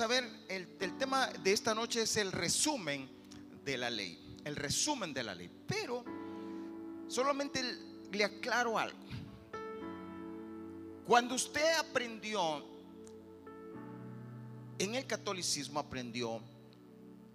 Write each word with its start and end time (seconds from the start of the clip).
a 0.00 0.06
ver, 0.06 0.24
el, 0.48 0.66
tema 0.98 1.26
de 1.26 1.52
esta 1.52 1.74
noche 1.74 2.02
es 2.02 2.16
el 2.16 2.32
resumen 2.32 3.08
de 3.64 3.76
la 3.76 3.90
ley. 3.90 4.38
El 4.44 4.56
resumen 4.56 5.12
de 5.14 5.22
la 5.22 5.34
ley. 5.34 5.50
Pero 5.66 6.04
solamente 7.06 7.62
le 8.10 8.24
aclaro 8.24 8.78
algo. 8.78 8.98
Cuando 11.06 11.34
usted 11.34 11.76
aprendió, 11.78 12.64
en 14.78 14.94
el 14.94 15.06
catolicismo 15.06 15.80
aprendió 15.80 16.40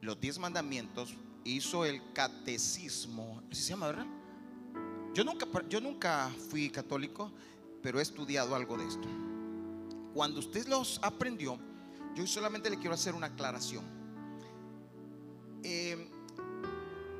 los 0.01 0.19
diez 0.19 0.39
mandamientos, 0.39 1.13
hizo 1.43 1.85
el 1.85 2.01
catecismo, 2.13 3.43
se 3.51 3.69
llama, 3.69 3.87
¿verdad? 3.87 4.07
Yo 5.13 5.23
nunca, 5.23 5.47
yo 5.69 5.79
nunca 5.79 6.31
fui 6.49 6.69
católico, 6.69 7.31
pero 7.81 7.99
he 7.99 8.01
estudiado 8.01 8.55
algo 8.55 8.77
de 8.77 8.87
esto. 8.87 9.07
Cuando 10.13 10.39
usted 10.39 10.67
los 10.67 10.99
aprendió, 11.03 11.59
yo 12.19 12.27
solamente 12.27 12.69
le 12.69 12.77
quiero 12.77 12.93
hacer 12.93 13.15
una 13.15 13.27
aclaración. 13.27 13.83
Eh, 15.63 16.09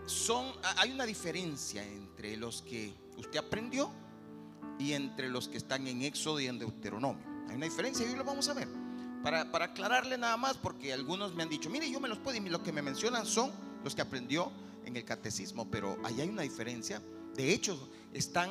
son, 0.05 0.52
hay 0.77 0.91
una 0.91 1.05
diferencia 1.05 1.85
entre 1.85 2.35
los 2.35 2.62
que 2.62 2.94
usted 3.17 3.40
aprendió 3.40 3.91
y 4.77 4.93
entre 4.93 5.30
los 5.30 5.48
que 5.48 5.57
están 5.57 5.88
en 5.88 6.02
Éxodo 6.02 6.40
y 6.40 6.48
en 6.48 6.59
Deuteronomio. 6.59 7.26
Hay 7.48 7.55
una 7.55 7.66
diferencia 7.66 8.05
y 8.05 8.09
hoy 8.09 8.17
lo 8.17 8.23
vamos 8.23 8.49
a 8.49 8.54
ver. 8.54 8.67
Para, 9.23 9.52
para 9.52 9.66
aclararle 9.66 10.17
nada 10.17 10.38
más, 10.38 10.57
porque 10.57 10.93
algunos 10.93 11.35
me 11.35 11.43
han 11.43 11.49
dicho, 11.49 11.70
mire, 11.70 11.90
yo 11.91 11.99
me 11.99 12.07
los 12.07 12.18
puedo 12.20 12.38
y 12.38 12.49
lo 12.49 12.63
que 12.63 12.71
me 12.71 12.81
mencionan 12.81 13.26
son 13.26 13.52
los 13.84 13.95
que 13.95 14.02
aprendió 14.02 14.52
en 14.85 14.95
el 14.95 15.04
catecismo, 15.04 15.70
pero 15.70 15.98
ahí 16.04 16.21
hay 16.21 16.29
una 16.29 16.41
diferencia. 16.41 17.02
De 17.35 17.54
hecho, 17.54 17.90
están 18.13 18.49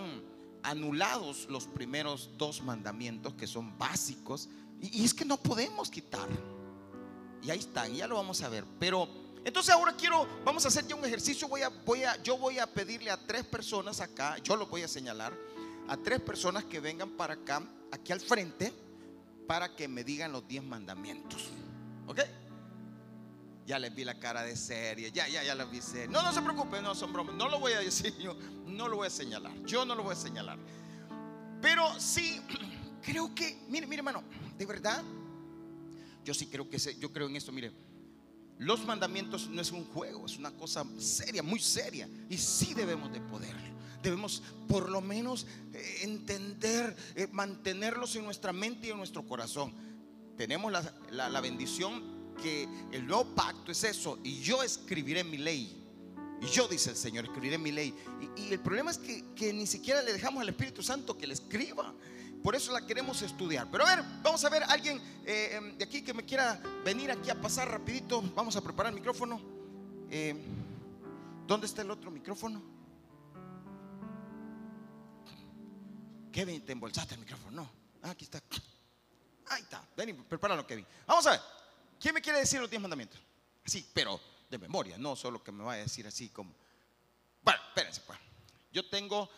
anulados 0.62 1.46
los 1.48 1.66
primeros 1.66 2.30
dos 2.36 2.62
mandamientos 2.62 3.34
que 3.34 3.46
son 3.46 3.78
básicos 3.78 4.48
y, 4.80 5.04
es 5.04 5.14
que 5.14 5.24
no 5.24 5.36
podemos 5.36 5.90
quitar. 5.90 6.28
Y 7.42 7.50
ahí 7.50 7.58
están, 7.58 7.94
ya 7.94 8.06
lo 8.06 8.16
vamos 8.16 8.42
a 8.42 8.48
ver. 8.48 8.64
Pero 8.78 9.08
entonces 9.44 9.72
ahora 9.72 9.94
quiero, 9.96 10.26
vamos 10.44 10.64
a 10.64 10.68
hacer 10.68 10.86
ya 10.86 10.94
un 10.94 11.04
ejercicio. 11.04 11.48
Voy 11.48 11.62
a, 11.62 11.68
voy 11.68 12.04
a, 12.04 12.20
yo 12.22 12.36
voy 12.36 12.58
a 12.58 12.66
pedirle 12.66 13.10
a 13.10 13.16
tres 13.16 13.44
personas 13.44 14.00
acá, 14.00 14.38
yo 14.38 14.56
lo 14.56 14.66
voy 14.66 14.82
a 14.82 14.88
señalar, 14.88 15.32
a 15.88 15.96
tres 15.96 16.20
personas 16.20 16.64
que 16.64 16.80
vengan 16.80 17.10
para 17.10 17.34
acá, 17.34 17.62
aquí 17.90 18.12
al 18.12 18.20
frente, 18.20 18.72
para 19.46 19.74
que 19.74 19.88
me 19.88 20.04
digan 20.04 20.32
los 20.32 20.46
diez 20.46 20.62
mandamientos. 20.62 21.48
¿Ok? 22.06 22.20
Ya 23.66 23.78
les 23.78 23.94
vi 23.94 24.02
la 24.02 24.18
cara 24.18 24.42
de 24.42 24.56
serie, 24.56 25.12
ya, 25.12 25.28
ya, 25.28 25.42
ya 25.42 25.54
les 25.54 25.70
vi 25.70 25.80
serie. 25.80 26.08
No, 26.08 26.22
no 26.22 26.32
se 26.32 26.40
preocupen, 26.40 26.82
no 26.82 26.94
son 26.94 27.12
bromas. 27.12 27.34
No 27.34 27.48
lo 27.48 27.60
voy 27.60 27.72
a 27.72 27.80
decir 27.80 28.16
yo, 28.18 28.34
no 28.66 28.88
lo 28.88 28.96
voy 28.96 29.08
a 29.08 29.10
señalar. 29.10 29.52
Yo 29.64 29.84
no 29.84 29.94
lo 29.94 30.02
voy 30.02 30.12
a 30.12 30.16
señalar. 30.16 30.58
Pero 31.60 31.98
sí, 32.00 32.40
creo 33.02 33.34
que, 33.34 33.58
mire, 33.68 33.86
mire, 33.86 34.00
hermano, 34.00 34.22
de 34.58 34.66
verdad, 34.66 35.02
yo 36.24 36.34
sí 36.34 36.46
creo 36.46 36.68
que, 36.68 36.78
yo 36.98 37.12
creo 37.12 37.28
en 37.28 37.36
esto, 37.36 37.52
mire. 37.52 37.72
Los 38.58 38.84
mandamientos 38.84 39.48
no 39.48 39.62
es 39.62 39.70
un 39.70 39.84
juego, 39.84 40.26
es 40.26 40.36
una 40.36 40.50
cosa 40.50 40.84
seria, 40.98 41.44
muy 41.44 41.60
seria. 41.60 42.08
Y 42.28 42.36
sí 42.36 42.74
debemos 42.74 43.12
de 43.12 43.20
poderlo. 43.20 43.78
Debemos 44.02 44.42
por 44.66 44.90
lo 44.90 45.00
menos 45.00 45.46
eh, 45.72 46.00
entender, 46.02 46.96
eh, 47.14 47.28
mantenerlos 47.30 48.16
en 48.16 48.24
nuestra 48.24 48.52
mente 48.52 48.88
y 48.88 48.90
en 48.90 48.96
nuestro 48.96 49.24
corazón. 49.24 49.72
Tenemos 50.36 50.72
la, 50.72 50.92
la, 51.10 51.40
bendición 51.40 52.34
que 52.42 52.68
el 52.92 53.06
nuevo 53.06 53.24
pacto 53.34 53.70
es 53.70 53.84
eso. 53.84 54.18
Y 54.24 54.40
yo 54.40 54.62
escribiré 54.62 55.22
mi 55.22 55.38
ley. 55.38 55.84
Y 56.40 56.46
yo, 56.46 56.66
dice 56.66 56.90
el 56.90 56.96
Señor, 56.96 57.26
escribiré 57.26 57.58
mi 57.58 57.70
ley. 57.70 57.94
Y, 58.36 58.52
el 58.52 58.60
problema 58.60 58.90
es 58.90 58.98
que, 58.98 59.24
que, 59.36 59.52
ni 59.52 59.66
siquiera 59.66 60.02
le 60.02 60.12
dejamos 60.12 60.42
al 60.42 60.48
Espíritu 60.48 60.82
Santo 60.82 61.16
que 61.16 61.26
le 61.26 61.34
escriba. 61.34 61.94
Por 62.42 62.54
eso 62.54 62.72
la 62.72 62.86
queremos 62.86 63.20
estudiar. 63.22 63.68
Pero 63.70 63.86
a 63.86 63.96
ver, 63.96 64.04
vamos 64.22 64.44
a 64.44 64.48
ver 64.48 64.62
alguien 64.64 65.00
eh, 65.24 65.74
de 65.76 65.84
aquí 65.84 66.02
que 66.02 66.14
me 66.14 66.24
quiera 66.24 66.60
venir 66.84 67.10
aquí 67.10 67.30
a 67.30 67.40
pasar 67.40 67.70
rapidito. 67.70 68.22
Vamos 68.34 68.56
a 68.56 68.60
preparar 68.60 68.92
el 68.92 68.98
micrófono. 68.98 69.40
Eh, 70.10 70.34
¿Dónde 71.46 71.66
está 71.66 71.82
el 71.82 71.90
otro 71.90 72.10
micrófono? 72.10 72.62
Kevin, 76.30 76.64
te 76.64 76.72
embolsaste 76.72 77.14
el 77.14 77.20
micrófono. 77.20 77.62
No, 77.62 77.70
ah, 78.02 78.10
aquí 78.10 78.24
está. 78.24 78.40
Ahí 79.48 79.62
está. 79.62 79.82
Ven 79.96 80.24
prepáralo, 80.24 80.66
Kevin. 80.66 80.86
Vamos 81.06 81.26
a 81.26 81.32
ver. 81.32 81.40
¿Quién 81.98 82.14
me 82.14 82.22
quiere 82.22 82.38
decir 82.38 82.60
los 82.60 82.70
diez 82.70 82.80
mandamientos? 82.80 83.20
Así, 83.64 83.86
pero 83.92 84.20
de 84.48 84.58
memoria, 84.58 84.96
no 84.98 85.16
solo 85.16 85.42
que 85.42 85.50
me 85.50 85.64
vaya 85.64 85.80
a 85.80 85.84
decir 85.84 86.06
así 86.06 86.28
como. 86.28 86.54
Bueno, 87.42 87.60
espérense, 87.68 88.02
pues. 88.06 88.18
Yo 88.72 88.88
tengo 88.88 89.28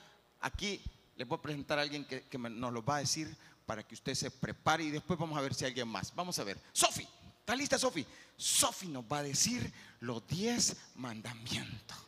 aquí 0.41 0.83
les 1.21 1.29
voy 1.29 1.37
a 1.37 1.43
presentar 1.43 1.79
a 1.79 1.83
alguien 1.83 2.07
que, 2.07 2.39
nos 2.39 2.73
lo 2.73 2.83
va 2.83 2.97
a 2.97 3.01
decir 3.01 3.37
para 3.67 3.87
que 3.87 3.95
usted 3.95 4.15
se 4.15 4.31
prepare 4.31 4.85
y 4.85 4.91
después 4.91 5.19
vamos 5.19 5.37
a 5.37 5.43
ver 5.43 5.53
si 5.53 5.67
hay 5.67 5.69
alguien 5.69 5.87
más. 5.87 6.15
Vamos 6.15 6.39
a 6.39 6.45
ver. 6.45 6.59
Sofi, 6.73 7.07
¿está 7.41 7.55
lista 7.55 7.79
Sofi? 7.79 8.07
Sofi 8.39 8.89
nos 8.89 9.05
va 9.05 9.19
a 9.19 9.23
decir 9.25 9.71
los 10.01 10.27
10 10.27 10.75
mandamientos. 10.95 11.99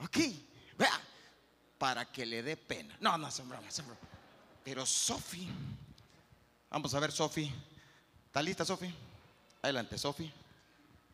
Ok, 0.00 0.16
vea, 0.78 0.98
para 1.76 2.10
que 2.10 2.24
le 2.24 2.42
dé 2.42 2.56
pena. 2.56 2.96
No, 3.02 3.18
no, 3.18 3.30
son 3.30 3.50
bromas. 3.50 3.82
Pero 4.64 4.86
Sofi, 4.86 5.46
vamos 6.70 6.94
a 6.94 7.00
ver 7.00 7.12
Sofi. 7.12 7.52
¿Está 8.28 8.40
lista 8.40 8.64
Sofi? 8.64 8.90
Adelante, 9.60 9.98
Sofi. 9.98 10.32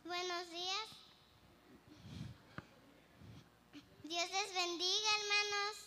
Buenos 0.05 0.51
días. 0.51 0.89
Dios 4.05 4.31
les 4.31 4.55
bendiga, 4.55 5.09
hermanos. 5.19 5.84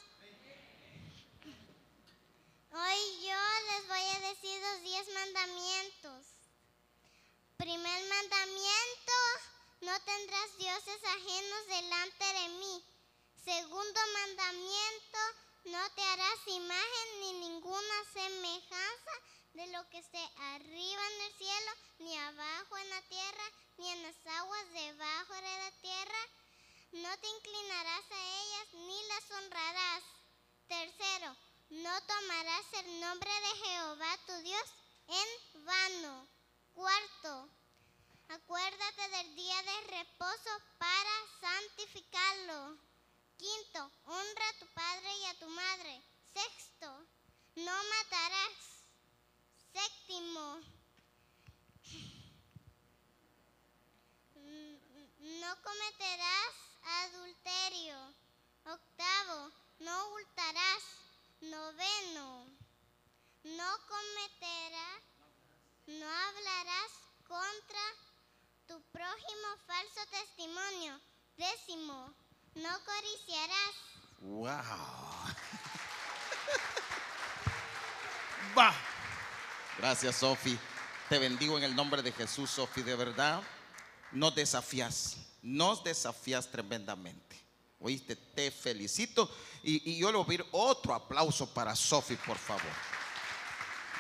Hoy 2.80 3.26
yo 3.26 3.44
les 3.72 3.88
voy 3.88 4.06
a 4.06 4.20
decir 4.30 4.62
los 4.62 4.82
diez 4.84 5.12
mandamientos. 5.12 6.28
Primer 7.58 8.04
mandamiento, 8.08 9.14
no 9.82 10.00
tendrás 10.02 10.58
dioses 10.60 11.04
ajenos 11.04 11.68
delante 11.70 12.26
de 12.34 12.50
mí. 12.60 12.84
Segundo 13.44 14.00
mandamiento, 14.14 15.18
no 15.66 15.90
te 15.96 16.04
harás 16.04 16.40
imagen 16.46 17.20
ni 17.22 17.34
ninguna 17.50 17.98
semejanza 18.14 19.14
de 19.54 19.66
lo 19.74 19.90
que 19.90 19.98
esté 19.98 20.24
arriba 20.54 21.02
en 21.14 21.22
el 21.22 21.34
cielo, 21.34 21.72
ni 21.98 22.16
abajo 22.16 22.78
en 22.78 22.90
la 22.92 23.02
tierra, 23.10 23.52
ni 23.80 23.90
en 23.90 24.04
las 24.04 24.28
aguas 24.38 24.72
debajo 24.74 25.34
de 25.34 25.58
la 25.64 25.72
tierra. 25.82 26.22
No 26.92 27.18
te 27.18 27.28
inclinarás 27.28 28.12
a 28.12 28.44
ellas 28.44 28.68
ni 28.74 29.08
las 29.08 29.32
honrarás. 29.32 30.04
Tercero, 30.68 31.36
no 31.70 32.02
tomarás 32.02 32.66
el 32.74 33.00
nombre 33.02 33.30
de 33.30 33.66
Jehová 33.66 34.18
tu 34.26 34.34
Dios 34.42 34.64
en 35.08 35.66
vano. 35.66 36.28
Cuarto, 36.74 37.50
acuérdate 38.30 39.10
del 39.10 39.36
día 39.36 39.64
de 39.64 39.82
reposo 39.98 40.62
para 40.78 41.10
santificarlo. 41.42 42.78
Quinto, 43.38 43.92
honra 44.06 44.50
a 44.50 44.60
tu 44.60 44.68
padre 44.68 45.18
y 45.18 45.26
a 45.26 45.40
tu 45.40 45.48
madre. 45.50 46.02
Sexto, 46.34 47.06
no 47.56 47.84
matarás. 47.84 48.88
Séptimo, 49.74 50.60
no 55.20 55.62
cometerás 55.62 56.54
adulterio. 56.84 58.14
Octavo, 58.66 59.52
no 59.80 60.08
hurtarás. 60.10 61.07
Noveno, 61.42 62.46
no 63.44 63.78
cometerás, 63.88 65.04
no 65.86 66.06
hablarás 66.06 66.92
contra 67.28 67.80
tu 68.68 68.82
prójimo 68.92 69.58
falso 69.66 70.06
testimonio. 70.10 71.00
Décimo, 71.38 72.14
no 72.56 72.70
codiciarás. 72.84 73.76
¡Wow! 74.20 74.48
Va. 78.58 78.74
Gracias, 79.78 80.16
Sofi. 80.16 80.58
Te 81.08 81.20
bendigo 81.20 81.58
en 81.58 81.64
el 81.64 81.76
nombre 81.76 82.02
de 82.02 82.12
Jesús, 82.12 82.50
Sofi. 82.50 82.82
De 82.82 82.96
verdad, 82.96 83.44
nos 84.12 84.34
desafías, 84.34 85.18
nos 85.44 85.84
desafías 85.84 86.50
tremendamente. 86.50 87.47
Oíste, 87.80 88.16
te 88.16 88.50
felicito. 88.52 89.30
Y, 89.64 89.98
yo 89.98 90.12
le 90.12 90.18
voy 90.18 90.24
a 90.24 90.28
pedir 90.28 90.46
otro 90.52 90.94
aplauso 90.94 91.54
para 91.54 91.76
Sofi, 91.76 92.16
por 92.16 92.38
favor. 92.38 92.72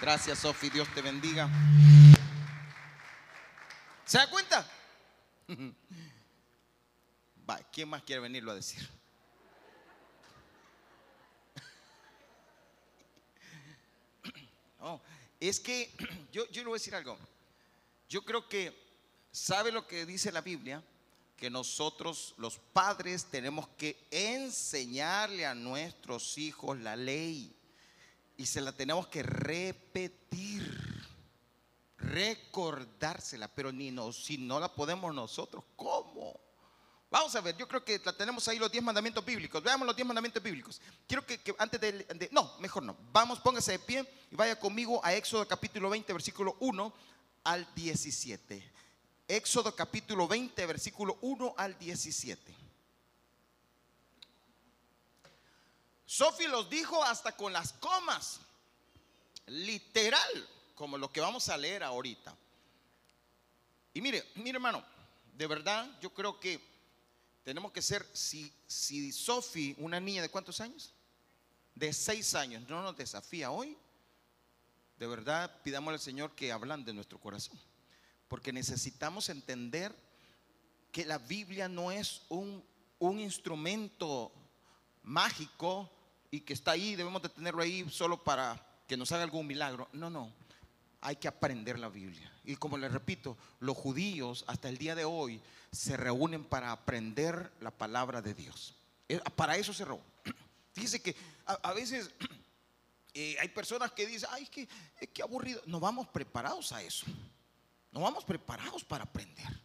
Gracias, 0.02 0.40
Sofi. 0.40 0.70
Dios 0.70 0.88
te 0.94 1.02
bendiga. 1.02 1.50
¿Se 4.06 4.18
da 4.18 4.30
cuenta? 4.30 4.70
Va, 7.50 7.60
¿quién 7.72 7.90
más 7.90 8.04
quiere 8.04 8.22
venirlo 8.22 8.52
a 8.52 8.56
decir? 8.56 8.90
Oh, 14.80 15.02
es 15.40 15.60
que 15.60 15.92
yo, 16.32 16.48
yo 16.50 16.62
le 16.62 16.68
voy 16.68 16.76
a 16.76 16.80
decir 16.80 16.96
algo. 16.96 17.18
Yo 18.10 18.24
creo 18.24 18.48
que, 18.48 18.74
¿sabe 19.32 19.72
lo 19.72 19.88
que 19.88 20.06
dice 20.06 20.32
la 20.32 20.42
Biblia? 20.42 20.84
Que 21.38 21.50
nosotros 21.50 22.34
los 22.38 22.58
padres 22.58 23.26
tenemos 23.26 23.68
que 23.78 24.08
enseñarle 24.10 25.46
a 25.46 25.54
nuestros 25.54 26.38
hijos 26.38 26.80
la 26.80 26.96
ley 26.96 27.56
y 28.36 28.46
se 28.46 28.60
la 28.60 28.72
tenemos 28.72 29.08
que 29.08 29.24
repetir. 29.24 30.86
recordársela, 32.00 33.48
pero 33.48 33.72
ni 33.72 33.92
nos, 33.92 34.24
si 34.24 34.38
no 34.38 34.60
la 34.60 34.74
podemos 34.74 35.14
nosotros, 35.14 35.64
¿cómo? 35.76 36.40
Vamos 37.10 37.36
a 37.36 37.42
ver, 37.42 37.56
yo 37.58 37.68
creo 37.68 37.84
que 37.84 38.00
la 38.04 38.14
tenemos 38.14 38.48
ahí 38.48 38.60
los 38.60 38.72
10 38.72 38.84
mandamientos 38.84 39.24
bíblicos. 39.24 39.64
Veamos 39.64 39.86
los 39.88 39.96
10 39.96 40.08
mandamientos 40.08 40.44
bíblicos. 40.44 40.82
Quiero 41.08 41.26
que, 41.26 41.40
antes 41.58 41.80
de, 41.80 42.30
No, 42.32 42.58
mejor 42.60 42.84
no. 42.84 42.98
Vamos, 43.12 43.40
póngase 43.40 43.74
de 43.74 43.80
pie 43.80 44.06
y 44.30 44.36
vaya 44.36 44.60
conmigo 44.60 45.00
a 45.04 45.14
Éxodo 45.14 45.48
capítulo 45.48 45.90
20, 45.90 46.12
versículo 46.14 46.58
1 46.60 46.94
al 47.46 47.68
17. 47.74 48.72
Éxodo 49.28 49.76
capítulo 49.76 50.28
20, 50.28 50.66
versículo 50.66 51.18
1 51.22 51.56
al 51.58 51.78
17. 51.78 52.56
Sofi 56.06 56.48
los 56.48 56.70
dijo 56.70 57.04
hasta 57.04 57.36
con 57.36 57.52
las 57.52 57.74
comas. 57.74 58.40
Literal, 59.48 60.50
como 60.76 60.98
lo 60.98 61.12
que 61.12 61.20
vamos 61.20 61.50
a 61.50 61.58
leer 61.58 61.84
ahorita. 61.84 62.34
Y 63.94 64.02
mire, 64.02 64.24
mire 64.36 64.56
hermano, 64.56 64.84
de 65.34 65.48
verdad 65.48 65.90
yo 66.00 66.14
creo 66.14 66.40
que 66.40 66.62
tenemos 67.44 67.72
que 67.72 67.82
ser, 67.82 68.06
si, 68.14 68.52
si 68.66 69.12
Sofi, 69.12 69.76
una 69.78 70.00
niña 70.00 70.22
de 70.22 70.30
cuántos 70.30 70.62
años? 70.62 70.94
De 71.76 71.92
seis 71.92 72.34
años, 72.36 72.68
no 72.70 72.82
nos 72.82 72.96
desafía 72.96 73.52
hoy, 73.52 73.78
de 74.98 75.08
verdad 75.08 75.62
pidamos 75.64 75.94
al 75.94 76.00
Señor 76.00 76.32
que 76.34 76.52
hablan 76.52 76.86
de 76.86 76.94
nuestro 76.94 77.20
corazón. 77.20 77.60
Porque 78.28 78.52
necesitamos 78.54 79.30
entender 79.30 79.96
que 80.92 81.06
la 81.06 81.18
Biblia 81.18 81.68
no 81.68 81.92
es 81.92 82.24
un, 82.30 82.64
un 83.00 83.20
instrumento 83.20 84.32
mágico 85.04 85.90
y 86.32 86.42
que 86.42 86.54
está 86.54 86.72
ahí, 86.72 86.96
debemos 86.96 87.22
de 87.22 87.30
tenerlo 87.30 87.62
ahí 87.62 87.88
solo 87.90 88.24
para 88.24 88.62
que 88.88 88.98
nos 88.98 89.12
haga 89.12 89.24
algún 89.24 89.48
milagro. 89.48 89.88
No, 89.94 90.10
no, 90.10 90.32
hay 91.02 91.16
que 91.16 91.28
aprender 91.28 91.80
la 91.80 91.90
Biblia. 91.90 92.32
Y 92.44 92.56
como 92.56 92.78
les 92.78 92.92
repito, 92.92 93.38
los 93.60 93.78
judíos 93.78 94.44
hasta 94.48 94.70
el 94.70 94.78
día 94.78 94.96
de 94.96 95.06
hoy 95.06 95.42
se 95.72 95.98
reúnen 95.98 96.44
para 96.44 96.72
aprender 96.72 97.52
la 97.62 97.72
palabra 97.72 98.22
de 98.22 98.34
Dios. 98.34 98.76
Eh, 99.10 99.20
para 99.36 99.58
eso 99.58 99.74
se 99.74 99.86
reúnen. 99.86 100.06
Fíjese 100.74 101.02
que 101.02 101.16
a, 101.46 101.74
veces 101.74 102.10
eh, 103.14 103.38
hay 103.40 103.50
personas 103.50 103.92
que 103.92 104.06
dicen, 104.06 104.30
ay, 104.32 104.48
que, 104.48 104.68
que 105.08 105.22
aburrido. 105.22 105.62
No 105.66 105.80
vamos 105.80 106.08
preparados 106.08 106.72
a 106.72 106.82
eso. 106.82 107.06
No 107.98 108.04
vamos 108.04 108.24
preparados 108.24 108.84
para 108.84 109.06
aprender. 109.06 109.60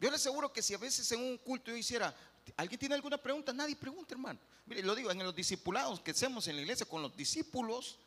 Yo 0.00 0.10
les 0.10 0.22
aseguro 0.22 0.50
que 0.50 0.62
si 0.62 0.72
a 0.72 0.78
veces 0.78 1.12
en 1.12 1.20
un 1.20 1.36
culto 1.36 1.70
yo 1.70 1.76
hiciera, 1.76 2.16
¿alguien 2.56 2.80
tiene 2.80 2.94
alguna 2.94 3.18
pregunta? 3.18 3.52
Nadie 3.52 3.76
pregunta, 3.76 4.14
hermano. 4.14 4.40
Mire, 4.64 4.82
lo 4.82 4.94
digo, 4.94 5.10
en 5.10 5.18
los 5.18 5.34
discipulados 5.34 6.00
que 6.00 6.12
hacemos 6.12 6.48
en 6.48 6.56
la 6.56 6.62
iglesia 6.62 6.86
con 6.86 7.02
los 7.02 7.14
discípulos, 7.14 7.98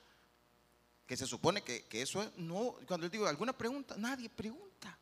que 1.05 1.15
se 1.15 1.27
supone 1.27 1.61
que, 1.61 1.85
eso 1.91 2.23
es, 2.23 2.35
no, 2.37 2.73
cuando 2.87 3.07
digo 3.07 3.27
alguna 3.27 3.55
pregunta, 3.55 3.93
nadie 3.99 4.31
pregunta. 4.31 4.97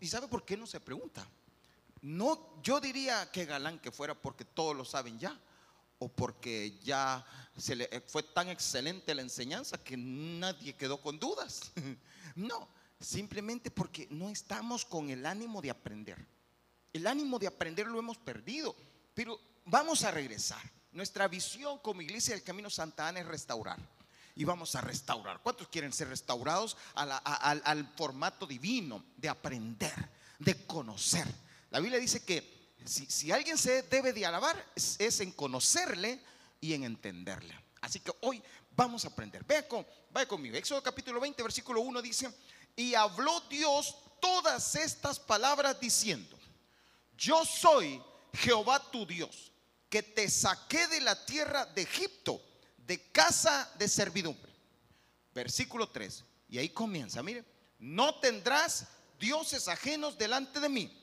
¿Y 0.00 0.08
sabe 0.08 0.26
por 0.26 0.44
qué 0.44 0.56
no 0.56 0.66
se 0.66 0.80
pregunta? 0.80 1.24
No, 2.00 2.60
yo 2.60 2.80
diría 2.80 3.30
que 3.30 3.44
galán 3.44 3.78
que 3.78 3.92
fuera 3.92 4.20
porque 4.20 4.44
todos 4.44 4.76
lo 4.76 4.84
saben 4.84 5.16
ya, 5.16 5.40
o 6.00 6.08
porque 6.08 6.76
ya 6.82 7.24
se 7.56 7.76
le, 7.76 8.02
fue 8.08 8.24
tan 8.24 8.48
excelente 8.48 9.14
la 9.14 9.22
enseñanza 9.22 9.78
que 9.78 9.96
nadie 9.96 10.74
quedó 10.74 11.00
con 11.00 11.20
dudas. 11.20 11.70
No, 12.36 12.68
simplemente 13.00 13.70
porque 13.70 14.06
no 14.10 14.28
estamos 14.28 14.84
con 14.84 15.10
el 15.10 15.24
ánimo 15.26 15.62
de 15.62 15.70
aprender. 15.70 16.24
El 16.92 17.06
ánimo 17.06 17.38
de 17.38 17.46
aprender 17.46 17.86
lo 17.86 17.98
hemos 17.98 18.18
perdido, 18.18 18.76
pero 19.14 19.40
vamos 19.64 20.04
a 20.04 20.10
regresar. 20.10 20.62
Nuestra 20.92 21.28
visión 21.28 21.78
como 21.78 22.02
iglesia 22.02 22.34
del 22.34 22.42
Camino 22.42 22.68
Santa 22.68 23.08
Ana 23.08 23.20
es 23.20 23.26
restaurar 23.26 23.78
y 24.34 24.44
vamos 24.44 24.74
a 24.74 24.80
restaurar. 24.80 25.40
¿Cuántos 25.42 25.68
quieren 25.68 25.92
ser 25.92 26.08
restaurados 26.08 26.76
al, 26.94 27.92
formato 27.96 28.46
divino 28.46 29.04
de 29.16 29.28
aprender, 29.28 29.94
de 30.38 30.66
conocer? 30.66 31.26
La 31.70 31.78
Biblia 31.78 31.98
dice 31.98 32.24
que 32.24 32.74
si, 32.84 33.30
alguien 33.30 33.56
se 33.56 33.82
debe 33.82 34.12
de 34.12 34.26
alabar 34.26 34.72
es, 34.74 35.20
en 35.20 35.32
conocerle 35.32 36.20
y 36.60 36.72
en 36.74 36.84
entenderle. 36.84 37.54
Así 37.82 38.00
que 38.00 38.12
hoy 38.22 38.42
vamos 38.74 39.04
a 39.04 39.08
aprender. 39.08 39.44
Vaya, 39.44 39.68
con, 39.68 39.86
vaya 40.10 40.26
conmigo. 40.26 40.56
Éxodo 40.56 40.82
capítulo 40.82 41.20
20, 41.20 41.42
versículo 41.42 41.80
1 41.82 42.02
dice, 42.02 42.30
y 42.76 42.94
habló 42.94 43.40
Dios 43.48 43.96
todas 44.20 44.74
estas 44.74 45.18
palabras 45.18 45.78
diciendo, 45.80 46.38
yo 47.16 47.44
soy 47.44 48.02
Jehová 48.32 48.90
tu 48.90 49.06
Dios, 49.06 49.52
que 49.88 50.02
te 50.02 50.28
saqué 50.30 50.86
de 50.88 51.00
la 51.00 51.26
tierra 51.26 51.66
de 51.66 51.82
Egipto 51.82 52.40
de 52.90 53.00
casa 53.12 53.70
de 53.78 53.86
servidumbre. 53.86 54.52
Versículo 55.32 55.88
3. 55.88 56.24
Y 56.48 56.58
ahí 56.58 56.70
comienza, 56.70 57.22
mire, 57.22 57.44
no 57.78 58.16
tendrás 58.16 58.86
dioses 59.18 59.68
ajenos 59.68 60.18
delante 60.18 60.58
de 60.58 60.68
mí. 60.68 60.96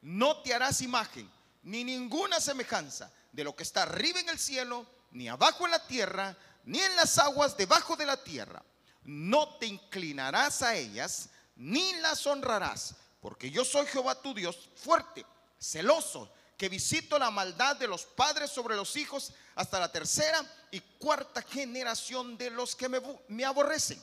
No 0.00 0.38
te 0.42 0.52
harás 0.52 0.82
imagen, 0.82 1.30
ni 1.62 1.84
ninguna 1.84 2.40
semejanza 2.40 3.12
de 3.30 3.44
lo 3.44 3.54
que 3.54 3.62
está 3.62 3.82
arriba 3.82 4.18
en 4.18 4.30
el 4.30 4.38
cielo, 4.38 4.84
ni 5.12 5.28
abajo 5.28 5.64
en 5.64 5.70
la 5.70 5.86
tierra, 5.86 6.36
ni 6.64 6.80
en 6.80 6.96
las 6.96 7.18
aguas 7.18 7.56
debajo 7.56 7.94
de 7.94 8.06
la 8.06 8.22
tierra. 8.22 8.64
No 9.04 9.56
te 9.56 9.66
inclinarás 9.66 10.62
a 10.62 10.76
ellas, 10.76 11.28
ni 11.56 11.94
las 11.94 12.26
honrarás, 12.26 12.94
porque 13.20 13.50
yo 13.50 13.64
soy 13.64 13.86
Jehová 13.86 14.20
tu 14.20 14.34
Dios, 14.34 14.68
fuerte, 14.76 15.24
celoso, 15.58 16.32
que 16.56 16.68
visito 16.68 17.18
la 17.18 17.30
maldad 17.30 17.76
de 17.76 17.88
los 17.88 18.04
padres 18.04 18.50
sobre 18.50 18.76
los 18.76 18.96
hijos 18.96 19.32
hasta 19.54 19.80
la 19.80 19.90
tercera 19.90 20.44
y 20.70 20.80
cuarta 20.80 21.42
generación 21.42 22.38
de 22.38 22.50
los 22.50 22.76
que 22.76 22.88
me, 22.88 23.44
aborrecen. 23.44 24.02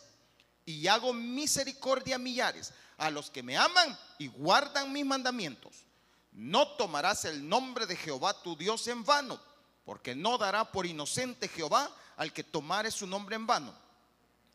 Y 0.66 0.88
hago 0.88 1.14
misericordia 1.14 2.16
a 2.16 2.20
millares, 2.20 2.74
a 2.98 3.10
los 3.10 3.30
que 3.30 3.44
me 3.44 3.58
aman 3.58 3.98
y 4.18 4.28
guardan 4.28 4.92
mis 4.92 5.06
mandamientos. 5.06 5.86
No 6.32 6.68
tomarás 6.76 7.26
el 7.26 7.48
nombre 7.48 7.86
de 7.86 7.96
Jehová 7.96 8.42
tu 8.44 8.56
Dios 8.56 8.88
en 8.88 9.04
vano, 9.04 9.40
porque 9.86 10.14
no 10.14 10.38
dará 10.38 10.72
por 10.72 10.86
inocente 10.86 11.48
Jehová 11.48 11.90
al 12.18 12.34
que 12.34 12.44
tomare 12.44 12.92
su 12.92 13.08
nombre 13.08 13.36
en 13.38 13.48
vano. 13.48 13.74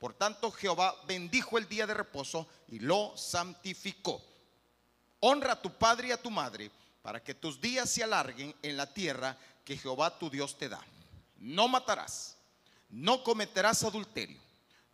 Por 0.00 0.14
tanto, 0.14 0.50
Jehová 0.50 0.96
bendijo 1.06 1.58
el 1.58 1.68
día 1.68 1.86
de 1.86 1.92
reposo 1.92 2.48
y 2.68 2.78
lo 2.78 3.14
santificó. 3.18 4.22
Honra 5.20 5.52
a 5.52 5.60
tu 5.60 5.70
padre 5.70 6.08
y 6.08 6.12
a 6.12 6.20
tu 6.20 6.30
madre 6.30 6.70
para 7.02 7.22
que 7.22 7.34
tus 7.34 7.60
días 7.60 7.90
se 7.90 8.02
alarguen 8.02 8.54
en 8.62 8.78
la 8.78 8.92
tierra 8.92 9.36
que 9.62 9.76
Jehová 9.76 10.18
tu 10.18 10.30
Dios 10.30 10.56
te 10.56 10.70
da. 10.70 10.80
No 11.36 11.68
matarás, 11.68 12.38
no 12.88 13.22
cometerás 13.22 13.84
adulterio, 13.84 14.40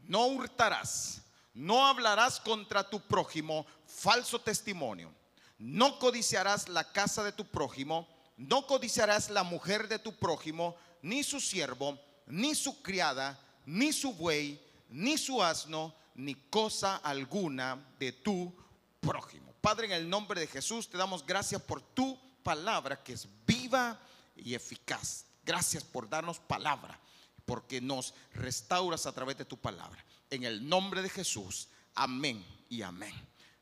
no 0.08 0.26
hurtarás, 0.26 1.22
no 1.54 1.86
hablarás 1.86 2.40
contra 2.40 2.90
tu 2.90 3.00
prójimo 3.00 3.64
falso 3.86 4.40
testimonio, 4.40 5.12
no 5.56 6.00
codiciarás 6.00 6.68
la 6.68 6.90
casa 6.92 7.22
de 7.22 7.30
tu 7.30 7.44
prójimo, 7.44 8.08
no 8.36 8.66
codiciarás 8.66 9.30
la 9.30 9.44
mujer 9.44 9.86
de 9.86 10.00
tu 10.00 10.16
prójimo, 10.16 10.74
ni 11.00 11.22
su 11.22 11.40
siervo, 11.40 11.96
ni 12.26 12.56
su 12.56 12.82
criada, 12.82 13.38
ni 13.64 13.92
su 13.92 14.12
buey, 14.12 14.65
ni 14.88 15.18
su 15.18 15.42
asno, 15.42 15.94
ni 16.14 16.34
cosa 16.34 16.96
alguna 16.96 17.94
de 17.98 18.12
tu 18.12 18.54
prójimo. 19.00 19.52
Padre, 19.60 19.86
en 19.86 19.92
el 19.92 20.08
nombre 20.08 20.40
de 20.40 20.46
Jesús 20.46 20.88
te 20.88 20.96
damos 20.96 21.24
gracias 21.26 21.60
por 21.60 21.80
tu 21.80 22.18
palabra 22.42 23.02
que 23.02 23.12
es 23.12 23.28
viva 23.46 24.00
y 24.36 24.54
eficaz. 24.54 25.24
Gracias 25.44 25.84
por 25.84 26.08
darnos 26.08 26.38
palabra, 26.38 26.98
porque 27.44 27.80
nos 27.80 28.14
restauras 28.34 29.06
a 29.06 29.12
través 29.12 29.38
de 29.38 29.44
tu 29.44 29.56
palabra. 29.56 30.04
En 30.30 30.44
el 30.44 30.68
nombre 30.68 31.02
de 31.02 31.08
Jesús, 31.08 31.68
amén 31.94 32.44
y 32.68 32.82
amén. 32.82 33.14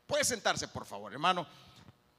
Puede 0.07 0.23
sentarse, 0.23 0.67
por 0.67 0.85
favor, 0.85 1.11
hermano. 1.11 1.47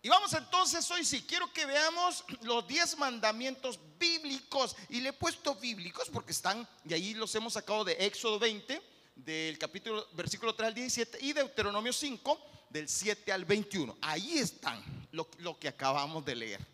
Y 0.02 0.08
vamos 0.08 0.32
entonces 0.34 0.88
hoy 0.92 1.04
sí, 1.04 1.22
quiero 1.22 1.52
que 1.52 1.66
veamos 1.66 2.24
los 2.42 2.66
10 2.68 2.98
mandamientos 2.98 3.80
bíblicos. 3.98 4.76
Y 4.88 5.00
le 5.00 5.08
he 5.08 5.12
puesto 5.12 5.56
bíblicos 5.56 6.08
porque 6.10 6.32
están, 6.32 6.68
y 6.84 6.94
ahí 6.94 7.14
los 7.14 7.34
hemos 7.34 7.54
sacado 7.54 7.84
de 7.84 7.92
Éxodo 8.06 8.38
20, 8.38 8.80
del 9.16 9.58
capítulo, 9.58 10.06
versículo 10.12 10.54
3 10.54 10.68
al 10.68 10.74
17, 10.74 11.18
y 11.22 11.32
Deuteronomio 11.32 11.92
5 11.92 12.38
del 12.70 12.88
7 12.88 13.32
al 13.32 13.44
21. 13.44 13.96
Ahí 14.02 14.38
están 14.38 14.82
lo, 15.12 15.58
que 15.58 15.68
acabamos 15.68 16.24
de 16.24 16.36
leer. 16.36 16.66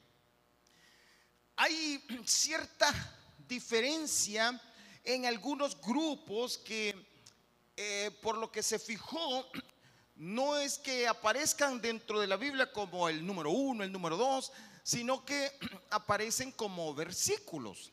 Hay 1.57 2.05
cierta 2.25 2.93
diferencia 3.47 4.61
en 5.05 5.27
algunos 5.27 5.81
grupos 5.81 6.59
que 6.59 6.95
eh, 7.77 8.11
por 8.21 8.37
lo 8.37 8.51
que 8.51 8.63
se 8.63 8.79
fijó 8.79 9.47
no 10.17 10.57
es 10.57 10.79
que 10.79 11.07
aparezcan 11.07 11.81
dentro 11.81 12.21
de 12.21 12.27
la 12.27 12.37
Biblia 12.37 12.71
como 12.73 13.09
el 13.09 13.25
número 13.25 13.51
uno, 13.51 13.85
el 13.85 13.93
número 13.93 14.17
dos, 14.17 14.53
sino 14.83 15.25
que 15.25 15.53
aparecen 15.91 16.51
como 16.53 16.93
versículos. 16.95 17.93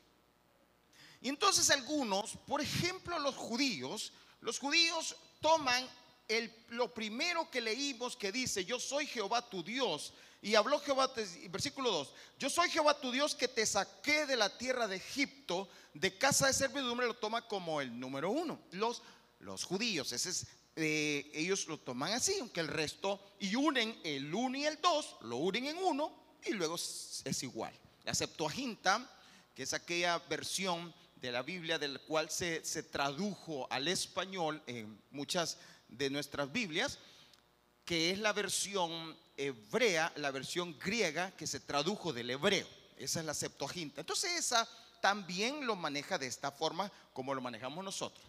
Y 1.22 1.30
entonces 1.30 1.70
algunos, 1.70 2.38
por 2.48 2.62
ejemplo 2.62 3.20
los 3.20 3.36
judíos, 3.36 4.14
los 4.42 4.60
judíos 4.60 5.16
toman 5.42 5.88
el, 6.28 6.54
lo 6.70 6.94
primero 6.94 7.50
que 7.50 7.62
leímos 7.62 8.16
que 8.16 8.32
dice, 8.32 8.64
yo 8.66 8.80
soy 8.80 9.08
Jehová 9.08 9.50
tu 9.50 9.64
Dios. 9.64 10.14
Y 10.42 10.56
habló 10.56 10.80
Jehová, 10.80 11.12
versículo 11.50 11.92
2, 11.92 12.14
yo 12.38 12.50
soy 12.50 12.70
Jehová 12.70 13.00
tu 13.00 13.12
Dios 13.12 13.36
que 13.36 13.50
te 13.50 13.66
saqué 13.66 14.26
de 14.26 14.38
la 14.38 14.58
tierra 14.58 14.88
de 14.88 14.96
Egipto, 14.96 15.68
de 15.94 16.18
casa 16.18 16.48
de 16.48 16.54
servidumbre, 16.54 17.08
lo 17.08 17.16
toma 17.16 17.46
como 17.46 17.82
el 17.82 18.00
número 18.00 18.30
uno. 18.30 18.62
Los, 18.72 19.02
los 19.40 19.66
judíos, 19.66 20.14
ese 20.14 20.30
es, 20.30 20.48
eh, 20.78 21.30
ellos 21.34 21.68
lo 21.68 21.78
toman 21.78 22.14
así, 22.14 22.40
aunque 22.40 22.62
el 22.62 22.70
resto, 22.70 23.20
y 23.40 23.54
unen 23.56 24.00
el 24.06 24.34
uno 24.34 24.58
y 24.58 24.66
el 24.66 24.80
dos, 24.80 25.18
lo 25.22 25.36
unen 25.36 25.66
en 25.66 25.78
uno, 25.78 26.14
y 26.46 26.54
luego 26.54 26.76
es, 26.76 27.44
igual. 27.44 27.74
La 28.06 28.14
Septuaginta, 28.14 29.10
que 29.54 29.64
es 29.64 29.74
aquella 29.74 30.20
versión 30.20 30.94
de 31.22 31.32
la 31.32 31.42
Biblia 31.42 31.78
del 31.78 32.00
cual 32.02 32.30
se, 32.30 32.64
se 32.64 32.84
tradujo 32.84 33.68
al 33.70 33.88
español 33.88 34.62
en 34.68 35.02
muchas 35.12 35.58
de 35.88 36.10
nuestras 36.10 36.52
Biblias, 36.52 37.00
que 37.86 38.12
es 38.12 38.20
la 38.20 38.34
versión 38.34 39.18
hebrea, 39.36 40.12
la 40.16 40.32
versión 40.32 40.78
griega 40.78 41.32
que 41.32 41.48
se 41.48 41.60
tradujo 41.60 42.14
del 42.14 42.30
hebreo. 42.30 42.68
Esa 42.98 43.20
es 43.22 43.26
la 43.26 43.34
Septuaginta. 43.34 44.02
Entonces 44.02 44.32
esa 44.34 44.68
también 45.02 45.66
lo 45.66 45.76
maneja 45.76 46.18
de 46.18 46.28
esta 46.28 46.52
forma 46.52 46.92
como 47.14 47.34
lo 47.34 47.42
manejamos 47.42 47.84
nosotros. 47.84 48.26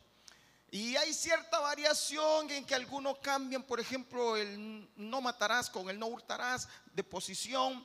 Y 0.71 0.95
hay 0.97 1.13
cierta 1.13 1.59
variación 1.59 2.49
en 2.51 2.65
que 2.65 2.77
algunos 2.77 3.19
cambian, 3.19 3.65
por 3.65 3.81
ejemplo, 3.81 4.37
el 4.37 4.89
no 4.95 5.21
matarás 5.21 5.69
con 5.69 5.91
el 5.91 5.99
no 5.99 6.07
hurtarás 6.07 6.69
de 6.93 7.03
posición. 7.03 7.85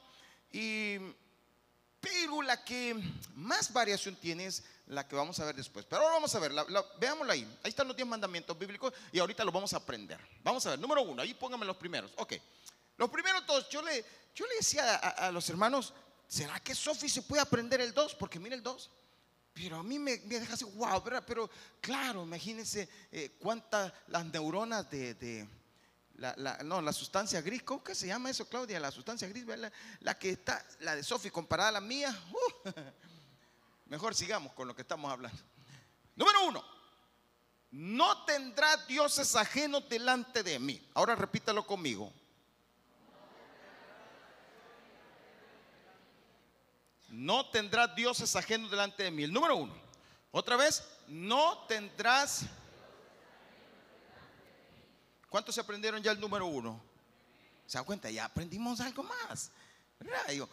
Y, 0.52 0.98
pero 2.06 2.42
la 2.44 2.64
que 2.64 2.96
más 3.34 3.74
variación 3.74 4.16
tiene 4.16 4.46
es 4.46 4.64
la 4.88 5.08
que 5.08 5.16
vamos 5.16 5.40
a 5.40 5.46
ver 5.46 5.56
después. 5.56 5.86
Pero 5.90 6.04
ahora 6.04 6.14
vamos 6.14 6.36
a 6.36 6.40
ver, 6.40 6.52
veámosla 7.00 7.34
ahí. 7.34 7.42
Ahí 7.64 7.70
están 7.70 7.88
los 7.88 7.96
10 7.96 8.08
mandamientos 8.08 8.58
bíblicos 8.58 8.94
y 9.12 9.18
ahorita 9.18 9.44
los 9.44 9.54
vamos 9.54 9.74
a 9.74 9.78
aprender. 9.78 10.20
Vamos 10.44 10.64
a 10.68 10.72
ver, 10.72 10.80
número 10.80 11.02
uno, 11.02 11.24
ahí 11.24 11.34
pónganme 11.34 11.66
los 11.66 11.78
primeros. 11.78 12.12
Ok, 12.18 12.34
los 12.98 13.10
primeros 13.10 13.46
dos, 13.48 13.68
yo 13.70 13.82
le, 13.82 14.06
yo 14.36 14.46
le 14.46 14.56
decía 14.58 14.96
a, 14.96 15.32
los 15.32 15.50
hermanos, 15.50 15.94
¿será 16.28 16.60
que 16.60 16.76
Sofi 16.76 17.10
se 17.10 17.24
puede 17.24 17.42
aprender 17.42 17.82
el 17.82 17.94
2? 17.94 18.14
Porque 18.16 18.40
mire 18.40 18.56
el 18.56 18.62
2. 18.62 18.92
Pero 19.54 19.78
a 19.78 19.84
mí 19.84 19.98
me, 19.98 20.18
deja 20.18 20.54
así, 20.54 20.66
wow, 20.66 21.02
¿verdad? 21.02 21.24
Pero 21.26 21.50
claro, 21.82 22.24
imagínense 22.24 22.88
eh, 23.12 23.36
cuántas 23.40 23.92
las 24.08 24.26
neuronas 24.26 24.90
de, 24.92 25.48
la, 26.18 26.60
no, 26.64 26.82
la 26.82 26.94
sustancia 26.94 27.42
gris, 27.42 27.64
¿cómo 27.64 27.84
que 27.84 27.94
se 27.94 28.08
llama 28.08 28.30
eso, 28.30 28.48
Claudia? 28.48 28.80
La 28.80 28.92
sustancia 28.92 29.28
gris, 29.28 29.46
¿verdad? 29.46 29.72
La, 30.00 30.18
que 30.18 30.32
está, 30.32 30.66
la 30.80 30.96
de 30.96 31.04
Sofi 31.04 31.30
comparada 31.30 31.70
a 31.70 31.74
la 31.74 31.82
mía. 31.82 32.18
Uh, 32.32 32.70
Mejor 33.88 34.16
sigamos 34.16 34.54
con 34.54 34.68
lo 34.68 34.76
que 34.76 34.82
estamos 34.82 35.12
hablando. 35.12 35.38
Número 36.16 36.46
uno, 36.46 36.64
no 37.72 38.24
tendrá 38.26 38.78
dioses 38.88 39.36
ajenos 39.36 39.88
delante 39.90 40.42
de 40.42 40.58
mí. 40.60 40.82
Ahora 40.94 41.16
repítalo 41.16 41.68
conmigo. 41.68 42.12
No 47.10 47.50
tendrás 47.50 47.96
dioses 47.96 48.36
ajenos 48.36 48.72
delante 48.72 49.04
de 49.04 49.12
mí. 49.12 49.24
El 49.24 49.34
número 49.34 49.56
uno. 49.56 49.74
Otra 50.32 50.56
vez, 50.56 50.84
no 51.08 51.66
tendrás. 51.68 52.46
¿Cuántos 55.36 55.56
se 55.56 55.60
aprendieron 55.60 56.02
ya 56.02 56.14
el 56.14 56.20
número 56.22 56.46
uno? 56.46 56.82
¿Se 57.68 57.78
da 57.78 57.84
cuenta? 57.84 58.10
Ya 58.10 58.24
aprendimos 58.24 58.80
algo 58.80 59.04
más. 59.04 59.52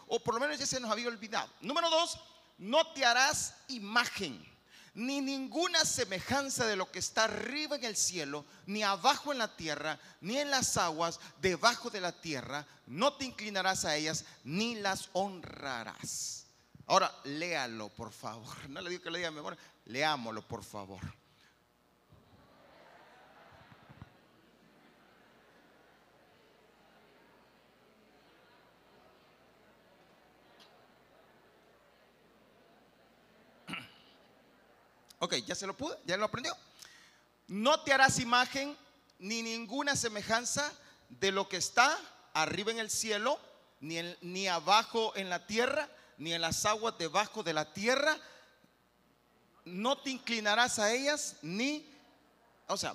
O 0.07 0.19
por 0.19 0.33
lo 0.33 0.41
menos 0.41 0.59
ya 0.59 0.65
se 0.65 0.77
nos 0.77 0.91
había 0.91 1.07
olvidado. 1.07 1.49
Número 1.61 1.89
dos, 1.89 2.19
no 2.57 2.91
te 2.91 3.05
harás 3.05 3.55
imagen 3.69 4.45
ni 4.93 5.21
ninguna 5.21 5.85
semejanza 5.85 6.65
de 6.65 6.75
lo 6.75 6.91
que 6.91 6.99
está 6.99 7.23
arriba 7.23 7.77
en 7.77 7.85
el 7.85 7.95
cielo, 7.95 8.43
ni 8.65 8.83
abajo 8.83 9.31
en 9.31 9.37
la 9.37 9.55
tierra, 9.55 9.97
ni 10.19 10.37
en 10.37 10.51
las 10.51 10.75
aguas 10.75 11.21
debajo 11.39 11.89
de 11.89 12.01
la 12.01 12.11
tierra. 12.11 12.67
No 12.85 13.13
te 13.13 13.23
inclinarás 13.23 13.85
a 13.85 13.95
ellas, 13.95 14.25
ni 14.43 14.75
las 14.75 15.09
honrarás. 15.13 16.45
Ahora, 16.87 17.09
léalo, 17.23 17.87
por 17.87 18.11
favor. 18.11 18.53
No 18.67 18.81
le 18.81 18.89
digo 18.89 19.01
que 19.01 19.11
le 19.11 19.19
diga 19.19 19.31
memoria, 19.31 19.57
leámoslo, 19.85 20.45
por 20.45 20.61
favor. 20.61 21.22
Ok, 35.23 35.35
ya 35.45 35.55
se 35.55 35.65
lo 35.65 35.73
pude, 35.73 35.95
ya 36.05 36.17
lo 36.17 36.25
aprendió. 36.25 36.53
No 37.47 37.79
te 37.79 37.93
harás 37.93 38.19
imagen 38.19 38.75
ni 39.19 39.41
ninguna 39.41 39.95
semejanza 39.95 40.69
de 41.07 41.31
lo 41.31 41.47
que 41.47 41.55
está 41.55 41.97
arriba 42.33 42.73
en 42.73 42.79
el 42.79 42.89
cielo, 42.89 43.39
ni, 43.79 44.01
ni 44.19 44.49
abajo 44.49 45.13
en 45.15 45.29
la 45.29 45.47
tierra, 45.47 45.87
ni 46.17 46.33
en 46.33 46.41
las 46.41 46.65
aguas 46.65 46.97
debajo 46.97 47.41
de 47.41 47.53
la 47.53 47.71
tierra. 47.71 48.17
No 49.63 49.97
te 49.97 50.09
inclinarás 50.09 50.77
a 50.77 50.91
ellas, 50.91 51.37
ni... 51.41 51.89
O 52.67 52.75
sea, 52.75 52.93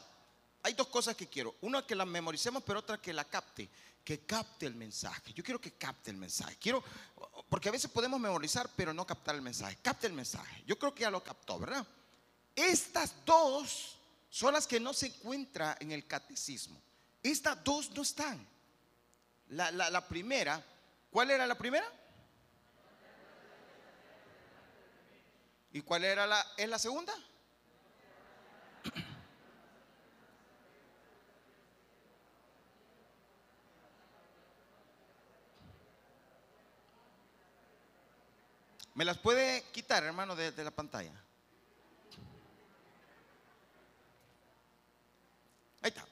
hay 0.62 0.75
dos 0.75 0.88
cosas 0.88 1.16
que 1.16 1.28
quiero. 1.28 1.54
Una 1.62 1.87
que 1.87 1.94
la 1.94 2.04
memoricemos, 2.04 2.62
pero 2.62 2.80
otra 2.80 3.00
que 3.00 3.14
la 3.14 3.25
capte. 3.25 3.70
Que 4.04 4.20
capte 4.20 4.66
el 4.66 4.75
mensaje. 4.75 5.32
Yo 5.32 5.42
quiero 5.42 5.62
que 5.62 5.73
capte 5.73 6.11
el 6.11 6.18
mensaje. 6.18 6.58
Quiero, 6.61 6.85
porque 7.49 7.70
a 7.70 7.73
veces 7.73 7.90
podemos 7.90 8.20
memorizar, 8.20 8.68
pero 8.76 8.92
no 8.92 9.06
captar 9.06 9.35
el 9.35 9.40
mensaje. 9.40 9.78
Capte 9.80 10.06
el 10.06 10.12
mensaje. 10.12 10.62
Yo 10.66 10.78
creo 10.78 10.94
que 10.94 11.04
ya 11.04 11.11
lo 11.11 11.25
captó, 11.25 11.58
¿verdad? 11.58 11.87
Estas 12.59 13.15
dos 13.25 13.97
son 14.29 14.53
las 14.53 14.67
que 14.67 14.81
no 14.81 14.93
se 14.93 15.07
encuentran 15.07 15.77
en 15.79 15.93
el 15.93 16.09
catecismo. 16.09 16.83
Estas 17.23 17.62
dos 17.62 17.88
no 17.93 18.03
están. 18.03 18.45
La, 19.50 20.09
primera, 20.09 20.61
¿cuál 21.09 21.31
era 21.31 21.47
la 21.47 21.57
primera? 21.57 21.87
¿Y 25.73 25.83
cuál 25.83 26.03
era 26.03 26.27
la, 26.27 26.45
es 26.57 26.69
la 26.69 26.81
segunda? 26.81 27.15
¿Me 38.95 39.05
las 39.05 39.17
puede 39.19 39.62
quitar, 39.71 40.03
hermano, 40.03 40.35
de 40.35 40.65
la 40.65 40.73
pantalla? 40.73 41.27
Ahí 45.80 45.88
está. 45.88 46.04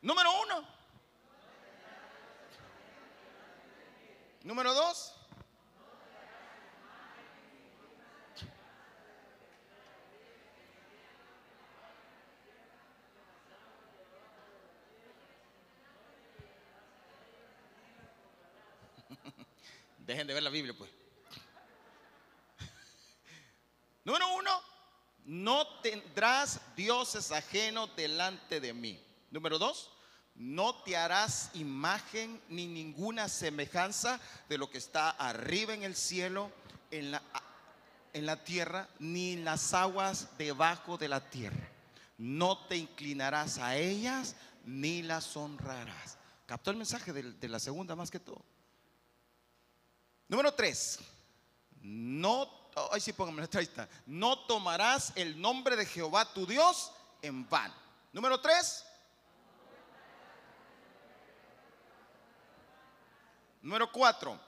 Número 0.00 0.30
uno. 0.42 0.66
Número 4.42 4.74
dos. 4.74 5.14
Dejen 19.98 20.26
de 20.26 20.34
ver 20.34 20.42
la 20.42 20.50
Biblia, 20.50 20.74
pues. 20.76 20.90
Número 24.04 24.34
uno, 24.34 24.50
no 25.32 25.66
tendrás 25.80 26.60
dioses 26.76 27.32
ajenos 27.32 27.88
delante 27.96 28.60
de 28.60 28.74
mí. 28.74 29.02
Número 29.30 29.58
dos, 29.58 29.90
no 30.34 30.82
te 30.82 30.94
harás 30.94 31.50
imagen 31.54 32.38
ni 32.50 32.66
ninguna 32.66 33.30
semejanza 33.30 34.20
de 34.50 34.58
lo 34.58 34.68
que 34.68 34.76
está 34.76 35.08
arriba 35.08 35.72
en 35.72 35.84
el 35.84 35.96
cielo, 35.96 36.52
en 36.90 37.12
la, 37.12 37.22
en 38.12 38.26
la 38.26 38.44
tierra, 38.44 38.90
ni 38.98 39.32
en 39.32 39.46
las 39.46 39.72
aguas 39.72 40.36
debajo 40.36 40.98
de 40.98 41.08
la 41.08 41.30
tierra. 41.30 41.66
No 42.18 42.66
te 42.66 42.76
inclinarás 42.76 43.56
a 43.56 43.78
ellas 43.78 44.36
ni 44.66 45.00
las 45.00 45.34
honrarás. 45.34 46.18
¿Captó 46.44 46.70
el 46.70 46.76
mensaje 46.76 47.10
de, 47.10 47.22
de 47.32 47.48
la 47.48 47.58
segunda 47.58 47.96
más 47.96 48.10
que 48.10 48.20
todo? 48.20 48.44
Número 50.28 50.52
tres, 50.52 50.98
no 51.80 52.61
Ay, 52.90 53.00
sí, 53.00 53.12
póngame 53.12 53.48
No 54.06 54.38
tomarás 54.46 55.12
el 55.14 55.40
nombre 55.40 55.76
de 55.76 55.86
Jehová 55.86 56.32
tu 56.32 56.46
Dios 56.46 56.92
en 57.20 57.48
vano. 57.48 57.74
Número 58.12 58.40
tres. 58.40 58.84
Número 63.60 63.90
cuatro. 63.92 64.38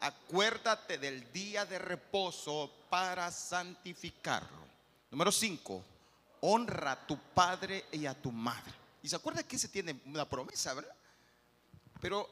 Acuérdate 0.00 0.98
del 0.98 1.32
día 1.32 1.64
de 1.64 1.78
reposo 1.78 2.70
para 2.90 3.30
santificarlo. 3.30 4.66
Número 5.10 5.32
cinco. 5.32 5.84
Honra 6.40 6.92
a 6.92 7.06
tu 7.06 7.18
padre 7.18 7.86
y 7.92 8.06
a 8.06 8.14
tu 8.14 8.30
madre. 8.30 8.72
Y 9.02 9.08
se 9.08 9.16
acuerda 9.16 9.42
que 9.42 9.58
se 9.58 9.68
tiene 9.68 10.00
una 10.06 10.28
promesa, 10.28 10.74
¿verdad? 10.74 10.94
Pero 12.00 12.30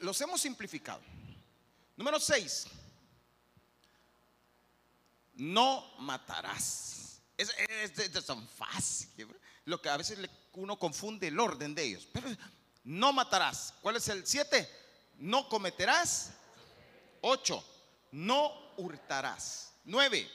los 0.00 0.20
hemos 0.20 0.40
simplificado. 0.40 1.00
Número 1.96 2.18
6. 2.18 2.66
No 5.34 5.94
matarás. 5.98 7.20
Es, 7.36 7.52
tan 8.26 8.46
fácil. 8.48 9.28
Lo 9.64 9.80
que 9.80 9.88
a 9.88 9.96
veces 9.96 10.18
uno 10.52 10.78
confunde 10.78 11.28
el 11.28 11.40
orden 11.40 11.74
de 11.74 11.82
ellos. 11.84 12.06
Pero 12.12 12.28
no 12.84 13.12
matarás. 13.12 13.74
¿Cuál 13.80 13.96
es 13.96 14.08
el 14.08 14.26
7? 14.26 14.68
No 15.18 15.48
cometerás. 15.48 16.30
8. 17.22 17.64
No 18.12 18.52
hurtarás. 18.76 19.72
9 19.84 20.30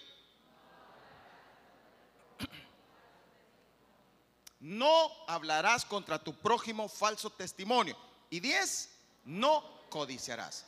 no 4.60 5.12
hablarás 5.28 5.86
contra 5.86 6.22
tu 6.22 6.34
prójimo 6.34 6.90
falso 6.90 7.30
testimonio. 7.30 7.98
Y 8.30 8.40
10, 8.40 8.90
no 9.26 9.88
codiciarás. 9.90 10.66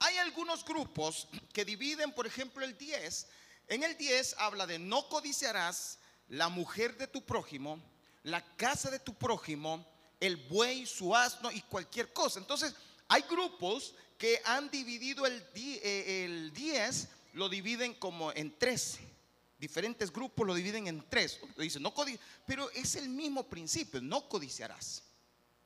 Hay 0.00 0.16
algunos 0.18 0.64
grupos 0.64 1.28
que 1.52 1.64
dividen, 1.64 2.12
por 2.12 2.26
ejemplo, 2.26 2.64
el 2.64 2.76
10. 2.76 3.26
En 3.68 3.82
el 3.82 3.96
10 3.96 4.36
habla 4.38 4.66
de 4.66 4.78
no 4.78 5.08
codiciarás 5.08 5.98
la 6.28 6.48
mujer 6.48 6.96
de 6.96 7.06
tu 7.06 7.24
prójimo, 7.24 7.82
la 8.22 8.44
casa 8.56 8.90
de 8.90 8.98
tu 8.98 9.14
prójimo, 9.14 9.86
el 10.20 10.36
buey, 10.36 10.86
su 10.86 11.14
asno 11.14 11.50
y 11.50 11.60
cualquier 11.62 12.12
cosa. 12.12 12.38
Entonces, 12.38 12.74
hay 13.08 13.22
grupos 13.22 13.94
que 14.18 14.40
han 14.44 14.70
dividido 14.70 15.26
el 15.26 15.42
10, 15.52 15.80
eh, 15.82 17.08
lo 17.34 17.48
dividen 17.48 17.94
como 17.94 18.32
en 18.32 18.56
13 18.58 19.14
diferentes 19.64 20.12
grupos 20.12 20.46
lo 20.46 20.54
dividen 20.54 20.86
en 20.86 21.02
tres. 21.08 21.40
Dice, 21.56 21.80
no 21.80 21.94
pero 22.46 22.70
es 22.72 22.96
el 22.96 23.08
mismo 23.08 23.44
principio, 23.44 24.00
no 24.02 24.28
codiciarás. 24.28 25.02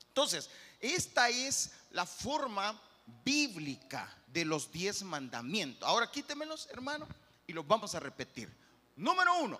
Entonces, 0.08 0.48
esta 0.80 1.28
es 1.28 1.72
la 1.90 2.06
forma 2.06 2.80
bíblica 3.24 4.16
de 4.28 4.44
los 4.44 4.70
diez 4.70 5.02
mandamientos. 5.02 5.88
Ahora 5.88 6.10
quítemelos, 6.10 6.68
hermano, 6.70 7.08
y 7.48 7.52
los 7.52 7.66
vamos 7.66 7.92
a 7.96 8.00
repetir. 8.00 8.54
Número 8.94 9.34
uno. 9.40 9.58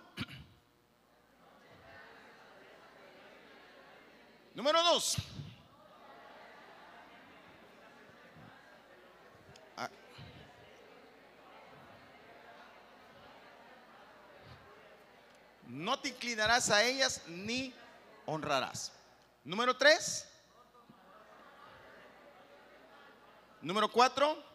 Número 4.55 4.83
dos. 4.85 5.17
no 15.69 15.99
te 16.01 16.09
inclinarás 16.09 16.71
a 16.71 16.83
ellas 16.83 17.23
ni 17.29 17.73
honrarás. 18.27 18.93
Número 19.45 19.77
tres. 19.77 20.29
Número 23.63 23.91
cuatro. 23.91 24.48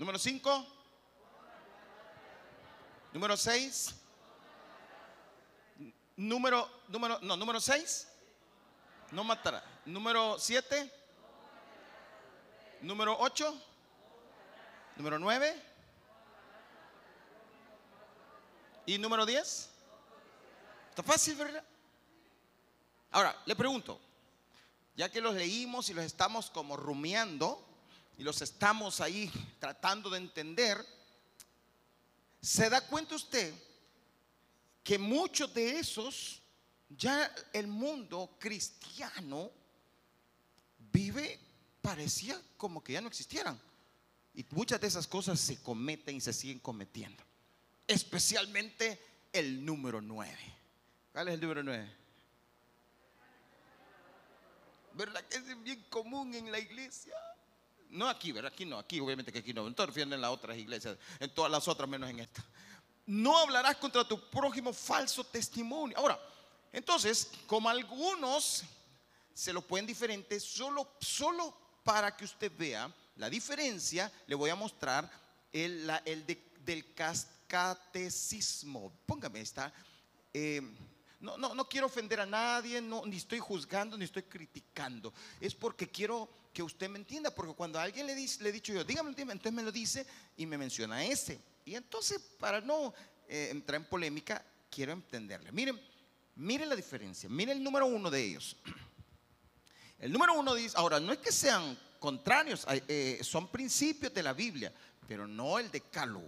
Número 0.00 0.18
cinco. 0.18 0.66
Número 3.12 3.36
seis. 3.36 3.94
Número, 6.16 6.66
número, 6.88 7.18
no, 7.20 7.36
número 7.36 7.60
seis. 7.60 8.08
No 9.10 9.24
matará. 9.24 9.62
Número 9.84 10.38
siete. 10.38 10.90
Número 12.80 13.14
ocho. 13.20 13.54
Número 14.96 15.18
nueve. 15.18 15.54
¿Y 18.86 18.96
número 18.96 19.26
10? 19.26 19.70
Está 20.88 21.02
fácil, 21.02 21.36
¿verdad? 21.36 21.62
Ahora, 23.10 23.36
le 23.44 23.54
pregunto, 23.54 24.00
ya 24.96 25.10
que 25.10 25.20
los 25.20 25.34
leímos 25.34 25.90
y 25.90 25.94
los 25.94 26.06
estamos 26.06 26.50
como 26.50 26.76
rumiando 26.78 27.69
y 28.20 28.22
los 28.22 28.42
estamos 28.42 29.00
ahí 29.00 29.32
tratando 29.58 30.10
de 30.10 30.18
entender, 30.18 30.76
¿se 32.38 32.68
da 32.68 32.86
cuenta 32.86 33.14
usted 33.14 33.54
que 34.84 34.98
muchos 34.98 35.54
de 35.54 35.78
esos 35.78 36.42
ya 36.90 37.34
el 37.54 37.66
mundo 37.66 38.36
cristiano 38.38 39.50
vive, 40.92 41.40
parecía 41.80 42.38
como 42.58 42.84
que 42.84 42.92
ya 42.92 43.00
no 43.00 43.08
existieran? 43.08 43.58
Y 44.34 44.44
muchas 44.50 44.78
de 44.82 44.88
esas 44.88 45.06
cosas 45.06 45.40
se 45.40 45.62
cometen 45.62 46.16
y 46.16 46.20
se 46.20 46.34
siguen 46.34 46.58
cometiendo 46.58 47.24
especialmente 47.86 49.00
el 49.32 49.64
número 49.64 50.02
9. 50.02 50.36
¿Cuál 51.12 51.28
es 51.28 51.34
el 51.34 51.40
número 51.40 51.62
9? 51.62 51.96
¿Verdad 54.92 55.24
que 55.24 55.38
es 55.38 55.62
bien 55.62 55.82
común 55.88 56.34
en 56.34 56.52
la 56.52 56.58
iglesia? 56.58 57.14
No 57.90 58.08
aquí, 58.08 58.32
¿verdad? 58.32 58.52
Aquí 58.52 58.64
no, 58.64 58.78
aquí 58.78 59.00
obviamente 59.00 59.32
que 59.32 59.40
aquí 59.40 59.52
no. 59.52 59.66
Entonces 59.66 59.88
refiriendo 59.88 60.14
en 60.14 60.20
las 60.20 60.30
otras 60.30 60.56
iglesias, 60.56 60.96
en 61.18 61.30
todas 61.34 61.50
las 61.50 61.66
otras 61.68 61.88
menos 61.88 62.08
en 62.08 62.20
esta. 62.20 62.44
No 63.06 63.38
hablarás 63.38 63.76
contra 63.76 64.06
tu 64.06 64.20
prójimo 64.30 64.72
falso 64.72 65.24
testimonio. 65.24 65.98
Ahora, 65.98 66.18
entonces, 66.72 67.30
como 67.46 67.68
algunos 67.68 68.62
se 69.34 69.52
lo 69.52 69.62
pueden 69.62 69.86
diferente, 69.86 70.38
solo, 70.38 70.94
solo 71.00 71.54
para 71.82 72.16
que 72.16 72.24
usted 72.24 72.52
vea 72.56 72.92
la 73.16 73.28
diferencia, 73.28 74.10
le 74.26 74.34
voy 74.34 74.50
a 74.50 74.54
mostrar 74.54 75.10
el, 75.52 75.90
el 76.04 76.24
del 76.64 76.94
cast 76.94 77.28
catecismo. 77.48 78.92
Póngame 79.06 79.40
esta. 79.40 79.72
Eh, 80.32 80.62
no, 81.18 81.36
no, 81.36 81.54
no 81.54 81.68
quiero 81.68 81.86
ofender 81.86 82.20
a 82.20 82.26
nadie, 82.26 82.80
ni 82.80 83.16
estoy 83.16 83.40
juzgando, 83.40 83.98
ni 83.98 84.04
estoy 84.04 84.22
criticando. 84.22 85.12
Es 85.40 85.54
porque 85.54 85.90
quiero 85.90 86.28
que 86.52 86.62
usted 86.62 86.88
me 86.88 86.98
entienda, 86.98 87.34
porque 87.34 87.54
cuando 87.54 87.78
alguien 87.78 88.06
le, 88.06 88.14
dice, 88.14 88.42
le 88.42 88.48
he 88.48 88.52
dicho 88.52 88.72
yo, 88.72 88.84
dígame, 88.84 89.10
entonces 89.10 89.52
me 89.52 89.62
lo 89.62 89.70
dice 89.70 90.06
y 90.36 90.46
me 90.46 90.58
menciona 90.58 91.04
ese. 91.04 91.40
Y 91.64 91.74
entonces, 91.74 92.20
para 92.38 92.60
no 92.60 92.92
eh, 93.28 93.48
entrar 93.50 93.80
en 93.80 93.86
polémica, 93.86 94.44
quiero 94.70 94.92
entenderle. 94.92 95.52
Miren, 95.52 95.80
miren 96.36 96.68
la 96.68 96.76
diferencia, 96.76 97.28
miren 97.28 97.58
el 97.58 97.64
número 97.64 97.86
uno 97.86 98.10
de 98.10 98.22
ellos. 98.22 98.56
El 99.98 100.12
número 100.12 100.32
uno 100.32 100.54
dice, 100.54 100.74
ahora, 100.78 100.98
no 100.98 101.12
es 101.12 101.18
que 101.18 101.30
sean 101.30 101.78
contrarios, 101.98 102.66
eh, 102.70 103.20
son 103.22 103.48
principios 103.48 104.14
de 104.14 104.22
la 104.22 104.32
Biblia, 104.32 104.72
pero 105.06 105.26
no 105.26 105.58
el 105.58 105.70
decálogo 105.70 106.26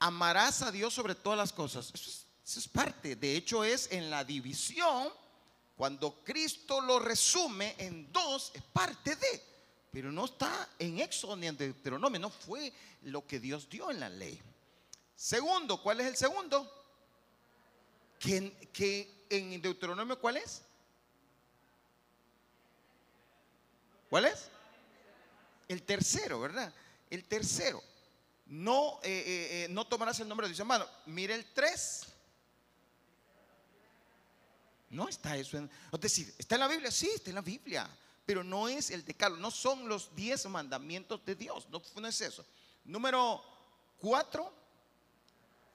amarás 0.00 0.62
a 0.62 0.72
Dios 0.72 0.92
sobre 0.92 1.14
todas 1.14 1.38
las 1.38 1.52
cosas. 1.52 1.92
Eso 1.94 2.58
es, 2.58 2.68
parte. 2.68 3.14
De 3.14 3.36
hecho, 3.36 3.62
es 3.62 3.92
en 3.92 4.10
la 4.10 4.24
división, 4.24 5.08
cuando 5.80 6.22
Cristo 6.22 6.82
lo 6.82 6.98
resume 6.98 7.74
en 7.78 8.12
dos, 8.12 8.52
es 8.52 8.62
parte 8.64 9.16
de. 9.16 9.42
Pero 9.90 10.12
no 10.12 10.26
está 10.26 10.68
en 10.78 10.98
Éxodo 11.00 11.36
ni 11.36 11.46
en 11.46 11.56
Deuteronomio, 11.56 12.20
no 12.20 12.28
fue 12.28 12.70
lo 13.04 13.26
que 13.26 13.40
Dios 13.40 13.66
dio 13.70 13.90
en 13.90 13.98
la 13.98 14.10
ley. 14.10 14.38
Segundo, 15.16 15.82
¿cuál 15.82 16.02
es 16.02 16.08
el 16.08 16.16
segundo? 16.18 16.70
Que, 18.18 19.24
en 19.30 19.62
Deuteronomio, 19.62 20.20
¿cuál 20.20 20.36
es? 20.36 20.60
¿Cuál 24.10 24.26
es? 24.26 24.50
El 25.66 25.82
tercero, 25.82 26.40
¿verdad? 26.40 26.74
El 27.08 27.24
tercero 27.24 27.82
no, 28.44 29.00
eh, 29.02 29.08
eh, 29.08 29.64
eh, 29.64 29.68
no 29.70 29.86
tomarás 29.86 30.20
el 30.20 30.28
nombre 30.28 30.46
de 30.46 30.50
Dios 30.50 30.60
hermano. 30.60 30.86
Mire 31.06 31.36
el 31.36 31.46
3. 31.54 32.06
No 34.90 35.08
está 35.08 35.36
eso 35.36 35.56
en. 35.56 35.70
Es 35.92 36.00
decir, 36.00 36.34
¿está 36.36 36.56
en 36.56 36.60
la 36.60 36.68
Biblia? 36.68 36.90
Sí, 36.90 37.10
está 37.14 37.30
en 37.30 37.36
la 37.36 37.42
Biblia. 37.42 37.88
Pero 38.26 38.44
no 38.44 38.68
es 38.68 38.90
el 38.90 39.04
decálogo, 39.04 39.40
no 39.40 39.50
son 39.50 39.88
los 39.88 40.14
10 40.14 40.46
mandamientos 40.46 41.24
de 41.24 41.34
Dios. 41.34 41.68
No, 41.70 41.82
no 41.96 42.08
es 42.08 42.20
eso. 42.20 42.44
Número 42.84 43.42
4, 43.98 44.52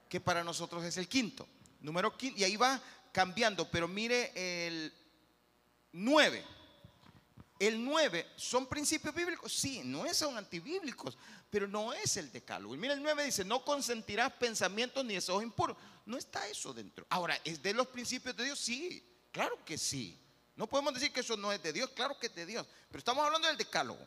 que 0.10 0.20
para 0.20 0.44
nosotros 0.44 0.84
es 0.84 0.98
el 0.98 1.08
quinto. 1.08 1.48
Número 1.82 2.16
quinto, 2.16 2.40
y 2.40 2.44
ahí 2.44 2.56
va 2.56 2.82
cambiando, 3.12 3.70
pero 3.70 3.88
mire 3.88 4.32
el 4.68 4.94
9. 5.94 6.55
El 7.58 7.84
9, 7.84 8.34
¿son 8.36 8.68
principios 8.68 9.16
bíblicos? 9.16 9.54
Sí, 9.54 9.82
no 9.86 10.12
son 10.14 10.38
antibíblicos, 10.38 11.18
pero 11.50 11.68
no 11.68 11.94
es 11.94 12.18
el 12.18 12.32
decálogo. 12.32 12.76
Y 12.76 12.78
mira 12.78 12.94
el 12.94 13.02
9 13.02 13.24
dice, 13.24 13.46
no 13.46 13.64
consentirás 13.64 14.34
pensamientos 14.34 15.06
ni 15.06 15.14
deseos 15.14 15.42
impuros. 15.42 15.78
No 16.06 16.18
está 16.18 16.48
eso 16.50 16.74
dentro. 16.74 17.06
Ahora, 17.10 17.40
¿es 17.46 17.64
de 17.64 17.74
los 17.74 17.88
principios 17.88 18.36
de 18.36 18.44
Dios? 18.44 18.60
Sí, 18.60 19.02
claro 19.32 19.64
que 19.64 19.78
sí. 19.78 20.20
No 20.58 20.68
podemos 20.68 20.94
decir 20.94 21.14
que 21.14 21.22
eso 21.22 21.38
no 21.38 21.52
es 21.52 21.64
de 21.64 21.72
Dios, 21.72 21.90
claro 21.92 22.20
que 22.20 22.28
es 22.28 22.36
de 22.36 22.46
Dios. 22.46 22.68
Pero 22.90 23.00
estamos 23.00 23.26
hablando 23.26 23.48
del 23.48 23.58
decálogo. 23.58 24.06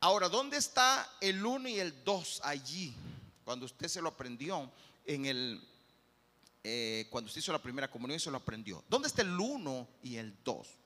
Ahora, 0.00 0.28
¿dónde 0.28 0.56
está 0.56 1.08
el 1.20 1.46
1 1.46 1.68
y 1.68 1.78
el 1.78 2.02
2 2.02 2.40
allí? 2.42 2.92
Cuando 3.44 3.66
usted 3.66 3.86
se 3.86 4.02
lo 4.02 4.08
aprendió 4.08 4.68
en 5.04 5.26
el, 5.26 5.68
eh, 6.64 7.06
cuando 7.08 7.28
usted 7.28 7.40
hizo 7.40 7.52
la 7.52 7.62
primera 7.62 7.88
comunión 7.88 8.18
se 8.18 8.32
lo 8.32 8.36
aprendió. 8.36 8.82
¿Dónde 8.88 9.06
está 9.06 9.22
el 9.22 9.38
1 9.38 9.88
y 10.02 10.16
el 10.16 10.36
2? 10.42 10.81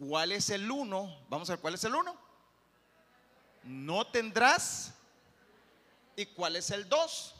¿Cuál 0.00 0.32
es 0.32 0.50
el 0.50 0.68
1? 0.68 1.26
Vamos 1.28 1.48
a 1.48 1.52
ver, 1.52 1.60
¿cuál 1.60 1.74
es 1.74 1.84
el 1.84 1.94
1? 1.94 2.30
no 3.62 4.06
tendrás. 4.06 4.92
¿Y 6.16 6.26
cuál 6.26 6.56
es 6.56 6.70
el 6.70 6.88
dos? 6.88 7.34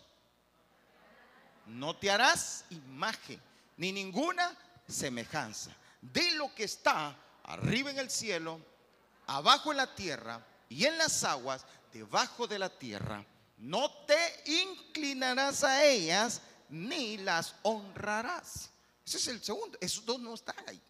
no 1.66 1.94
te 1.94 2.10
harás 2.10 2.64
imagen 2.70 3.40
ni 3.76 3.92
ninguna 3.92 4.56
semejanza 4.88 5.70
de 6.00 6.32
lo 6.32 6.52
que 6.54 6.64
está 6.64 7.16
arriba 7.44 7.90
en 7.90 7.98
el 7.98 8.10
cielo, 8.10 8.60
abajo 9.26 9.70
en 9.70 9.76
la 9.76 9.94
tierra 9.94 10.44
y 10.68 10.86
en 10.86 10.98
las 10.98 11.22
aguas 11.24 11.64
debajo 11.92 12.46
de 12.46 12.58
la 12.58 12.70
tierra. 12.70 13.24
No 13.58 13.90
te 14.06 14.42
inclinarás 14.46 15.62
a 15.62 15.84
ellas 15.84 16.40
ni 16.68 17.18
las 17.18 17.54
honrarás. 17.62 18.70
Ese 19.06 19.18
es 19.18 19.28
el 19.28 19.42
segundo. 19.42 19.78
Esos 19.80 20.04
dos 20.04 20.18
no 20.18 20.34
están 20.34 20.56
ahí. 20.66 20.80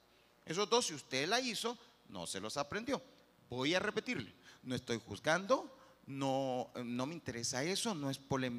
Esos 0.51 0.69
dos, 0.69 0.89
si 0.89 0.95
usted 0.95 1.29
la 1.29 1.41
hizo, 1.41 1.79
no 2.09 2.27
se 2.27 2.41
los 2.41 2.57
aprendió. 2.57 3.01
Voy 3.49 3.73
a 3.73 3.79
repetirle. 3.79 4.35
No 4.65 4.75
estoy 4.75 5.01
juzgando, 5.07 5.73
no, 6.07 6.73
no 6.75 7.07
me 7.07 7.15
interesa 7.15 7.63
eso, 7.63 7.95
no, 7.95 8.11
es 8.11 8.19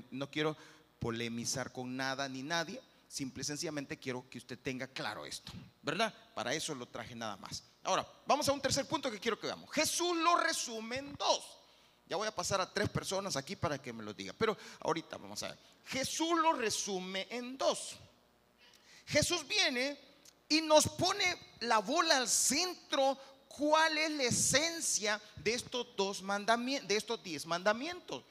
no 0.10 0.32
quiero 0.32 0.56
polemizar 1.00 1.74
con 1.74 1.98
nada 1.98 2.30
ni 2.30 2.44
nadie. 2.44 2.82
Simple 3.10 3.42
y 3.42 3.44
sencillamente 3.44 4.00
quiero 4.00 4.26
que 4.30 4.38
usted 4.38 4.58
tenga 4.58 4.88
claro 4.88 5.26
esto, 5.26 5.52
¿verdad? 5.82 6.14
Para 6.34 6.54
eso 6.54 6.74
lo 6.74 6.88
traje 6.88 7.14
nada 7.14 7.36
más. 7.36 7.62
Ahora, 7.84 8.08
vamos 8.26 8.48
a 8.48 8.54
un 8.54 8.62
tercer 8.62 8.88
punto 8.88 9.12
que 9.12 9.20
quiero 9.20 9.38
que 9.38 9.48
veamos. 9.48 9.70
Jesús 9.72 10.16
lo 10.16 10.38
resume 10.38 11.00
en 11.00 11.14
dos. 11.16 11.44
Ya 12.08 12.16
voy 12.16 12.30
a 12.30 12.34
pasar 12.34 12.62
a 12.62 12.74
tres 12.74 12.88
personas 12.88 13.36
aquí 13.36 13.58
para 13.58 13.82
que 13.82 13.92
me 13.92 14.02
lo 14.02 14.14
diga, 14.14 14.32
pero 14.32 14.58
ahorita 14.80 15.18
vamos 15.18 15.44
a 15.44 15.50
ver. 15.50 15.60
Jesús 15.88 16.40
lo 16.40 16.54
resume 16.54 17.28
en 17.30 17.58
dos. 17.58 17.98
Jesús 19.08 19.46
viene 19.46 20.11
y 20.52 20.60
nos 20.60 20.86
pone 20.86 21.24
la 21.62 21.80
bola 21.80 22.18
al 22.18 22.28
centro. 22.28 23.18
¿Cuál 23.48 23.98
es 23.98 24.12
la 24.12 24.24
esencia 24.24 25.22
de 25.38 25.54
estos 25.54 25.88
dos 25.96 26.22
mandamientos, 26.22 26.88
de 26.90 26.96
estos 26.98 27.24
diez 27.24 27.46
mandamientos? 27.46 28.24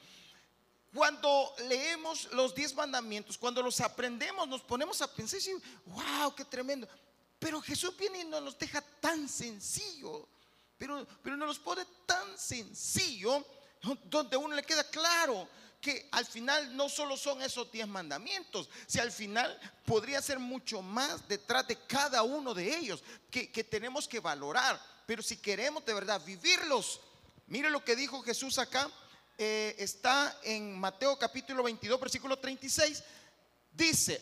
Cuando 0.93 1.55
leemos 1.67 2.31
los 2.33 2.53
diez 2.53 2.75
mandamientos, 2.75 3.39
cuando 3.39 3.63
los 3.63 3.81
aprendemos, 3.81 4.47
nos 4.47 4.61
ponemos 4.61 5.01
a 5.01 5.11
pensar 5.11 5.39
y 5.39 5.89
wow, 5.89 6.35
qué 6.35 6.45
tremendo. 6.45 6.87
Pero 7.39 7.59
Jesús 7.59 7.97
viene 7.97 8.19
y 8.19 8.25
nos 8.25 8.43
los 8.43 8.57
deja 8.57 8.81
tan 8.99 9.27
sencillo, 9.27 10.27
pero, 10.77 11.07
pero 11.23 11.35
nos 11.37 11.47
los 11.47 11.59
pone 11.59 11.83
tan 12.05 12.37
sencillo, 12.37 13.43
donde 14.05 14.37
uno 14.37 14.53
le 14.53 14.63
queda 14.63 14.83
claro 14.83 15.47
que 15.81 16.07
al 16.11 16.25
final 16.25 16.77
no 16.77 16.87
solo 16.87 17.17
son 17.17 17.41
esos 17.41 17.71
diez 17.71 17.87
mandamientos, 17.87 18.69
si 18.85 18.99
al 18.99 19.11
final 19.11 19.59
podría 19.83 20.21
ser 20.21 20.37
mucho 20.37 20.81
más 20.81 21.27
detrás 21.27 21.67
de 21.67 21.75
cada 21.87 22.21
uno 22.21 22.53
de 22.53 22.77
ellos 22.77 23.03
que, 23.31 23.47
tenemos 23.63 24.07
que 24.07 24.19
valorar. 24.19 24.79
Pero 25.07 25.23
si 25.23 25.37
queremos 25.37 25.83
de 25.83 25.95
verdad 25.95 26.23
vivirlos, 26.23 27.01
mire 27.47 27.69
lo 27.69 27.83
que 27.83 27.95
dijo 27.95 28.21
Jesús 28.21 28.59
acá 28.59 28.89
eh, 29.37 29.75
está 29.79 30.39
en 30.43 30.79
Mateo 30.79 31.17
capítulo 31.17 31.63
22, 31.63 31.99
versículo 31.99 32.37
36. 32.37 33.03
Dice, 33.73 34.21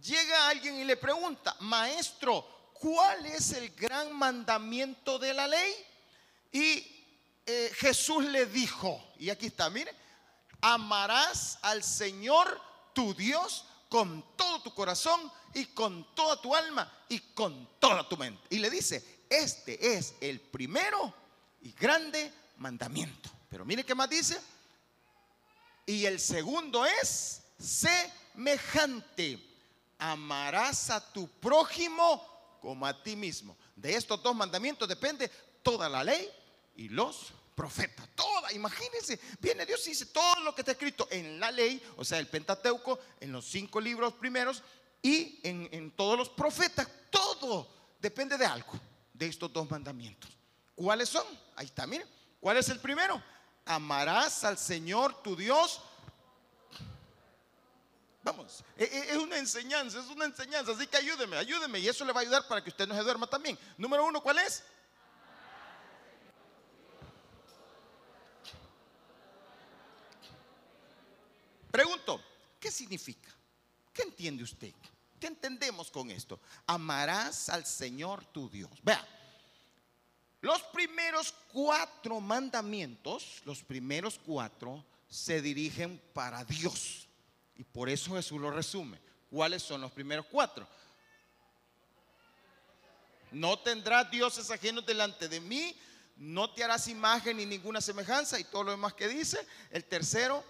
llega 0.00 0.48
alguien 0.48 0.76
y 0.76 0.84
le 0.84 0.96
pregunta, 0.96 1.54
maestro, 1.60 2.70
¿cuál 2.72 3.26
es 3.26 3.52
el 3.52 3.68
gran 3.74 4.16
mandamiento 4.16 5.18
de 5.18 5.34
la 5.34 5.46
ley? 5.46 5.74
Y 6.50 6.94
eh, 7.44 7.70
Jesús 7.76 8.24
le 8.24 8.46
dijo, 8.46 9.12
y 9.18 9.28
aquí 9.28 9.46
está, 9.46 9.68
mire, 9.68 9.94
amarás 10.64 11.58
al 11.60 11.84
Señor 11.84 12.58
tu 12.94 13.12
Dios 13.12 13.66
con 13.90 14.24
todo 14.34 14.62
tu 14.62 14.74
corazón 14.74 15.30
y 15.52 15.66
con 15.66 16.14
toda 16.14 16.40
tu 16.40 16.54
alma 16.56 16.90
y 17.10 17.20
con 17.20 17.68
toda 17.78 18.08
tu 18.08 18.16
mente. 18.16 18.42
Y 18.48 18.58
le 18.58 18.70
dice, 18.70 19.26
este 19.28 19.94
es 19.94 20.14
el 20.22 20.40
primero 20.40 21.12
y 21.60 21.72
grande 21.72 22.32
mandamiento. 22.56 23.28
Pero 23.50 23.66
mire 23.66 23.84
qué 23.84 23.94
más 23.94 24.08
dice. 24.08 24.40
Y 25.84 26.06
el 26.06 26.18
segundo 26.18 26.86
es 26.86 27.42
semejante. 27.58 29.38
Amarás 29.98 30.88
a 30.88 31.12
tu 31.12 31.28
prójimo 31.28 32.58
como 32.62 32.86
a 32.86 33.02
ti 33.02 33.16
mismo. 33.16 33.54
De 33.76 33.94
estos 33.94 34.22
dos 34.22 34.34
mandamientos 34.34 34.88
depende 34.88 35.30
toda 35.62 35.90
la 35.90 36.02
ley 36.02 36.26
y 36.74 36.88
los 36.88 37.34
profetas. 37.54 38.08
Toda, 38.14 38.52
imagínense. 38.52 39.18
Viene 39.40 39.66
Dios 39.66 39.86
y 39.86 39.90
dice 39.90 40.06
todo 40.06 40.40
lo 40.40 40.54
que 40.54 40.62
está 40.62 40.72
escrito 40.72 41.08
en 41.10 41.38
la 41.40 41.50
ley, 41.50 41.82
o 41.96 42.04
sea, 42.04 42.18
el 42.18 42.28
Pentateuco, 42.28 42.98
en 43.20 43.32
los 43.32 43.44
cinco 43.44 43.80
libros 43.80 44.14
primeros 44.14 44.62
y 45.02 45.40
en, 45.42 45.68
en 45.72 45.90
todos 45.92 46.18
los 46.18 46.28
profetas. 46.30 46.88
Todo 47.10 47.68
depende 48.00 48.36
de 48.36 48.46
algo, 48.46 48.72
de 49.12 49.26
estos 49.26 49.52
dos 49.52 49.70
mandamientos. 49.70 50.30
¿Cuáles 50.74 51.08
son? 51.08 51.26
Ahí 51.56 51.66
está, 51.66 51.86
miren. 51.86 52.08
¿Cuál 52.40 52.56
es 52.56 52.68
el 52.68 52.80
primero? 52.80 53.22
amarás 53.64 54.44
al 54.44 54.58
Señor 54.58 55.22
tu 55.22 55.36
Dios. 55.36 55.80
Vamos, 58.22 58.64
e, 58.76 58.84
e, 58.84 59.10
es 59.10 59.16
una 59.16 59.36
enseñanza, 59.36 60.00
es 60.00 60.06
una 60.06 60.24
enseñanza, 60.24 60.72
así 60.72 60.86
que 60.86 60.96
ayúdeme, 60.96 61.36
ayúdeme 61.36 61.78
y 61.78 61.88
eso 61.88 62.04
le 62.06 62.12
va 62.12 62.20
a 62.20 62.22
ayudar 62.22 62.48
para 62.48 62.64
que 62.64 62.70
usted 62.70 62.88
no 62.88 62.94
se 62.94 63.02
duerma 63.02 63.26
también. 63.26 63.58
Número 63.76 64.04
uno, 64.04 64.22
¿cuál 64.22 64.38
es? 64.38 64.64
Pregunto, 71.74 72.22
¿qué 72.60 72.70
significa? 72.70 73.34
¿Qué 73.92 74.02
entiende 74.02 74.44
usted? 74.44 74.72
¿Qué 75.18 75.26
entendemos 75.26 75.90
con 75.90 76.08
esto? 76.08 76.38
Amarás 76.68 77.48
al 77.48 77.66
Señor 77.66 78.24
tu 78.26 78.48
Dios. 78.48 78.70
Vea, 78.84 79.04
los 80.40 80.62
primeros 80.62 81.34
cuatro 81.52 82.20
mandamientos, 82.20 83.42
los 83.44 83.64
primeros 83.64 84.20
cuatro, 84.24 84.84
se 85.08 85.42
dirigen 85.42 86.00
para 86.12 86.44
Dios. 86.44 87.08
Y 87.56 87.64
por 87.64 87.88
eso 87.88 88.14
Jesús 88.14 88.40
lo 88.40 88.52
resume. 88.52 89.00
¿Cuáles 89.28 89.60
son 89.60 89.80
los 89.80 89.90
primeros 89.90 90.26
cuatro? 90.26 90.68
No 93.32 93.58
tendrás 93.58 94.08
dioses 94.12 94.48
ajenos 94.48 94.86
delante 94.86 95.26
de 95.26 95.40
mí, 95.40 95.76
no 96.18 96.54
te 96.54 96.62
harás 96.62 96.86
imagen 96.86 97.36
ni 97.38 97.46
ninguna 97.46 97.80
semejanza 97.80 98.38
y 98.38 98.44
todo 98.44 98.62
lo 98.62 98.70
demás 98.70 98.94
que 98.94 99.08
dice. 99.08 99.44
El 99.72 99.82
tercero, 99.82 100.44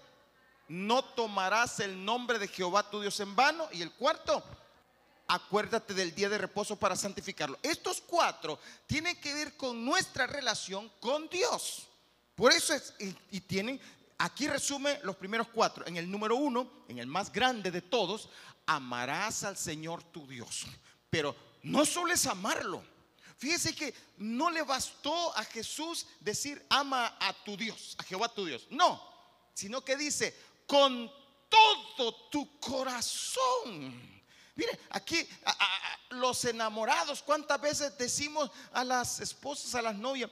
no 0.67 1.03
tomarás 1.03 1.79
el 1.79 2.03
nombre 2.03 2.39
de 2.39 2.47
Jehová 2.47 2.89
tu 2.89 3.01
Dios 3.01 3.19
en 3.19 3.35
vano. 3.35 3.67
Y 3.71 3.81
el 3.81 3.91
cuarto, 3.91 4.43
acuérdate 5.27 5.93
del 5.93 6.13
día 6.15 6.29
de 6.29 6.37
reposo 6.37 6.75
para 6.75 6.95
santificarlo. 6.95 7.57
Estos 7.61 8.01
cuatro 8.01 8.59
tienen 8.87 9.19
que 9.19 9.33
ver 9.33 9.55
con 9.55 9.83
nuestra 9.85 10.27
relación 10.27 10.91
con 10.99 11.29
Dios. 11.29 11.87
Por 12.35 12.51
eso 12.51 12.73
es, 12.73 12.93
y, 13.31 13.39
tienen, 13.41 13.79
aquí 14.17 14.47
resume 14.47 14.99
los 15.03 15.15
primeros 15.15 15.47
cuatro. 15.47 15.85
En 15.87 15.97
el 15.97 16.09
número 16.09 16.35
uno, 16.35 16.69
en 16.87 16.99
el 16.99 17.07
más 17.07 17.31
grande 17.31 17.71
de 17.71 17.81
todos, 17.81 18.29
amarás 18.65 19.43
al 19.43 19.57
Señor 19.57 20.03
tu 20.03 20.27
Dios. 20.27 20.65
Pero 21.09 21.35
no 21.63 21.85
solo 21.85 22.13
es 22.13 22.25
amarlo. 22.25 22.83
Fíjese 23.37 23.75
que 23.75 23.93
no 24.17 24.49
le 24.49 24.63
bastó 24.63 25.35
a 25.37 25.43
Jesús 25.43 26.07
decir 26.21 26.65
ama 26.69 27.17
a 27.19 27.33
tu 27.43 27.57
Dios, 27.57 27.95
a 27.97 28.03
Jehová 28.03 28.29
tu 28.29 28.45
Dios. 28.45 28.65
No, 28.69 29.01
sino 29.53 29.83
que 29.83 29.97
dice 29.97 30.35
con 30.65 31.11
todo 31.49 32.29
tu 32.29 32.59
corazón 32.59 34.15
Mire, 34.55 34.79
aquí 34.91 35.27
los 36.11 36.45
enamorados, 36.45 37.21
¿cuántas 37.21 37.59
veces 37.59 37.97
decimos 37.97 38.49
a 38.71 38.83
las 38.83 39.19
esposas, 39.19 39.75
a 39.75 39.81
las 39.81 39.95
novias? 39.95 40.31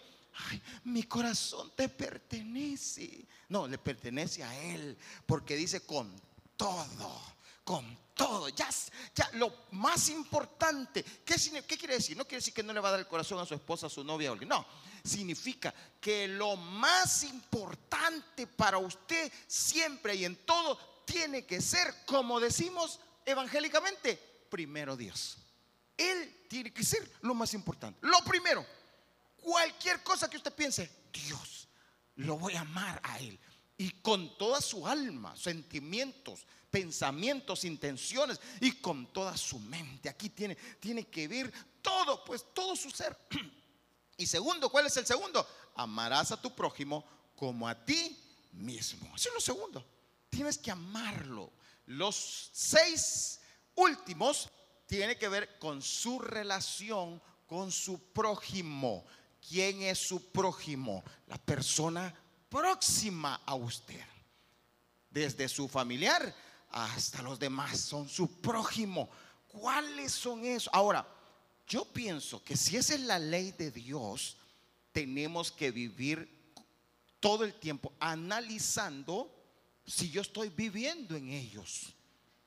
Ay, 0.50 0.62
mi 0.86 1.04
corazón 1.04 1.72
te 1.76 1.90
pertenece. 1.90 3.28
No, 3.50 3.68
le 3.68 3.78
pertenece 3.78 4.44
a 4.44 4.58
Él, 4.64 4.98
porque 5.26 5.58
dice 5.58 5.82
con 5.82 6.16
todo, 6.56 7.22
con 7.66 7.98
todo. 8.14 8.48
Ya, 8.50 8.70
ya 9.14 9.30
lo 9.34 9.54
más 9.72 10.08
importante. 10.08 11.04
¿qué, 11.26 11.36
¿Qué 11.68 11.78
quiere 11.78 11.96
decir? 11.96 12.16
No 12.16 12.24
quiere 12.24 12.38
decir 12.38 12.54
que 12.54 12.64
no 12.64 12.72
le 12.72 12.80
va 12.80 12.88
a 12.88 12.92
dar 12.92 13.02
el 13.02 13.08
corazón 13.08 13.40
a 13.40 13.46
su 13.46 13.54
esposa, 13.54 13.88
a 13.88 13.90
su 13.90 14.06
novia 14.06 14.30
o 14.30 14.34
alguien. 14.34 14.50
No, 14.50 14.66
significa 15.04 15.74
que 16.00 16.28
lo 16.28 16.56
más 16.56 17.24
importante 17.24 18.48
para 18.48 18.78
usted 18.78 19.32
siempre 19.48 20.16
y 20.16 20.26
en 20.26 20.36
todo 20.46 20.78
tiene 21.06 21.46
que 21.46 21.62
ser, 21.62 22.06
como 22.06 22.40
decimos, 22.40 23.00
evangélicamente, 23.26 24.18
primero 24.50 24.96
Dios. 24.96 25.38
Él 25.98 26.46
tiene 26.48 26.72
que 26.72 26.84
ser 26.84 27.10
lo 27.22 27.34
más 27.34 27.54
importante. 27.54 28.00
Lo 28.02 28.20
primero, 28.24 28.66
cualquier 29.42 30.02
cosa 30.04 30.30
que 30.30 30.38
usted 30.38 30.54
piense, 30.54 30.90
Dios, 31.12 31.68
lo 32.16 32.38
voy 32.38 32.54
a 32.56 32.62
amar 32.62 33.00
a 33.04 33.20
Él. 33.20 33.38
Y 33.78 33.92
con 34.02 34.38
toda 34.38 34.62
su 34.62 34.88
alma, 34.88 35.36
sentimientos, 35.36 36.46
pensamientos, 36.72 37.66
intenciones 37.66 38.40
y 38.62 38.72
con 38.74 39.12
toda 39.12 39.36
su 39.36 39.60
mente. 39.60 40.10
Aquí 40.10 40.30
tiene, 40.30 40.56
tiene 40.80 41.08
que 41.08 41.28
ver 41.28 41.52
todo, 41.82 42.24
pues 42.24 42.46
todo 42.54 42.76
su 42.76 42.90
ser. 42.90 43.18
Y 44.24 44.26
segundo, 44.26 44.70
¿cuál 44.70 44.86
es 44.86 44.96
el 44.96 45.06
segundo? 45.06 45.46
Amarás 45.76 46.32
a 46.32 46.42
tu 46.42 46.56
prójimo 46.56 47.04
como 47.36 47.68
a 47.68 47.76
ti 47.76 48.18
mismo. 48.54 49.14
Eso 49.14 49.28
es 49.28 49.36
lo 49.36 49.42
segundo. 49.42 49.86
Tienes 50.30 50.58
que 50.58 50.72
amarlo. 50.72 51.52
Los 51.88 52.50
seis 52.54 53.42
últimos 53.76 54.48
tienen 54.88 55.20
que 55.20 55.28
ver 55.28 55.60
con 55.60 55.82
su 55.82 56.20
relación 56.20 57.22
con 57.48 57.70
su 57.70 58.00
prójimo. 58.14 59.06
¿Quién 59.46 59.82
es 59.82 60.00
su 60.00 60.32
prójimo? 60.32 61.04
La 61.28 61.38
persona 61.38 62.16
próxima 62.48 63.42
a 63.46 63.56
usted. 63.56 64.06
Desde 65.10 65.50
su 65.50 65.68
familiar 65.68 66.34
hasta 66.70 67.22
los 67.22 67.38
demás, 67.38 67.78
son 67.78 68.08
su 68.08 68.40
prójimo. 68.40 69.10
¿Cuáles 69.50 70.14
son 70.14 70.46
esos? 70.46 70.70
Ahora, 70.74 71.06
yo 71.68 71.86
pienso 71.86 72.44
que 72.44 72.58
si 72.58 72.78
esa 72.78 72.96
es 72.96 73.02
la 73.02 73.20
ley 73.20 73.52
de 73.52 73.72
Dios, 73.72 74.38
tenemos 74.92 75.52
que 75.52 75.72
vivir 75.72 76.30
todo 77.20 77.44
el 77.46 77.54
tiempo 77.54 77.94
analizando 78.00 79.34
si 79.86 80.10
yo 80.10 80.22
estoy 80.22 80.50
viviendo 80.50 81.16
en 81.16 81.30
ellos. 81.30 81.94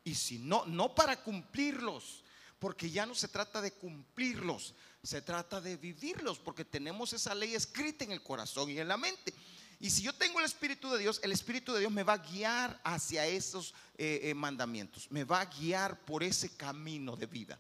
Y 0.05 0.15
si 0.15 0.39
no, 0.39 0.65
no 0.67 0.95
para 0.95 1.23
cumplirlos, 1.23 2.23
porque 2.59 2.91
ya 2.91 3.07
no 3.07 3.15
se 3.15 3.29
trata 3.29 3.61
de 3.61 3.73
cumplirlos, 3.73 4.75
se 5.03 5.21
trata 5.21 5.61
de 5.61 5.77
vivirlos, 5.77 6.39
porque 6.39 6.65
tenemos 6.65 7.13
esa 7.13 7.35
ley 7.35 7.55
escrita 7.55 8.05
en 8.05 8.13
el 8.13 8.23
corazón 8.23 8.71
y 8.71 8.79
en 8.79 8.89
la 8.89 8.97
mente. 8.97 9.35
Y 9.79 9.91
si 9.91 10.03
yo 10.03 10.13
tengo 10.13 10.39
el 10.39 10.47
Espíritu 10.47 10.91
de 10.91 11.01
Dios, 11.01 11.21
el 11.23 11.33
Espíritu 11.33 11.73
de 11.73 11.81
Dios 11.81 11.93
me 11.93 12.03
va 12.03 12.15
a 12.15 12.19
guiar 12.19 12.81
hacia 12.83 13.27
esos 13.27 13.75
eh, 13.99 14.21
eh, 14.23 14.35
mandamientos, 14.35 15.11
me 15.11 15.25
va 15.25 15.41
a 15.41 15.47
guiar 15.47 16.01
por 16.05 16.23
ese 16.23 16.57
camino 16.57 17.17
de 17.17 17.27
vida. 17.27 17.59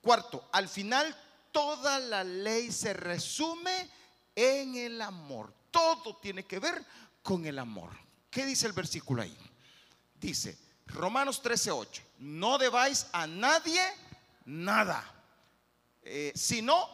Cuarto, 0.00 0.48
al 0.52 0.68
final 0.68 1.16
toda 1.52 1.98
la 1.98 2.24
ley 2.24 2.70
se 2.70 2.92
resume 2.92 3.90
en 4.34 4.76
el 4.76 5.00
amor. 5.02 5.52
Todo 5.70 6.16
tiene 6.16 6.44
que 6.44 6.58
ver 6.58 6.84
con 7.22 7.44
el 7.46 7.58
amor. 7.58 7.90
¿Qué 8.30 8.46
dice 8.46 8.66
el 8.66 8.72
versículo 8.72 9.22
ahí? 9.22 9.36
Dice, 10.14 10.58
Romanos 10.86 11.42
13:8, 11.42 12.02
no 12.18 12.58
debáis 12.58 13.06
a 13.12 13.26
nadie 13.26 13.80
nada, 14.44 15.04
eh, 16.02 16.32
sino 16.34 16.88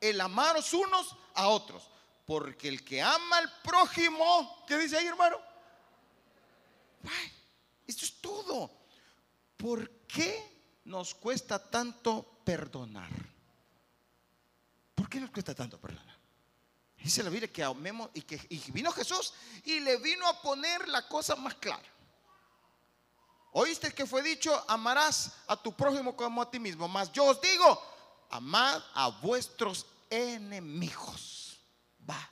el 0.00 0.20
amaros 0.20 0.72
unos 0.72 1.16
a 1.34 1.48
otros. 1.48 1.88
Porque 2.26 2.68
el 2.68 2.84
que 2.84 3.02
ama 3.02 3.38
al 3.38 3.52
prójimo, 3.62 4.64
¿qué 4.66 4.78
dice 4.78 4.96
ahí, 4.96 5.06
hermano? 5.06 5.36
esto 7.86 8.04
es 8.04 8.20
todo. 8.20 8.70
¿Por 9.56 9.90
qué 10.06 10.80
nos 10.84 11.14
cuesta 11.14 11.58
tanto 11.58 12.31
perdonar? 12.44 13.10
¿Por 14.94 15.08
qué 15.08 15.20
nos 15.20 15.30
cuesta 15.30 15.54
tanto 15.54 15.80
perdonar? 15.80 16.16
Dice 17.02 17.22
la 17.22 17.30
Biblia 17.30 17.52
que 17.52 17.64
amemos 17.64 18.10
y 18.14 18.22
que 18.22 18.40
y 18.48 18.70
vino 18.70 18.92
Jesús 18.92 19.34
y 19.64 19.80
le 19.80 19.96
vino 19.96 20.26
a 20.28 20.40
poner 20.40 20.88
la 20.88 21.08
cosa 21.08 21.34
más 21.34 21.54
clara. 21.56 21.82
Oíste 23.52 23.92
que 23.92 24.06
fue 24.06 24.22
dicho, 24.22 24.64
amarás 24.68 25.32
a 25.46 25.56
tu 25.56 25.74
prójimo 25.74 26.16
como 26.16 26.40
a 26.40 26.50
ti 26.50 26.58
mismo. 26.58 26.88
Mas 26.88 27.12
yo 27.12 27.24
os 27.24 27.40
digo, 27.40 27.82
amad 28.30 28.82
a 28.94 29.08
vuestros 29.08 29.84
enemigos. 30.08 31.60
Va. 32.08 32.30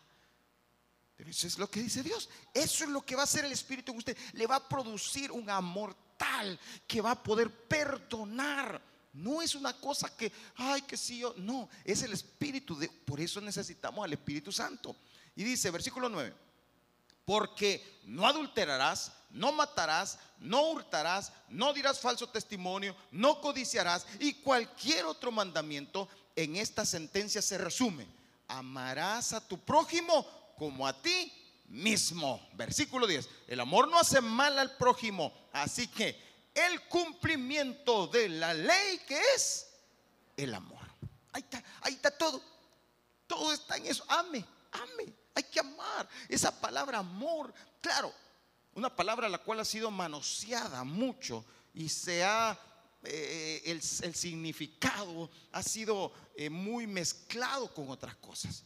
Pero 1.17 1.29
eso 1.29 1.47
es 1.47 1.59
lo 1.59 1.69
que 1.69 1.83
dice 1.83 2.03
Dios. 2.03 2.31
Eso 2.55 2.85
es 2.85 2.91
lo 2.91 3.03
que 3.03 3.17
va 3.17 3.23
a 3.23 3.25
hacer 3.25 3.45
el 3.45 3.53
Espíritu 3.53 3.93
en 3.93 3.99
usted. 3.99 4.17
Le 4.33 4.47
va 4.47 4.57
a 4.57 4.69
producir 4.69 5.31
un 5.31 5.51
amor 5.51 5.95
tal 6.17 6.59
que 6.87 7.03
va 7.03 7.11
a 7.11 7.23
poder 7.23 7.51
perdonar. 7.67 8.81
No 9.13 9.43
es 9.43 9.55
una 9.55 9.73
cosa 9.73 10.15
que, 10.17 10.33
ay, 10.57 10.83
que 10.83 10.97
sí, 10.97 11.19
yo. 11.19 11.35
No, 11.37 11.69
es 11.85 12.03
el 12.03 12.13
Espíritu. 12.13 12.79
De, 12.79 12.89
por 12.89 13.21
eso 13.21 13.41
necesitamos 13.41 14.05
al 14.05 14.13
Espíritu 14.13 14.53
Santo. 14.53 14.97
Y 15.35 15.45
dice, 15.45 15.71
versículo 15.71 16.09
9 16.09 16.35
porque 17.31 18.01
no 18.07 18.27
adulterarás, 18.27 19.13
no 19.31 19.53
matarás, 19.53 20.19
no 20.41 20.71
hurtarás, 20.71 21.33
no 21.49 21.73
dirás 21.73 22.01
falso 22.01 22.29
testimonio, 22.29 22.97
no 23.13 23.41
codiciarás 23.41 24.05
y 24.19 24.35
cualquier 24.35 25.05
otro 25.05 25.31
mandamiento 25.31 26.09
en 26.35 26.57
esta 26.57 26.85
sentencia 26.85 27.41
se 27.41 27.57
resume. 27.57 28.05
Amarás 28.49 29.33
a 29.33 29.47
tu 29.47 29.59
prójimo 29.59 30.27
como 30.59 30.89
a 30.89 31.01
ti 31.01 31.33
mismo. 31.69 32.45
Versículo 32.55 33.07
10. 33.07 33.29
El 33.47 33.61
amor 33.61 33.89
no 33.89 34.01
hace 34.01 34.21
mal 34.21 34.59
al 34.59 34.77
prójimo, 34.77 35.33
así 35.53 35.87
que 35.87 36.21
el 36.55 36.83
cumplimiento 36.89 38.07
de 38.07 38.29
la 38.29 38.55
ley 38.55 38.99
que 39.07 39.21
es 39.35 39.69
el 40.37 40.55
amor. 40.55 40.81
Ahí 41.33 41.43
está, 41.43 41.63
ahí 41.83 41.95
está 41.95 42.11
todo. 42.11 42.43
Todo 43.27 43.53
está 43.53 43.77
en 43.77 43.87
eso. 43.87 44.05
Ame, 44.09 44.45
ame. 44.73 45.13
Hay 45.35 45.45
que 45.45 45.61
amar. 45.61 46.09
Esa 46.29 46.61
palabra 46.61 46.99
amor, 46.99 47.53
claro, 47.81 48.13
una 48.75 48.95
palabra 48.95 49.29
la 49.29 49.39
cual 49.39 49.61
ha 49.61 49.65
sido 49.65 49.91
manoseada 49.91 50.85
mucho 50.85 51.45
y 51.73 51.89
se 51.89 52.25
ha, 52.25 52.59
eh, 53.05 53.63
el, 53.67 53.83
significado 53.83 55.31
ha 55.53 55.63
sido 55.63 56.13
eh, 56.35 56.51
muy 56.51 56.87
mezclado 56.87 57.73
con 57.73 57.89
otras 57.91 58.17
cosas. 58.17 58.65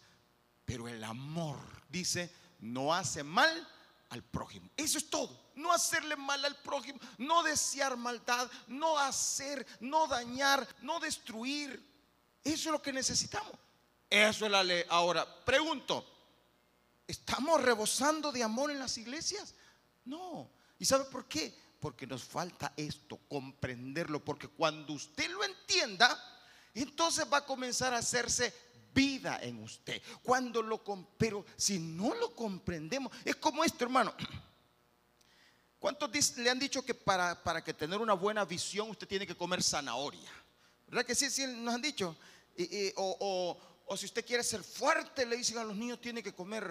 Pero 0.64 0.88
el 0.88 1.04
amor, 1.04 1.58
dice, 1.88 2.30
no 2.60 2.94
hace 2.94 3.22
mal 3.22 3.68
al 4.14 4.22
prójimo. 4.22 4.70
Eso 4.76 4.98
es 4.98 5.10
todo. 5.10 5.52
No 5.54 5.72
hacerle 5.72 6.16
mal 6.16 6.44
al 6.44 6.56
prójimo, 6.56 6.98
no 7.18 7.42
desear 7.42 7.96
maldad, 7.96 8.50
no 8.66 8.98
hacer, 8.98 9.66
no 9.80 10.06
dañar, 10.06 10.66
no 10.82 10.98
destruir. 10.98 11.70
Eso 12.42 12.68
es 12.68 12.72
lo 12.72 12.82
que 12.82 12.92
necesitamos. 12.92 13.52
Eso 14.10 14.46
es 14.46 14.50
la 14.50 14.64
ley. 14.64 14.84
Ahora, 14.88 15.26
pregunto, 15.44 16.04
¿Estamos 17.06 17.60
rebosando 17.60 18.32
de 18.32 18.42
amor 18.42 18.70
en 18.70 18.78
las 18.78 18.96
iglesias? 18.96 19.54
No. 20.04 20.50
¿Y 20.78 20.84
sabe 20.84 21.04
por 21.04 21.26
qué? 21.26 21.54
Porque 21.78 22.06
nos 22.06 22.24
falta 22.24 22.72
esto, 22.76 23.18
comprenderlo. 23.28 24.24
Porque 24.24 24.48
cuando 24.48 24.94
usted 24.94 25.30
lo 25.30 25.44
entienda, 25.44 26.18
entonces 26.72 27.26
va 27.30 27.38
a 27.38 27.46
comenzar 27.46 27.92
a 27.92 27.98
hacerse 27.98 28.54
vida 28.94 29.38
en 29.42 29.62
usted. 29.62 30.00
Cuando 30.22 30.62
lo 30.62 30.82
pero 31.18 31.44
si 31.56 31.78
no 31.78 32.14
lo 32.14 32.34
comprendemos, 32.34 33.12
es 33.24 33.36
como 33.36 33.64
esto, 33.64 33.84
hermano. 33.84 34.14
¿Cuántos 35.78 36.36
le 36.38 36.48
han 36.48 36.58
dicho 36.58 36.82
que 36.82 36.94
para, 36.94 37.42
para 37.42 37.62
que 37.62 37.74
tener 37.74 38.00
una 38.00 38.14
buena 38.14 38.44
visión 38.44 38.88
usted 38.88 39.06
tiene 39.06 39.26
que 39.26 39.34
comer 39.34 39.62
zanahoria? 39.62 40.30
¿Verdad 40.86 41.04
que 41.04 41.14
sí? 41.14 41.28
Sí, 41.28 41.46
nos 41.46 41.74
han 41.74 41.82
dicho. 41.82 42.16
o 42.96 43.58
o 43.86 43.96
si 43.96 44.06
usted 44.06 44.24
quiere 44.24 44.42
ser 44.42 44.62
fuerte, 44.62 45.26
le 45.26 45.36
dicen 45.36 45.58
a 45.58 45.64
los 45.64 45.76
niños, 45.76 46.00
tiene 46.00 46.22
que 46.22 46.32
comer 46.32 46.70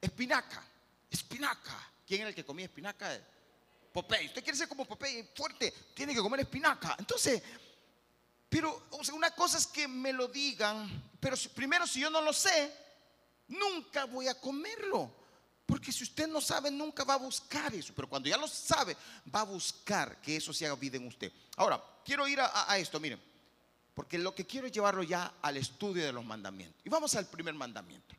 espinaca. 0.00 0.62
Espinaca. 1.10 1.90
¿Quién 2.06 2.22
era 2.22 2.30
el 2.30 2.34
que 2.34 2.44
comía 2.44 2.66
espinaca? 2.66 3.20
Popeye. 3.92 4.26
Usted 4.26 4.42
quiere 4.42 4.58
ser 4.58 4.68
como 4.68 4.84
Popeye, 4.84 5.30
fuerte, 5.34 5.72
tiene 5.94 6.14
que 6.14 6.20
comer 6.20 6.40
espinaca. 6.40 6.96
Entonces, 6.98 7.42
pero 8.54 8.80
una 9.12 9.32
cosa 9.32 9.58
es 9.58 9.66
que 9.66 9.88
me 9.88 10.12
lo 10.12 10.28
digan, 10.28 11.10
pero 11.18 11.36
primero 11.56 11.88
si 11.88 11.98
yo 11.98 12.08
no 12.08 12.20
lo 12.20 12.32
sé, 12.32 12.72
nunca 13.48 14.04
voy 14.04 14.28
a 14.28 14.40
comerlo. 14.40 15.12
Porque 15.66 15.90
si 15.90 16.04
usted 16.04 16.28
no 16.28 16.40
sabe, 16.40 16.70
nunca 16.70 17.02
va 17.02 17.14
a 17.14 17.16
buscar 17.16 17.74
eso. 17.74 17.92
Pero 17.96 18.08
cuando 18.08 18.28
ya 18.28 18.36
lo 18.36 18.46
sabe, 18.46 18.96
va 19.34 19.40
a 19.40 19.44
buscar 19.44 20.20
que 20.20 20.36
eso 20.36 20.52
se 20.52 20.66
haga 20.66 20.76
vida 20.76 20.98
en 20.98 21.08
usted. 21.08 21.32
Ahora, 21.56 21.82
quiero 22.04 22.28
ir 22.28 22.38
a, 22.40 22.78
esto, 22.78 23.00
miren. 23.00 23.20
Porque 23.92 24.18
lo 24.18 24.32
que 24.36 24.46
quiero 24.46 24.68
es 24.68 24.72
llevarlo 24.72 25.02
ya 25.02 25.34
al 25.42 25.56
estudio 25.56 26.06
de 26.06 26.12
los 26.12 26.24
mandamientos. 26.24 26.80
Y 26.86 26.88
vamos 26.88 27.12
al 27.16 27.26
primer 27.26 27.54
mandamiento. 27.54 28.14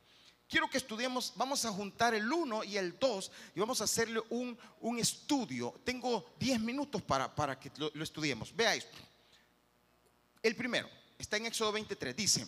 Quiero 0.49 0.69
que 0.69 0.79
estudiemos, 0.79 1.31
vamos 1.37 1.63
a 1.63 1.71
juntar 1.71 2.13
el 2.13 2.29
1 2.29 2.65
y 2.65 2.75
el 2.75 2.99
2 2.99 3.31
y 3.55 3.61
vamos 3.61 3.79
a 3.79 3.85
hacerle 3.85 4.21
un, 4.31 4.57
un 4.81 4.99
estudio. 4.99 5.79
Tengo 5.85 6.35
10 6.39 6.59
minutos 6.59 7.01
para, 7.03 7.33
para 7.33 7.57
que 7.57 7.71
lo, 7.77 7.89
lo 7.93 8.03
estudiemos. 8.03 8.53
Vea 8.53 8.75
esto. 8.75 8.97
El 10.45 10.55
primero 10.55 10.87
está 11.17 11.37
en 11.37 11.47
Éxodo 11.47 11.71
23. 11.71 12.15
Dice, 12.15 12.45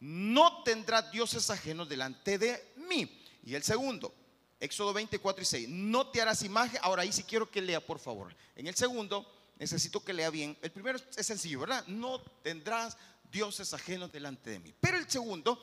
no 0.00 0.62
tendrá 0.64 1.00
dioses 1.00 1.48
ajenos 1.48 1.88
delante 1.88 2.36
de 2.36 2.74
mí. 2.76 3.22
Y 3.42 3.54
el 3.54 3.62
segundo, 3.62 4.14
Éxodo 4.60 4.92
24 4.92 5.42
y 5.42 5.46
6, 5.46 5.68
no 5.70 6.08
te 6.08 6.20
harás 6.20 6.42
imagen. 6.42 6.78
Ahora 6.82 7.04
ahí 7.04 7.12
sí 7.12 7.22
quiero 7.22 7.50
que 7.50 7.62
lea, 7.62 7.80
por 7.80 7.98
favor. 7.98 8.36
En 8.54 8.66
el 8.66 8.74
segundo, 8.74 9.26
necesito 9.58 10.04
que 10.04 10.12
lea 10.12 10.28
bien. 10.28 10.58
El 10.60 10.70
primero 10.70 10.98
es 11.16 11.26
sencillo, 11.26 11.60
¿verdad? 11.60 11.86
No 11.86 12.20
tendrás 12.20 12.98
dioses 13.32 13.72
ajenos 13.72 14.12
delante 14.12 14.50
de 14.50 14.58
mí. 14.58 14.74
Pero 14.78 14.98
el 14.98 15.08
segundo, 15.08 15.58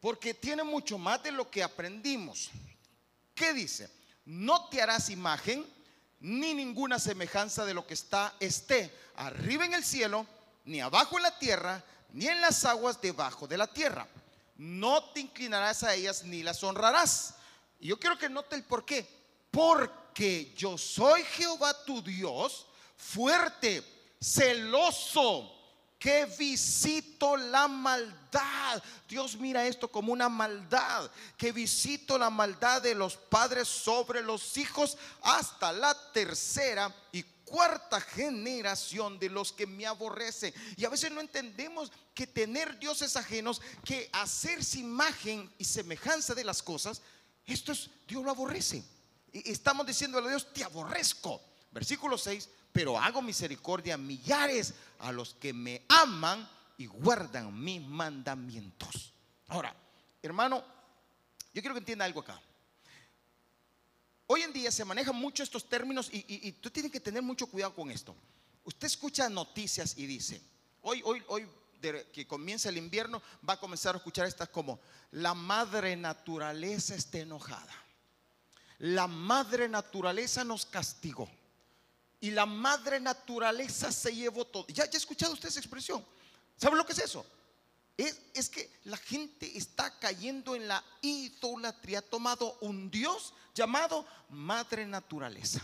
porque 0.00 0.34
tiene 0.34 0.64
mucho 0.64 0.98
más 0.98 1.22
de 1.22 1.30
lo 1.30 1.48
que 1.48 1.62
aprendimos. 1.62 2.50
¿Qué 3.32 3.54
dice? 3.54 3.88
No 4.24 4.68
te 4.68 4.82
harás 4.82 5.08
imagen 5.08 5.64
ni 6.18 6.52
ninguna 6.52 6.98
semejanza 6.98 7.64
de 7.64 7.74
lo 7.74 7.86
que 7.86 7.94
está 7.94 8.34
esté 8.40 8.92
arriba 9.14 9.66
en 9.66 9.74
el 9.74 9.84
cielo, 9.84 10.26
ni 10.64 10.80
abajo 10.80 11.16
en 11.16 11.22
la 11.22 11.38
tierra, 11.38 11.82
ni 12.12 12.26
en 12.26 12.40
las 12.40 12.64
aguas 12.64 13.00
debajo 13.00 13.46
de 13.46 13.58
la 13.58 13.66
tierra. 13.66 14.06
No 14.56 15.04
te 15.10 15.20
inclinarás 15.20 15.82
a 15.82 15.94
ellas 15.94 16.24
ni 16.24 16.42
las 16.42 16.62
honrarás. 16.62 17.34
Y 17.80 17.88
yo 17.88 17.98
quiero 17.98 18.18
que 18.18 18.28
note 18.28 18.56
el 18.56 18.64
por 18.64 18.84
qué. 18.84 19.06
Porque 19.50 20.52
yo 20.56 20.78
soy 20.78 21.22
Jehová 21.24 21.84
tu 21.84 22.02
Dios, 22.02 22.66
fuerte, 22.96 23.82
celoso, 24.20 25.50
que 25.98 26.26
visito 26.38 27.36
la 27.36 27.66
maldad. 27.66 28.82
Dios 29.08 29.36
mira 29.36 29.66
esto 29.66 29.88
como 29.88 30.12
una 30.12 30.28
maldad, 30.28 31.10
que 31.36 31.50
visito 31.50 32.18
la 32.18 32.30
maldad 32.30 32.82
de 32.82 32.94
los 32.94 33.16
padres 33.16 33.68
sobre 33.68 34.22
los 34.22 34.56
hijos 34.56 34.98
hasta 35.22 35.72
la 35.72 35.94
tercera 36.12 36.94
y 37.10 37.22
cuarta 37.44 38.00
generación 38.00 39.18
de 39.18 39.28
los 39.28 39.52
que 39.52 39.66
me 39.66 39.86
aborrecen. 39.86 40.52
Y 40.76 40.84
a 40.84 40.88
veces 40.88 41.10
no 41.12 41.20
entendemos 41.20 41.92
que 42.14 42.26
tener 42.26 42.78
dioses 42.78 43.16
ajenos, 43.16 43.60
que 43.84 44.08
hacerse 44.12 44.78
imagen 44.78 45.52
y 45.58 45.64
semejanza 45.64 46.34
de 46.34 46.44
las 46.44 46.62
cosas, 46.62 47.02
esto 47.46 47.72
es, 47.72 47.90
Dios 48.08 48.24
lo 48.24 48.30
aborrece. 48.30 48.82
Y 49.32 49.50
estamos 49.50 49.86
diciéndole 49.86 50.28
a 50.28 50.30
Dios, 50.30 50.52
te 50.52 50.64
aborrezco. 50.64 51.40
Versículo 51.70 52.16
6, 52.16 52.48
pero 52.72 52.98
hago 52.98 53.20
misericordia 53.20 53.94
a 53.94 53.98
millares 53.98 54.74
a 55.00 55.12
los 55.12 55.34
que 55.34 55.52
me 55.52 55.82
aman 55.88 56.48
y 56.78 56.86
guardan 56.86 57.58
mis 57.62 57.82
mandamientos. 57.82 59.12
Ahora, 59.48 59.74
hermano, 60.22 60.64
yo 61.52 61.60
quiero 61.60 61.74
que 61.74 61.80
entienda 61.80 62.04
algo 62.04 62.20
acá. 62.20 62.40
Hoy 64.34 64.42
en 64.42 64.52
día 64.52 64.72
se 64.72 64.84
manejan 64.84 65.14
mucho 65.14 65.44
estos 65.44 65.68
términos 65.68 66.08
y, 66.10 66.50
tú 66.54 66.68
tienes 66.68 66.90
que 66.90 66.98
tener 66.98 67.22
mucho 67.22 67.46
cuidado 67.46 67.72
con 67.72 67.88
esto. 67.88 68.16
Usted 68.64 68.88
escucha 68.88 69.28
noticias 69.28 69.96
y 69.96 70.06
dice, 70.06 70.42
hoy, 70.82 71.00
hoy, 71.04 71.22
hoy 71.28 71.48
que 72.12 72.26
comienza 72.26 72.68
el 72.68 72.76
invierno, 72.76 73.22
va 73.48 73.52
a 73.52 73.60
comenzar 73.60 73.94
a 73.94 73.98
escuchar 73.98 74.26
estas 74.26 74.48
como, 74.48 74.80
la 75.12 75.34
madre 75.34 75.94
naturaleza 75.94 76.96
está 76.96 77.18
enojada. 77.18 77.72
La 78.80 79.06
madre 79.06 79.68
naturaleza 79.68 80.42
nos 80.42 80.66
castigó. 80.66 81.30
Y 82.18 82.32
la 82.32 82.44
madre 82.44 82.98
naturaleza 82.98 83.92
se 83.92 84.16
llevó 84.16 84.44
todo. 84.46 84.66
¿Ya, 84.66 84.86
ya 84.86 84.94
ha 84.94 84.96
escuchado 84.96 85.34
usted 85.34 85.48
esa 85.48 85.60
expresión? 85.60 86.04
¿Sabe 86.56 86.74
lo 86.74 86.84
que 86.84 86.92
es 86.92 86.98
eso? 86.98 87.24
Es, 87.96 88.48
que 88.48 88.70
la 88.84 88.96
gente 88.96 89.56
está 89.56 89.98
cayendo 90.00 90.56
en 90.56 90.66
la 90.66 90.84
idolatría, 91.00 92.00
ha 92.00 92.02
tomado 92.02 92.58
un 92.60 92.90
Dios 92.90 93.32
llamado 93.54 94.04
madre 94.30 94.84
naturaleza. 94.84 95.60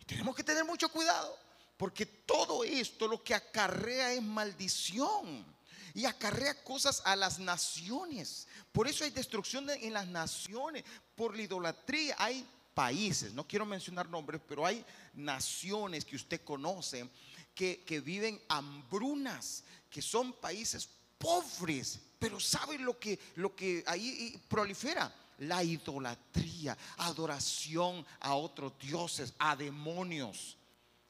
Y 0.00 0.04
tenemos 0.04 0.36
que 0.36 0.44
tener 0.44 0.64
mucho 0.64 0.88
cuidado, 0.90 1.36
porque 1.76 2.06
todo 2.06 2.62
esto 2.62 3.08
lo 3.08 3.22
que 3.22 3.34
acarrea 3.34 4.12
es 4.12 4.22
maldición 4.22 5.44
y 5.92 6.04
acarrea 6.04 6.62
cosas 6.62 7.02
a 7.04 7.16
las 7.16 7.40
naciones. 7.40 8.46
Por 8.70 8.86
eso 8.86 9.02
hay 9.02 9.10
destrucción 9.10 9.68
en 9.70 9.92
las 9.92 10.06
naciones, 10.06 10.84
por 11.16 11.34
la 11.34 11.42
idolatría. 11.42 12.14
Hay 12.18 12.46
países, 12.74 13.32
no 13.32 13.48
quiero 13.48 13.66
mencionar 13.66 14.08
nombres, 14.08 14.40
pero 14.46 14.64
hay 14.64 14.84
naciones 15.14 16.04
que 16.04 16.14
usted 16.14 16.44
conoce 16.44 17.10
que, 17.56 17.82
que 17.82 17.98
viven 17.98 18.40
hambrunas, 18.48 19.64
que 19.90 20.00
son 20.00 20.32
países 20.34 20.88
pobres, 21.18 21.98
pero 22.18 22.40
¿saben 22.40 22.84
lo 22.84 22.98
que, 22.98 23.18
lo 23.36 23.54
que 23.54 23.82
ahí 23.86 24.40
prolifera? 24.48 25.12
La 25.38 25.62
idolatría, 25.62 26.76
adoración 26.96 28.04
a 28.20 28.34
otros 28.34 28.72
dioses, 28.78 29.32
a 29.38 29.54
demonios. 29.54 30.56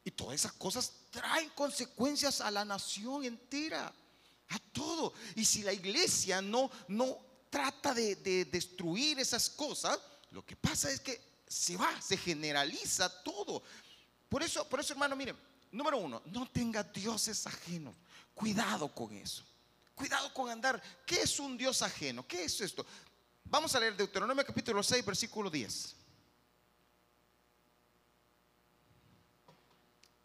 Y 0.03 0.11
todas 0.11 0.35
esas 0.35 0.53
cosas 0.53 0.91
traen 1.09 1.49
consecuencias 1.49 2.41
a 2.41 2.51
la 2.51 2.63
nación 2.63 3.23
entera, 3.23 3.91
a 4.49 4.59
todo. 4.71 5.13
Y 5.35 5.45
si 5.45 5.63
la 5.63 5.73
iglesia 5.73 6.41
no, 6.41 6.69
no 6.87 7.17
trata 7.49 7.93
de, 7.93 8.15
de 8.17 8.45
destruir 8.45 9.19
esas 9.19 9.49
cosas, 9.49 9.99
lo 10.31 10.45
que 10.45 10.55
pasa 10.55 10.91
es 10.91 10.99
que 10.99 11.19
se 11.47 11.75
va, 11.75 11.99
se 12.01 12.15
generaliza 12.17 13.09
todo. 13.23 13.63
Por 14.29 14.43
eso, 14.43 14.67
por 14.69 14.79
eso, 14.79 14.93
hermano, 14.93 15.15
miren, 15.15 15.35
número 15.71 15.97
uno, 15.97 16.21
no 16.25 16.47
tenga 16.47 16.83
dioses 16.83 17.45
ajenos. 17.47 17.95
Cuidado 18.35 18.93
con 18.93 19.11
eso. 19.15 19.43
Cuidado 19.99 20.33
con 20.33 20.49
andar. 20.49 20.81
¿Qué 21.05 21.23
es 21.23 21.41
un 21.41 21.57
Dios 21.57 21.81
ajeno? 21.81 22.25
¿Qué 22.25 22.45
es 22.45 22.61
esto? 22.61 22.85
Vamos 23.43 23.75
a 23.75 23.81
leer 23.81 23.97
Deuteronomio 23.97 24.45
capítulo 24.45 24.81
6, 24.81 25.05
versículo 25.05 25.49
10. 25.49 25.93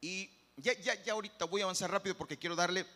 Y 0.01 0.31
ya, 0.59 0.79
ya, 0.81 1.03
ya 1.03 1.13
ahorita 1.15 1.47
voy 1.47 1.63
a 1.63 1.65
avanzar 1.65 1.91
rápido 1.91 2.17
porque 2.17 2.39
quiero 2.39 2.55
darle 2.55 2.87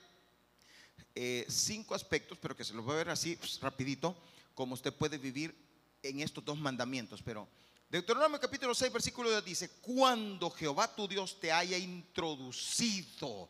eh, 1.16 1.44
cinco 1.48 1.96
aspectos, 1.96 2.38
pero 2.40 2.54
que 2.54 2.62
se 2.62 2.74
los 2.74 2.84
voy 2.84 2.94
a 2.94 2.98
ver 2.98 3.10
así 3.10 3.34
pues, 3.34 3.58
rapidito, 3.60 4.16
como 4.54 4.74
usted 4.74 4.94
puede 4.94 5.18
vivir 5.18 5.52
en 6.00 6.20
estos 6.20 6.44
dos 6.44 6.56
mandamientos. 6.58 7.20
Pero 7.24 7.48
Deuteronomio 7.90 8.38
capítulo 8.38 8.72
6, 8.72 8.92
versículo 8.92 9.30
10 9.30 9.44
dice, 9.44 9.68
cuando 9.80 10.48
Jehová 10.48 10.94
tu 10.94 11.08
Dios 11.08 11.40
te 11.40 11.50
haya 11.50 11.76
introducido. 11.76 13.48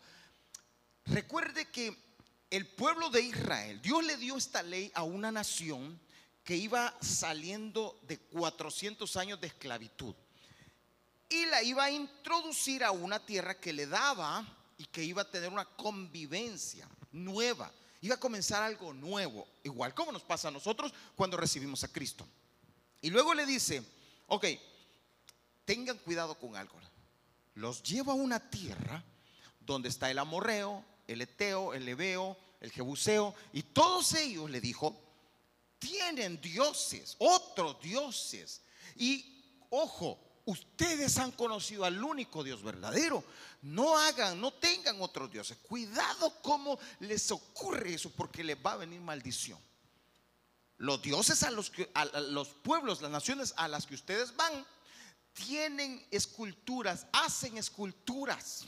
Recuerde 1.04 1.66
que 1.66 2.07
el 2.50 2.66
pueblo 2.66 3.10
de 3.10 3.22
Israel, 3.22 3.80
Dios 3.82 4.04
le 4.04 4.16
dio 4.16 4.36
esta 4.36 4.62
ley 4.62 4.90
a 4.94 5.02
una 5.02 5.30
nación 5.30 6.00
que 6.44 6.56
iba 6.56 6.96
saliendo 7.00 8.00
de 8.02 8.18
400 8.18 9.16
años 9.16 9.40
de 9.40 9.48
esclavitud 9.48 10.14
y 11.28 11.44
la 11.46 11.62
iba 11.62 11.84
a 11.84 11.90
introducir 11.90 12.82
a 12.82 12.90
una 12.90 13.24
tierra 13.24 13.60
que 13.60 13.72
le 13.72 13.86
daba 13.86 14.46
y 14.78 14.84
que 14.86 15.04
iba 15.04 15.22
a 15.22 15.30
tener 15.30 15.50
una 15.50 15.64
convivencia 15.64 16.88
nueva. 17.12 17.70
Iba 18.00 18.14
a 18.14 18.20
comenzar 18.20 18.62
algo 18.62 18.94
nuevo, 18.94 19.46
igual 19.64 19.92
como 19.92 20.12
nos 20.12 20.22
pasa 20.22 20.48
a 20.48 20.52
nosotros 20.52 20.92
cuando 21.16 21.36
recibimos 21.36 21.84
a 21.84 21.92
Cristo. 21.92 22.26
Y 23.02 23.10
luego 23.10 23.34
le 23.34 23.44
dice, 23.44 23.82
ok, 24.28 24.46
tengan 25.64 25.98
cuidado 25.98 26.38
con 26.38 26.56
algo. 26.56 26.78
Los 27.54 27.82
lleva 27.82 28.12
a 28.12 28.16
una 28.16 28.50
tierra 28.50 29.04
donde 29.60 29.88
está 29.88 30.10
el 30.10 30.18
amorreo, 30.18 30.84
el 31.08 31.22
Eteo, 31.22 31.74
el 31.74 31.88
Ebeo, 31.88 32.36
el 32.60 32.70
Jebuseo, 32.70 33.34
y 33.52 33.62
todos 33.62 34.14
ellos 34.14 34.48
le 34.48 34.60
dijo, 34.60 34.96
tienen 35.78 36.40
dioses, 36.40 37.16
otros 37.18 37.80
dioses. 37.80 38.62
Y 38.96 39.42
ojo, 39.70 40.18
ustedes 40.44 41.18
han 41.18 41.32
conocido 41.32 41.84
al 41.84 42.02
único 42.02 42.44
Dios 42.44 42.62
verdadero. 42.62 43.24
No 43.62 43.98
hagan, 43.98 44.40
no 44.40 44.52
tengan 44.52 45.00
otros 45.00 45.30
dioses. 45.30 45.56
Cuidado 45.58 46.34
cómo 46.42 46.78
les 47.00 47.30
ocurre 47.30 47.94
eso, 47.94 48.10
porque 48.10 48.44
les 48.44 48.56
va 48.64 48.72
a 48.72 48.76
venir 48.76 49.00
maldición. 49.00 49.58
Los 50.76 51.02
dioses 51.02 51.42
a 51.42 51.50
los, 51.50 51.70
que, 51.70 51.90
a 51.94 52.04
los 52.20 52.48
pueblos, 52.48 53.02
las 53.02 53.10
naciones 53.10 53.52
a 53.56 53.66
las 53.66 53.86
que 53.86 53.94
ustedes 53.94 54.36
van, 54.36 54.64
tienen 55.32 56.06
esculturas, 56.10 57.06
hacen 57.12 57.56
esculturas. 57.58 58.64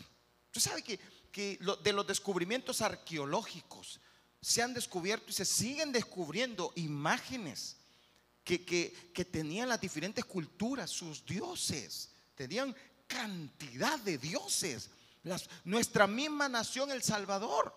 Usted 0.46 0.60
sabe 0.60 0.82
que 0.82 0.98
que 1.30 1.58
de 1.82 1.92
los 1.92 2.06
descubrimientos 2.06 2.82
arqueológicos 2.82 4.00
se 4.40 4.62
han 4.62 4.74
descubierto 4.74 5.26
y 5.28 5.34
se 5.34 5.44
siguen 5.44 5.92
descubriendo 5.92 6.72
imágenes 6.76 7.76
que, 8.44 8.64
que, 8.64 9.24
tenían 9.24 9.68
las 9.68 9.80
diferentes 9.80 10.24
culturas, 10.24 10.90
sus 10.90 11.24
dioses, 11.24 12.10
tenían 12.34 12.74
cantidad 13.06 13.98
de 14.00 14.18
dioses. 14.18 14.90
nuestra 15.64 16.06
misma 16.06 16.48
nación, 16.48 16.90
El 16.90 17.02
Salvador, 17.02 17.74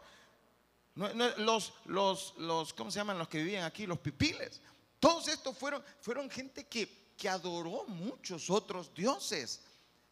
los, 0.96 1.74
los, 1.86 2.34
los, 2.38 2.74
¿cómo 2.74 2.92
se 2.92 3.00
llaman 3.00 3.18
los 3.18 3.28
que 3.28 3.40
vivían 3.40 3.66
aquí? 3.66 3.86
Los 3.86 4.00
pipiles. 4.00 4.62
Todos 5.00 5.28
estos 5.28 5.58
fueron, 5.58 5.84
fueron 6.02 6.30
gente 6.30 6.66
que, 6.66 7.14
que 7.18 7.28
adoró 7.28 7.86
muchos 7.88 8.50
otros 8.50 8.94
dioses. 8.94 9.62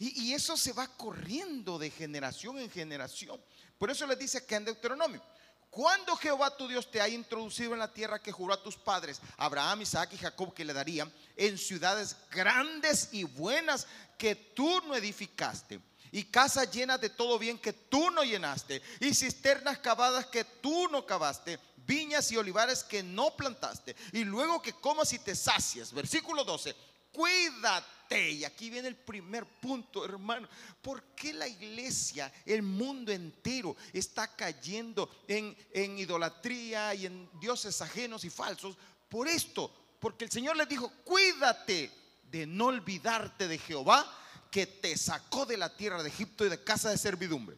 Y, 0.03 0.33
eso 0.33 0.57
se 0.57 0.73
va 0.73 0.87
corriendo 0.87 1.77
de 1.77 1.91
generación 1.91 2.57
en 2.57 2.71
generación. 2.71 3.39
Por 3.77 3.91
eso 3.91 4.07
les 4.07 4.17
dice 4.17 4.43
que 4.43 4.55
en 4.55 4.65
Deuteronomio, 4.65 5.21
cuando 5.69 6.15
Jehová 6.15 6.57
tu 6.57 6.67
Dios 6.67 6.89
te 6.89 6.99
ha 6.99 7.07
introducido 7.07 7.73
en 7.73 7.79
la 7.79 7.93
tierra 7.93 8.17
que 8.17 8.31
juró 8.31 8.55
a 8.55 8.63
tus 8.63 8.75
padres, 8.77 9.21
Abraham, 9.37 9.83
Isaac 9.83 10.13
y 10.13 10.17
Jacob, 10.17 10.55
que 10.55 10.65
le 10.65 10.73
darían, 10.73 11.13
en 11.35 11.55
ciudades 11.55 12.17
grandes 12.31 13.09
y 13.11 13.25
buenas 13.25 13.85
que 14.17 14.33
tú 14.33 14.81
no 14.87 14.95
edificaste, 14.95 15.79
y 16.11 16.23
casas 16.23 16.71
llenas 16.71 16.99
de 16.99 17.11
todo 17.11 17.37
bien 17.37 17.59
que 17.59 17.71
tú 17.71 18.09
no 18.09 18.23
llenaste, 18.23 18.81
y 19.01 19.13
cisternas 19.13 19.77
cavadas 19.77 20.25
que 20.25 20.43
tú 20.43 20.87
no 20.87 21.05
cavaste, 21.05 21.59
viñas 21.85 22.31
y 22.31 22.37
olivares 22.37 22.83
que 22.83 23.03
no 23.03 23.35
plantaste, 23.35 23.95
y 24.13 24.23
luego 24.23 24.63
que 24.63 24.73
comas 24.73 25.13
y 25.13 25.19
te 25.19 25.35
sacias. 25.35 25.93
Versículo 25.93 26.43
12, 26.43 26.75
cuídate 27.11 28.00
y 28.19 28.43
aquí 28.43 28.69
viene 28.69 28.89
el 28.89 28.95
primer 28.95 29.45
punto, 29.45 30.03
hermano. 30.03 30.47
¿Por 30.81 31.01
qué 31.15 31.33
la 31.33 31.47
iglesia, 31.47 32.31
el 32.45 32.61
mundo 32.61 33.11
entero, 33.11 33.75
está 33.93 34.35
cayendo 34.35 35.09
en, 35.27 35.55
idolatría 35.97 36.93
y 36.93 37.05
en 37.05 37.29
dioses 37.39 37.81
ajenos 37.81 38.25
y 38.25 38.29
falsos? 38.29 38.77
Por 39.07 39.27
esto, 39.27 39.73
porque 39.99 40.25
el 40.25 40.31
Señor 40.31 40.57
les 40.57 40.67
dijo, 40.67 40.91
cuídate 41.05 41.91
de 42.29 42.45
no 42.45 42.65
olvidarte 42.65 43.47
de 43.47 43.57
Jehová 43.57 44.05
que 44.49 44.67
te 44.67 44.97
sacó 44.97 45.45
de 45.45 45.57
la 45.57 45.75
tierra 45.75 46.03
de 46.03 46.09
Egipto 46.09 46.45
y 46.45 46.49
de 46.49 46.63
casa 46.63 46.89
de 46.89 46.97
servidumbre. 46.97 47.57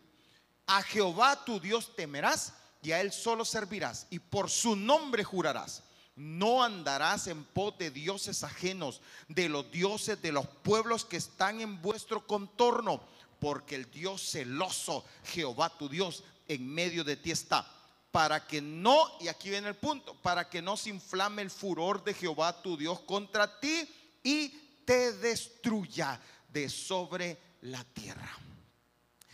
A 0.67 0.83
Jehová 0.83 1.43
tu 1.43 1.59
Dios 1.59 1.95
temerás 1.95 2.53
y 2.83 2.91
a 2.91 3.01
Él 3.01 3.11
solo 3.11 3.43
servirás 3.43 4.05
y 4.11 4.19
por 4.19 4.49
su 4.49 4.75
nombre 4.75 5.23
jurarás. 5.23 5.83
No 6.15 6.63
andarás 6.63 7.27
en 7.27 7.43
pos 7.43 7.77
de 7.77 7.89
dioses 7.89 8.43
ajenos, 8.43 9.01
de 9.27 9.49
los 9.49 9.71
dioses 9.71 10.21
de 10.21 10.31
los 10.31 10.47
pueblos 10.47 11.05
que 11.05 11.17
están 11.17 11.59
en 11.59 11.81
vuestro 11.81 12.27
contorno, 12.27 13.01
porque 13.39 13.75
el 13.75 13.89
Dios 13.89 14.21
celoso, 14.21 15.03
Jehová 15.25 15.75
tu 15.77 15.89
Dios, 15.89 16.23
en 16.47 16.67
medio 16.67 17.03
de 17.03 17.17
ti 17.17 17.31
está. 17.31 17.67
Para 18.11 18.45
que 18.45 18.61
no, 18.61 19.17
y 19.19 19.27
aquí 19.27 19.49
viene 19.49 19.67
el 19.67 19.75
punto, 19.75 20.13
para 20.21 20.47
que 20.47 20.61
no 20.61 20.77
se 20.77 20.91
inflame 20.91 21.41
el 21.41 21.49
furor 21.49 22.03
de 22.03 22.13
Jehová 22.13 22.61
tu 22.61 22.77
Dios 22.77 22.99
contra 23.01 23.59
ti 23.59 23.89
y 24.21 24.49
te 24.85 25.13
destruya 25.13 26.21
de 26.47 26.69
sobre 26.69 27.39
la 27.61 27.83
tierra. 27.85 28.37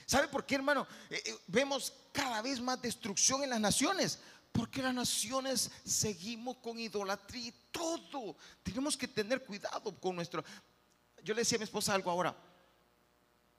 ¿Sabe 0.05 0.27
por 0.29 0.45
qué, 0.45 0.55
hermano? 0.55 0.87
Eh, 1.09 1.21
eh, 1.25 1.37
vemos 1.47 1.93
cada 2.13 2.41
vez 2.41 2.59
más 2.61 2.81
destrucción 2.81 3.43
en 3.43 3.49
las 3.49 3.59
naciones 3.59 4.19
porque 4.51 4.81
las 4.81 4.93
naciones 4.93 5.71
seguimos 5.85 6.57
con 6.57 6.79
idolatría 6.79 7.47
y 7.47 7.53
todo. 7.71 8.35
Tenemos 8.63 8.97
que 8.97 9.07
tener 9.07 9.43
cuidado 9.43 9.95
con 9.99 10.15
nuestro... 10.15 10.43
yo 11.23 11.33
le 11.33 11.41
decía 11.41 11.57
a 11.57 11.59
mi 11.59 11.63
esposa 11.63 11.93
algo 11.93 12.11
ahora. 12.11 12.35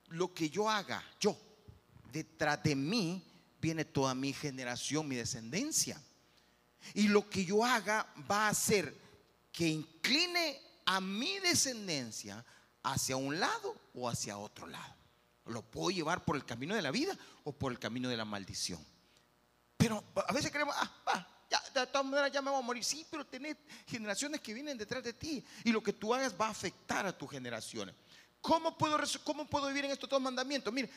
Lo 0.09 0.35
que 0.35 0.51
yo 0.51 0.69
haga, 0.69 1.03
yo, 1.21 1.37
detrás 2.13 2.63
de 2.63 2.75
mí 2.75 3.23
viene 3.61 3.85
toda 3.85 4.15
mi 4.15 4.33
generación, 4.33 5.07
mi 5.07 5.17
descendencia. 5.17 6.01
Y 6.95 7.09
lo 7.09 7.29
que 7.29 7.45
yo 7.45 7.65
haga 7.65 8.13
va 8.31 8.47
a 8.47 8.51
hacer 8.51 8.97
que 9.53 9.69
incline 9.69 10.61
a 10.87 11.01
mi 11.01 11.39
descendencia 11.39 12.45
hacia 12.83 13.17
un 13.17 13.39
lado 13.39 13.77
o 13.95 14.09
hacia 14.09 14.39
otro 14.39 14.67
lado. 14.67 14.95
Lo 15.47 15.63
puedo 15.63 15.91
llevar 15.91 16.25
por 16.25 16.37
el 16.37 16.45
camino 16.45 16.75
de 16.75 16.83
la 16.83 16.91
vida 16.91 17.17
o 17.45 17.53
por 17.53 17.73
el 17.73 17.79
camino 17.79 18.09
de 18.09 18.17
la 18.17 18.25
maldición. 18.25 18.85
Pero 19.81 20.05
a 20.15 20.33
veces 20.35 20.53
creemos, 20.53 20.75
ah, 20.77 21.27
ya, 21.49 21.59
de 21.75 21.87
todas 21.87 22.07
maneras 22.07 22.31
ya 22.31 22.43
me 22.43 22.51
voy 22.51 22.61
a 22.61 22.63
morir. 22.63 22.85
Sí, 22.85 23.07
pero 23.11 23.27
tenés 23.27 23.57
generaciones 23.87 24.43
que 24.43 24.53
vienen 24.53 24.77
detrás 24.77 25.03
de 25.03 25.15
ti 25.15 25.43
y 25.65 25.73
lo 25.73 25.83
que 25.83 25.95
tú 25.95 26.15
hagas 26.15 26.39
va 26.39 26.49
a 26.49 26.51
afectar 26.51 27.07
a 27.07 27.17
tus 27.17 27.31
generaciones. 27.31 27.95
¿Cómo 28.43 28.77
puedo, 28.77 28.99
cómo 29.25 29.47
puedo 29.47 29.69
vivir 29.69 29.87
en 29.87 29.93
estos 29.93 30.09
dos 30.09 30.21
mandamientos? 30.21 30.71
Mire, 30.71 30.91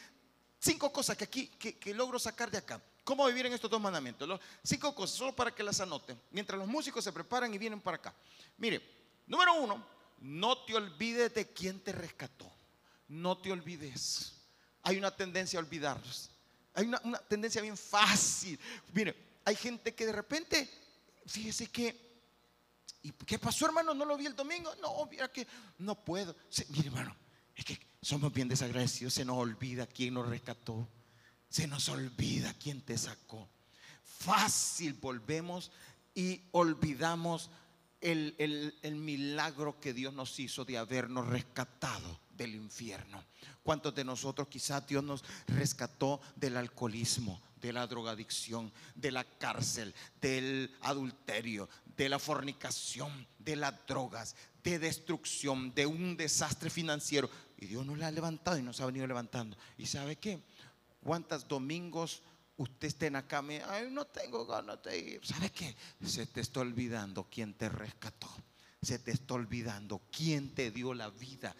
cinco 0.59 0.91
cosas 0.91 1.15
que 1.15 1.23
aquí 1.23 1.47
que, 1.47 1.93
logro 1.93 2.19
sacar 2.19 2.51
de 2.51 2.57
acá. 2.57 2.81
¿Cómo 3.05 3.25
vivir 3.25 3.45
en 3.45 3.53
estos 3.53 3.71
dos 3.71 3.79
mandamientos? 3.79 4.37
cinco 4.63 4.93
cosas, 4.93 5.15
solo 5.15 5.33
para 5.33 5.55
que 5.55 5.63
las 5.63 5.79
anoten. 5.79 6.19
Mientras 6.31 6.59
los 6.59 6.67
músicos 6.67 7.05
se 7.05 7.13
preparan 7.13 7.53
y 7.53 7.57
vienen 7.57 7.79
para 7.79 7.95
acá. 7.95 8.13
Mire, 8.57 8.81
número 9.27 9.53
uno, 9.53 9.85
no 10.19 10.57
te 10.65 10.75
olvides 10.75 11.33
de 11.33 11.47
quién 11.53 11.79
te 11.79 11.93
rescató. 11.93 12.51
No 13.07 13.37
te 13.37 13.49
olvides. 13.49 14.33
Hay 14.83 14.97
una 14.97 15.15
tendencia 15.15 15.57
a 15.57 15.61
olvidarlos. 15.61 16.32
Hay 16.73 16.85
una, 16.85 16.99
tendencia 17.27 17.61
bien 17.61 17.77
fácil. 17.77 18.59
Mire, 18.93 19.15
hay 19.45 19.55
gente 19.55 19.93
que 19.93 20.05
de 20.05 20.11
repente, 20.11 20.69
fíjese 21.25 21.67
que, 21.67 22.13
¿y 23.01 23.11
qué 23.11 23.37
pasó 23.37 23.65
hermano? 23.65 23.93
¿No 23.93 24.05
lo 24.05 24.17
vi 24.17 24.25
el 24.25 24.35
domingo? 24.35 24.73
No, 24.81 25.05
mira 25.05 25.31
que 25.31 25.47
no 25.79 25.95
puedo. 25.95 26.35
mire 26.69 26.87
hermano, 26.87 27.15
es 27.55 27.65
que 27.65 27.79
somos 28.01 28.33
bien 28.33 28.47
desagradecidos. 28.47 29.13
Se 29.13 29.25
nos 29.25 29.37
olvida 29.37 29.85
quién 29.85 30.15
nos 30.15 30.27
rescató. 30.27 30.87
Se 31.49 31.67
nos 31.67 31.87
olvida 31.89 32.53
quién 32.55 32.81
te 32.81 32.97
sacó. 32.97 33.47
Fácil 34.03 34.93
volvemos 34.93 35.71
y 36.15 36.41
olvidamos 36.51 37.51
el, 38.01 38.75
el, 38.81 38.95
milagro 38.95 39.79
que 39.79 39.93
Dios 39.93 40.13
nos 40.13 40.39
hizo 40.39 40.65
de 40.65 40.77
habernos 40.77 41.27
rescatado 41.27 42.19
del 42.35 42.55
infierno. 42.55 43.23
¿Cuántos 43.63 43.93
de 43.95 44.03
nosotros 44.03 44.47
quizás 44.47 44.85
Dios 44.87 45.03
nos 45.03 45.23
rescató 45.47 46.21
del 46.35 46.57
alcoholismo, 46.57 47.41
de 47.61 47.73
la 47.73 47.87
drogadicción, 47.87 48.71
de 48.95 49.11
la 49.11 49.23
cárcel, 49.23 49.93
del 50.19 50.75
adulterio, 50.81 51.69
de 51.95 52.09
la 52.09 52.19
fornicación, 52.19 53.27
de 53.39 53.55
las 53.55 53.85
drogas, 53.87 54.35
de 54.63 54.79
destrucción, 54.79 55.73
de 55.73 55.85
un 55.85 56.17
desastre 56.17 56.69
financiero? 56.69 57.29
Y 57.57 57.67
Dios 57.67 57.85
nos 57.85 57.97
la 57.97 58.07
ha 58.07 58.11
levantado 58.11 58.57
y 58.57 58.63
nos 58.63 58.81
ha 58.81 58.85
venido 58.85 59.07
levantando. 59.07 59.57
¿Y 59.77 59.85
sabe 59.85 60.17
qué? 60.17 60.41
¿Cuántos 61.01 61.47
domingos 61.47 62.21
usted 62.57 62.87
esté 62.87 63.07
en 63.07 63.15
acá? 63.15 63.41
Me, 63.41 63.61
Ay, 63.63 63.89
no 63.91 64.05
tengo 64.05 64.45
ganas 64.45 64.81
de 64.83 64.97
ir. 64.97 65.25
¿Sabe 65.25 65.49
qué? 65.49 65.75
Se 66.05 66.25
te 66.25 66.41
está 66.41 66.59
olvidando 66.59 67.27
quién 67.29 67.53
te 67.53 67.69
rescató 67.69 68.29
se 68.85 68.99
te 68.99 69.11
está 69.11 69.35
olvidando 69.35 70.01
quién 70.11 70.53
te 70.53 70.71
dio 70.71 70.93
la 70.93 71.09
vida. 71.09 71.55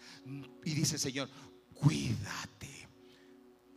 Y 0.64 0.74
dice 0.74 0.98
Señor, 0.98 1.28
cuídate. 1.74 2.88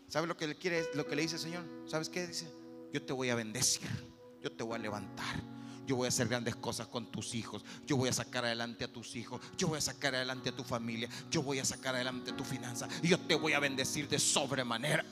¿Sabes 0.08 0.28
lo 0.28 0.38
que 0.38 0.48
le 0.48 0.56
quiere, 0.56 0.86
lo 0.96 1.06
que 1.06 1.16
le 1.16 1.24
dice 1.24 1.36
el 1.36 1.42
Señor? 1.42 1.66
¿Sabes 1.86 2.10
qué 2.10 2.26
dice? 2.26 2.50
Yo 2.94 3.04
te 3.04 3.14
voy 3.14 3.30
a 3.30 3.36
bendecir, 3.36 3.90
yo 4.42 4.52
te 4.52 4.64
voy 4.64 4.76
a 4.76 4.80
levantar. 4.80 5.44
Yo 5.86 5.96
voy 5.96 6.06
a 6.06 6.10
hacer 6.10 6.28
grandes 6.28 6.58
cosas 6.58 6.88
con 6.88 7.10
tus 7.10 7.34
hijos. 7.34 7.64
Yo 7.86 7.96
voy 7.96 8.10
a 8.10 8.14
sacar 8.14 8.44
adelante 8.44 8.84
a 8.84 8.92
tus 8.92 9.16
hijos. 9.16 9.40
Yo 9.58 9.70
voy 9.70 9.78
a 9.78 9.82
sacar 9.82 10.14
adelante 10.16 10.50
a 10.50 10.56
tu 10.56 10.66
familia. 10.66 11.08
Yo 11.32 11.42
voy 11.42 11.60
a 11.60 11.66
sacar 11.66 11.96
adelante 11.96 12.32
a 12.32 12.36
tu 12.36 12.44
finanza. 12.44 12.90
Yo 13.02 13.18
te 13.18 13.36
voy 13.36 13.54
a 13.54 13.60
bendecir 13.62 14.10
de 14.10 14.20
sobremanera. 14.20 15.06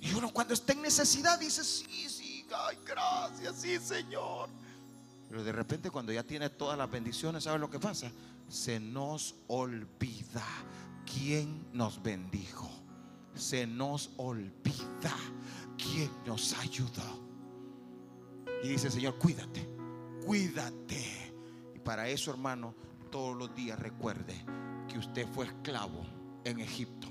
Y 0.00 0.14
uno 0.14 0.32
cuando 0.32 0.54
está 0.54 0.74
en 0.74 0.82
necesidad 0.82 1.40
dice, 1.40 1.64
sí, 1.64 2.08
sí, 2.08 2.46
ay, 2.54 2.78
gracias, 2.86 3.56
sí, 3.60 3.78
Señor. 3.80 4.48
Pero 5.32 5.44
de 5.44 5.52
repente 5.52 5.90
cuando 5.90 6.12
ya 6.12 6.22
tiene 6.24 6.50
todas 6.50 6.76
las 6.76 6.90
bendiciones, 6.90 7.44
¿sabe 7.44 7.58
lo 7.58 7.70
que 7.70 7.78
pasa? 7.78 8.12
Se 8.50 8.78
nos 8.78 9.34
olvida 9.46 10.44
quién 11.10 11.68
nos 11.72 12.02
bendijo. 12.02 12.68
Se 13.34 13.66
nos 13.66 14.10
olvida 14.18 15.16
quién 15.78 16.10
nos 16.26 16.52
ayudó. 16.58 17.24
Y 18.62 18.68
dice 18.68 18.90
Señor, 18.90 19.16
cuídate, 19.16 19.66
cuídate. 20.26 21.32
Y 21.74 21.78
para 21.78 22.10
eso, 22.10 22.30
hermano, 22.30 22.74
todos 23.10 23.34
los 23.34 23.54
días 23.54 23.78
recuerde 23.78 24.34
que 24.86 24.98
usted 24.98 25.26
fue 25.32 25.46
esclavo 25.46 26.04
en 26.44 26.60
Egipto. 26.60 27.08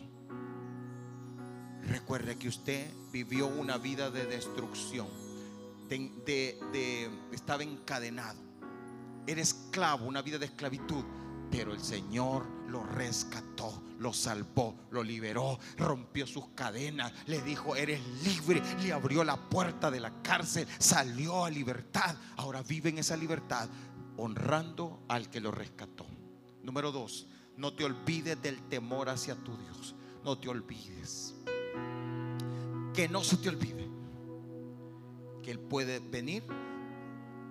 Recuerde 1.88 2.38
que 2.38 2.50
usted 2.50 2.88
vivió 3.12 3.48
una 3.48 3.80
vida 3.80 4.12
de 4.12 4.28
destrucción 4.28 5.08
de, 5.98 7.10
estaba 7.32 7.64
encadenado. 7.64 8.40
Era 9.28 9.42
esclavo, 9.42 10.06
una 10.06 10.22
vida 10.22 10.38
de 10.38 10.46
esclavitud. 10.46 11.04
Pero 11.52 11.74
el 11.74 11.82
Señor 11.82 12.48
lo 12.70 12.82
rescató, 12.84 13.84
lo 14.00 14.14
salvó, 14.14 14.74
lo 14.90 15.04
liberó, 15.04 15.60
rompió 15.78 16.26
sus 16.26 16.48
cadenas, 16.56 17.12
le 17.26 17.42
dijo, 17.42 17.76
eres 17.76 18.00
libre, 18.24 18.62
le 18.82 18.94
abrió 18.94 19.26
la 19.26 19.50
puerta 19.50 19.92
de 19.92 20.00
la 20.00 20.22
cárcel, 20.22 20.66
salió 20.80 21.44
a 21.44 21.50
libertad. 21.50 22.16
Ahora 22.38 22.64
vive 22.64 22.90
en 22.90 23.00
esa 23.00 23.18
libertad, 23.18 23.68
honrando 24.16 25.04
al 25.10 25.30
que 25.30 25.42
lo 25.42 25.52
rescató. 25.52 26.06
Número 26.64 26.94
dos, 26.94 27.28
no 27.58 27.74
te 27.74 27.84
olvides 27.84 28.42
del 28.42 28.62
temor 28.70 29.10
hacia 29.10 29.36
tu 29.36 29.58
Dios. 29.58 29.94
No 30.24 30.38
te 30.38 30.48
olvides. 30.48 31.36
Que 32.94 33.10
no 33.10 33.26
se 33.26 33.36
te 33.38 33.50
olvide 33.50 33.91
que 35.42 35.52
Él 35.52 35.60
puede 35.60 36.00
venir 36.00 36.44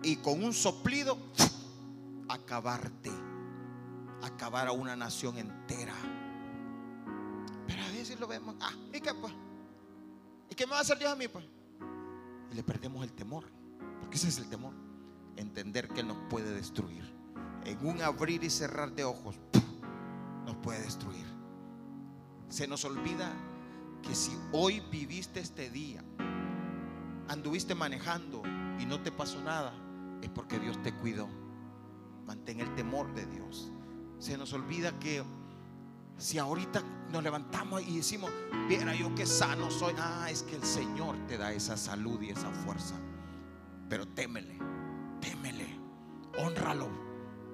y 0.03 0.16
con 0.16 0.43
un 0.43 0.53
soplido 0.53 1.18
acabarte, 2.28 3.11
acabar 4.22 4.68
a 4.68 4.72
una 4.72 4.97
nación 4.97 5.38
entera. 5.38 5.95
Pero 7.66 7.82
a 7.82 7.91
veces 7.91 8.18
lo 8.18 8.26
vemos, 8.26 8.57
ah, 8.61 8.72
¿y 8.93 9.01
qué 9.01 9.12
pues? 9.14 9.32
¿Y 10.49 10.55
qué 10.55 10.66
me 10.66 10.72
va 10.72 10.78
a 10.78 10.82
hacer 10.82 10.99
Dios 10.99 11.12
a 11.12 11.16
mí 11.16 11.28
pues? 11.28 11.45
Y 12.51 12.55
le 12.55 12.62
perdemos 12.62 13.05
el 13.05 13.12
temor, 13.12 13.45
porque 14.01 14.16
ese 14.16 14.28
es 14.28 14.38
el 14.38 14.49
temor, 14.49 14.74
entender 15.36 15.88
que 15.88 16.01
Él 16.01 16.09
nos 16.09 16.18
puede 16.28 16.53
destruir. 16.53 17.18
En 17.64 17.86
un 17.86 18.01
abrir 18.01 18.43
y 18.43 18.51
cerrar 18.51 18.93
de 18.93 19.05
ojos, 19.05 19.36
nos 20.47 20.57
puede 20.57 20.82
destruir. 20.82 21.26
Se 22.49 22.66
nos 22.66 22.84
olvida 22.84 23.30
que 24.03 24.14
si 24.14 24.32
hoy 24.53 24.80
viviste 24.91 25.41
este 25.41 25.70
día 25.70 26.03
anduviste 27.31 27.76
manejando 27.76 28.43
y 28.81 28.87
no 28.87 29.01
te 29.01 29.12
pasó 29.12 29.41
nada, 29.41 29.72
es 30.20 30.28
porque 30.28 30.59
Dios 30.59 30.83
te 30.83 30.93
cuidó. 30.93 31.28
Mantén 32.26 32.61
el 32.61 32.74
temor 32.74 33.14
de 33.14 33.24
Dios. 33.26 33.72
Se 34.18 34.37
nos 34.37 34.53
olvida 34.53 34.99
que 34.99 35.22
si 36.18 36.39
ahorita 36.39 36.83
nos 37.11 37.22
levantamos 37.22 37.83
y 37.83 37.97
decimos, 37.97 38.31
viera 38.68 38.95
yo 38.95 39.14
que 39.14 39.26
sano 39.26 39.70
soy, 39.70 39.95
ah, 39.99 40.28
es 40.28 40.43
que 40.43 40.57
el 40.57 40.64
Señor 40.64 41.16
te 41.26 41.39
da 41.39 41.53
esa 41.53 41.76
salud 41.76 42.20
y 42.20 42.31
esa 42.31 42.51
fuerza. 42.51 42.97
Pero 43.89 44.07
témele, 44.09 44.59
témele, 45.20 45.78
honralo 46.37 46.89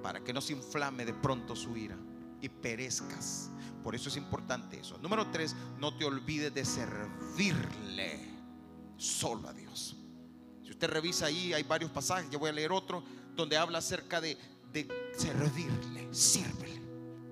para 0.03 0.25
que 0.25 0.33
no 0.33 0.41
se 0.41 0.55
inflame 0.55 1.05
de 1.05 1.13
pronto 1.13 1.55
su 1.55 1.77
ira 1.77 1.97
y 2.41 2.49
perezcas. 2.49 3.51
Por 3.83 3.95
eso 3.95 4.09
es 4.09 4.17
importante 4.17 4.81
eso. 4.81 4.99
Número 4.99 5.31
tres, 5.31 5.55
no 5.79 5.97
te 5.97 6.07
olvides 6.07 6.53
de 6.53 6.65
servirle 6.65 8.26
solo 8.97 9.49
a 9.49 9.53
Dios. 9.53 9.97
Si 10.65 10.71
usted 10.71 10.89
revisa 10.89 11.27
ahí, 11.27 11.53
hay 11.53 11.63
varios 11.63 11.91
pasajes, 11.91 12.31
yo 12.31 12.39
voy 12.39 12.51
a 12.51 12.53
leer 12.53 12.73
otro, 12.73 13.03
donde 13.35 13.57
habla 13.57 13.79
acerca 13.79 14.21
de, 14.21 14.37
servirle, 15.17 16.13
sírvele 16.13 16.81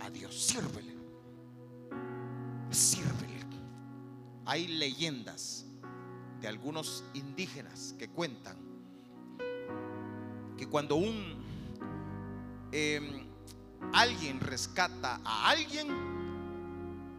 a 0.00 0.08
Dios, 0.10 0.34
sírvele, 0.34 0.94
sírvele. 2.70 3.34
Hay 4.46 4.68
leyendas 4.68 5.64
de 6.40 6.48
algunos 6.48 7.04
indígenas 7.14 7.94
que 7.98 8.08
cuentan 8.08 8.56
que 10.56 10.68
cuando 10.68 10.96
un 10.96 11.42
em, 12.72 13.26
alguien 13.92 14.40
rescata 14.40 15.20
a 15.24 15.48
alguien, 15.48 15.88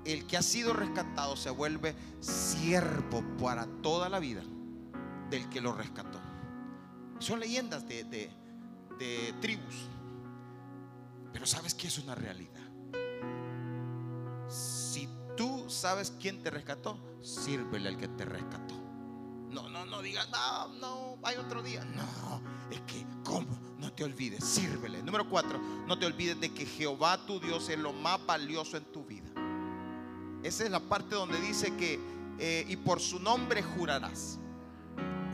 el 0.06 0.28
que 0.28 0.38
ha 0.38 0.42
sido 0.42 0.74
rescatado 0.74 1.36
se 1.36 1.50
vuelve 1.50 1.96
siervo 2.20 3.24
para 3.42 3.66
toda 3.82 4.08
la 4.08 4.20
vida 4.20 4.44
del 5.30 5.50
que 5.50 5.62
lo 5.62 5.74
rescató. 5.74 6.22
Son 7.20 7.40
leyendas 7.40 7.88
de, 7.88 8.04
de, 8.04 9.34
tribus. 9.42 9.90
Pero 11.34 11.46
sabes 11.46 11.74
que 11.74 11.88
es 11.88 11.98
una 11.98 12.16
realidad. 12.16 12.62
Si 14.48 15.10
tú 15.36 15.70
sabes 15.70 16.14
quién 16.20 16.42
te 16.42 16.50
rescató, 16.50 17.00
sírvele 17.22 17.90
al 17.90 17.98
que 17.98 18.08
te 18.08 18.26
rescató. 18.26 18.76
No, 19.50 19.70
no, 19.70 19.86
no 19.86 20.02
digas, 20.02 20.30
no, 20.30 20.68
no, 20.80 21.18
hay 21.24 21.38
otro 21.38 21.64
día. 21.64 21.84
No, 21.84 22.42
es 22.70 22.82
que, 22.82 23.06
¿cómo? 23.24 23.48
No 23.80 23.92
te 23.92 24.04
olvides, 24.04 24.44
sírvele. 24.44 25.02
Número 25.02 25.28
cuatro, 25.30 25.60
no 25.88 25.98
te 25.98 26.06
olvides 26.06 26.40
de 26.40 26.54
que 26.54 26.66
Jehová 26.66 27.26
tu 27.26 27.40
Dios 27.40 27.70
es 27.70 27.80
lo 27.80 27.94
más 27.94 28.24
valioso 28.26 28.78
en 28.78 28.86
tu 28.92 29.04
vida. 29.04 29.25
Esa 30.46 30.64
es 30.64 30.70
la 30.70 30.80
parte 30.80 31.16
donde 31.16 31.42
dice 31.42 31.76
que, 31.76 32.00
eh, 32.38 32.66
y 32.68 32.76
por 32.76 33.00
su 33.00 33.20
nombre 33.20 33.64
jurarás. 33.64 34.38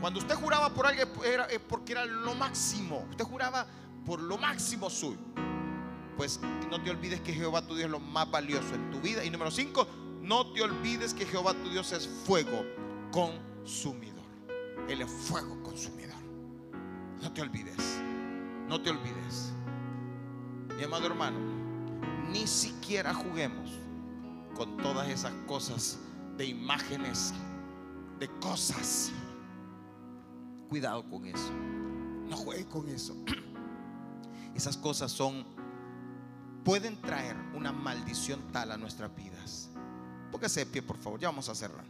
Cuando 0.00 0.18
usted 0.18 0.34
juraba 0.36 0.72
por 0.72 0.86
alguien 0.86 1.06
era 1.22 1.46
porque 1.68 1.92
era 1.92 2.06
lo 2.06 2.34
máximo. 2.34 3.06
Usted 3.10 3.22
juraba 3.22 3.66
por 4.06 4.22
lo 4.22 4.38
máximo 4.38 4.88
suyo. 4.88 5.20
Pues 6.16 6.40
no 6.70 6.82
te 6.82 6.90
olvides 6.90 7.20
que 7.20 7.34
Jehová 7.34 7.60
tu 7.60 7.74
Dios 7.74 7.84
es 7.84 7.90
lo 7.90 8.00
más 8.00 8.30
valioso 8.30 8.74
en 8.74 8.90
tu 8.90 9.02
vida. 9.02 9.22
Y 9.22 9.28
número 9.28 9.50
cinco, 9.50 9.86
no 10.22 10.50
te 10.54 10.62
olvides 10.62 11.12
que 11.12 11.26
Jehová 11.26 11.52
tu 11.52 11.68
Dios 11.68 11.92
es 11.92 12.08
fuego 12.08 12.64
consumidor. 13.10 14.24
Él 14.88 15.02
es 15.02 15.10
fuego 15.10 15.62
consumidor. 15.62 16.22
No 17.20 17.30
te 17.34 17.42
olvides. 17.42 18.00
No 18.66 18.80
te 18.80 18.88
olvides. 18.88 19.52
Mi 20.74 20.84
amado 20.84 21.04
hermano, 21.04 21.38
ni 22.30 22.46
siquiera 22.46 23.12
juguemos 23.12 23.81
con 24.62 24.76
todas 24.76 25.08
esas 25.08 25.32
cosas 25.48 25.98
de 26.36 26.46
imágenes, 26.46 27.34
de 28.20 28.28
cosas. 28.38 29.10
Cuidado 30.68 31.02
con 31.10 31.26
eso. 31.26 31.50
No 32.28 32.36
juegue 32.36 32.64
con 32.66 32.88
eso. 32.88 33.16
Esas 34.54 34.76
cosas 34.76 35.10
son, 35.10 35.44
pueden 36.64 37.00
traer 37.00 37.34
una 37.54 37.72
maldición 37.72 38.52
tal 38.52 38.70
a 38.70 38.76
nuestras 38.76 39.12
vidas. 39.16 39.68
Póngase 40.30 40.60
de 40.60 40.66
pie, 40.66 40.80
por 40.80 40.96
favor. 40.96 41.18
Ya 41.18 41.26
vamos 41.28 41.48
a 41.48 41.56
cerrar. 41.56 41.84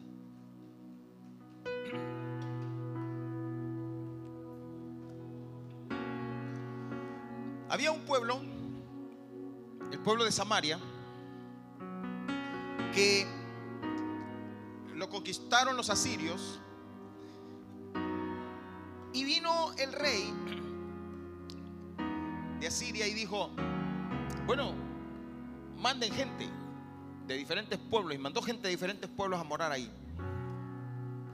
Había 7.69 7.93
un 7.93 8.01
pueblo, 8.07 8.41
el 9.91 9.99
pueblo 9.99 10.25
de 10.25 10.33
Samaria, 10.33 10.79
que 12.93 13.27
lo 14.95 15.09
conquistaron 15.09 15.77
los 15.77 15.91
asirios 15.91 16.61
y 19.13 19.25
vino 19.25 19.73
el 19.79 19.93
rey 19.93 20.33
de 22.61 22.67
Asiria 22.67 23.07
y 23.07 23.15
dijo, 23.15 23.51
bueno, 24.47 24.75
manden 25.79 26.13
gente 26.13 26.49
de 27.27 27.37
diferentes 27.37 27.79
pueblos 27.79 28.15
y 28.15 28.19
mandó 28.19 28.43
gente 28.43 28.63
de 28.65 28.71
diferentes 28.71 29.11
pueblos 29.11 29.41
a 29.41 29.45
morar 29.45 29.73
ahí. 29.73 29.91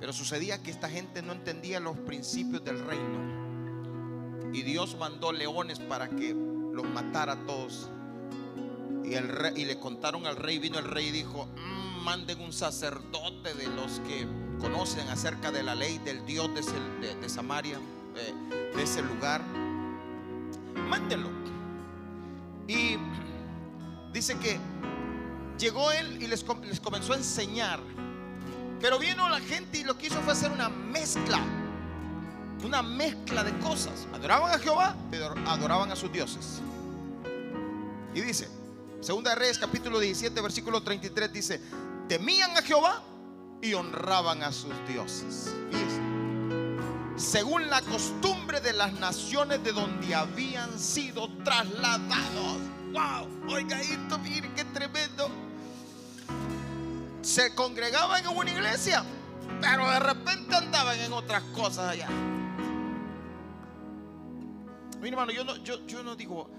Pero 0.01 0.13
sucedía 0.13 0.63
que 0.63 0.71
esta 0.71 0.89
gente 0.89 1.23
no 1.23 1.33
entendía 1.33 1.81
los 1.81 1.99
principios 1.99 2.65
del 2.65 2.79
reino. 2.85 4.53
Y 4.53 4.63
Dios 4.63 4.97
mandó 4.99 5.33
leones 5.33 5.79
para 5.81 6.09
que 6.09 6.33
los 6.33 6.87
matara 6.87 7.33
a 7.33 7.47
todos. 7.47 7.91
Y, 9.57 9.65
le 9.65 9.79
contaron 9.79 10.27
al 10.27 10.37
rey, 10.37 10.59
vino 10.59 10.79
el 10.79 10.85
rey 10.85 11.07
y 11.07 11.11
dijo, 11.11 11.47
mm, 11.47 12.05
manden 12.05 12.41
un 12.41 12.53
sacerdote 12.53 13.55
de 13.55 13.67
los 13.69 14.01
que 14.01 14.27
conocen 14.61 15.09
acerca 15.09 15.51
de 15.51 15.63
la 15.63 15.75
ley 15.75 15.99
del 15.99 16.25
Dios 16.27 16.51
de, 16.55 17.29
Samaria, 17.29 17.79
de 18.75 18.83
ese 18.83 19.03
lugar. 19.03 19.43
Mándenlo. 20.89 21.29
Y 22.67 22.97
dice 24.13 24.37
que 24.39 24.59
llegó 25.59 25.91
él 25.93 26.23
y 26.23 26.27
les, 26.27 26.45
les 26.63 26.81
comenzó 26.81 27.13
a 27.15 27.17
enseñar. 27.17 27.81
Pero 28.81 28.99
vino 28.99 29.29
la 29.29 29.41
gente 29.41 29.79
y 29.79 29.85
lo 29.85 29.97
que 29.97 30.07
hizo 30.07 30.21
fue 30.21 30.33
hacer 30.33 30.51
una 30.51 30.69
mezcla 30.69 31.43
una 32.65 32.83
mezcla 32.83 33.45
de 33.45 33.57
cosas. 33.59 34.07
Adoraban 34.13 34.53
a 34.53 34.59
Jehová, 34.59 34.97
pero 35.11 35.35
adoraban 35.47 35.91
a 35.91 35.97
sus 35.97 36.13
dioses. 36.13 36.61
Y 38.15 38.21
dice, 38.21 38.49
Segunda 39.01 39.33
Reyes 39.37 39.59
capítulo 39.59 40.01
17, 40.01 40.41
versículo 40.41 40.83
33 40.83 41.33
dice, 41.33 41.61
temían 42.09 42.57
a 42.57 42.63
Jehová 42.63 43.01
y 43.63 43.73
honraban 43.75 44.43
a 44.43 44.51
sus 44.51 44.75
dioses. 44.89 45.55
según 47.17 47.69
la 47.69 47.81
costumbre 47.83 48.61
de 48.61 48.73
las 48.73 48.93
naciones 48.95 49.63
de 49.63 49.73
donde 49.73 50.15
habían 50.15 50.79
sido 50.79 51.29
trasladados. 51.45 52.59
Wow, 52.93 53.55
oiga 53.55 53.81
esto, 53.81 54.19
mire 54.19 54.53
qué 54.55 54.65
tremendo. 54.65 55.31
Se 57.23 57.55
congregaban 57.55 58.25
en 58.25 58.37
una 58.37 58.51
iglesia, 58.51 59.05
pero 59.61 59.89
de 59.91 60.01
repente 60.01 60.57
andaban 60.57 60.99
en 60.99 61.13
otras 61.13 61.43
cosas 61.55 61.93
allá. 61.93 62.09
Mi 65.01 65.09
hermano, 65.09 65.31
yo 65.31 65.45
no, 65.45 65.57
yo, 65.59 65.87
yo 65.87 66.03
no 66.03 66.17
digo, 66.17 66.51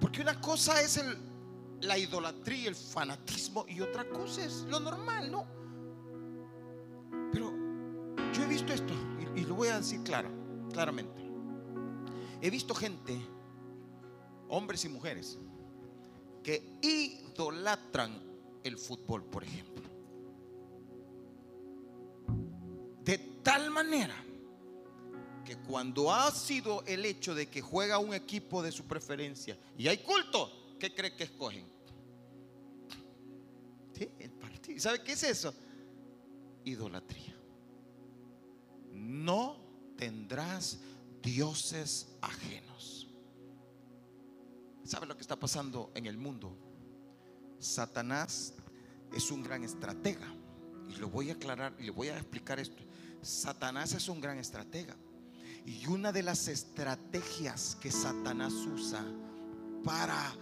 porque 0.00 0.20
una 0.20 0.40
cosa 0.40 0.80
es 0.80 0.96
el, 0.96 1.33
la 1.82 1.98
idolatría, 1.98 2.68
el 2.68 2.74
fanatismo, 2.74 3.64
y 3.68 3.80
otra 3.80 4.08
cosa 4.08 4.44
es 4.44 4.62
lo 4.62 4.80
normal, 4.80 5.30
¿no? 5.30 5.46
Pero 7.32 7.52
yo 8.32 8.42
he 8.42 8.46
visto 8.46 8.72
esto, 8.72 8.92
y, 9.36 9.40
lo 9.40 9.54
voy 9.54 9.68
a 9.68 9.78
decir 9.78 10.02
claro, 10.02 10.30
claramente. 10.72 11.22
He 12.40 12.50
visto 12.50 12.74
gente, 12.74 13.18
hombres 14.48 14.84
y 14.84 14.88
mujeres, 14.88 15.38
que 16.42 16.78
idolatran 16.82 18.22
el 18.62 18.78
fútbol, 18.78 19.24
por 19.24 19.44
ejemplo. 19.44 19.84
De 23.02 23.18
tal 23.42 23.70
manera 23.70 24.14
que 25.44 25.56
cuando 25.58 26.12
ha 26.12 26.30
sido 26.30 26.82
el 26.86 27.04
hecho 27.04 27.34
de 27.34 27.48
que 27.48 27.60
juega 27.60 27.98
un 27.98 28.14
equipo 28.14 28.62
de 28.62 28.72
su 28.72 28.84
preferencia 28.84 29.58
y 29.76 29.88
hay 29.88 29.98
culto, 29.98 30.63
¿qué 30.84 30.94
cree 30.94 31.16
que 31.16 31.24
escogen? 31.24 31.66
Sí, 33.94 34.06
el 34.18 34.30
partido. 34.32 34.78
¿Sabe 34.78 35.02
qué 35.02 35.12
es 35.12 35.22
eso? 35.22 35.54
Idolatría. 36.64 37.34
No 38.92 39.56
tendrás 39.96 40.78
dioses 41.22 42.08
ajenos. 42.20 43.08
¿Sabe 44.84 45.06
lo 45.06 45.16
que 45.16 45.22
está 45.22 45.36
pasando 45.36 45.90
en 45.94 46.04
el 46.04 46.18
mundo? 46.18 46.54
Satanás 47.58 48.52
es 49.10 49.30
un 49.30 49.42
gran 49.42 49.64
estratega. 49.64 50.34
Y 50.90 50.96
lo 50.96 51.08
voy 51.08 51.30
a 51.30 51.32
aclarar 51.32 51.74
y 51.78 51.84
le 51.84 51.92
voy 51.92 52.08
a 52.08 52.18
explicar 52.18 52.60
esto. 52.60 52.82
Satanás 53.22 53.94
es 53.94 54.06
un 54.10 54.20
gran 54.20 54.36
estratega. 54.36 54.94
Y 55.64 55.86
una 55.86 56.12
de 56.12 56.22
las 56.22 56.46
estrategias 56.48 57.74
que 57.76 57.90
Satanás 57.90 58.52
usa 58.52 59.02
para 59.82 60.34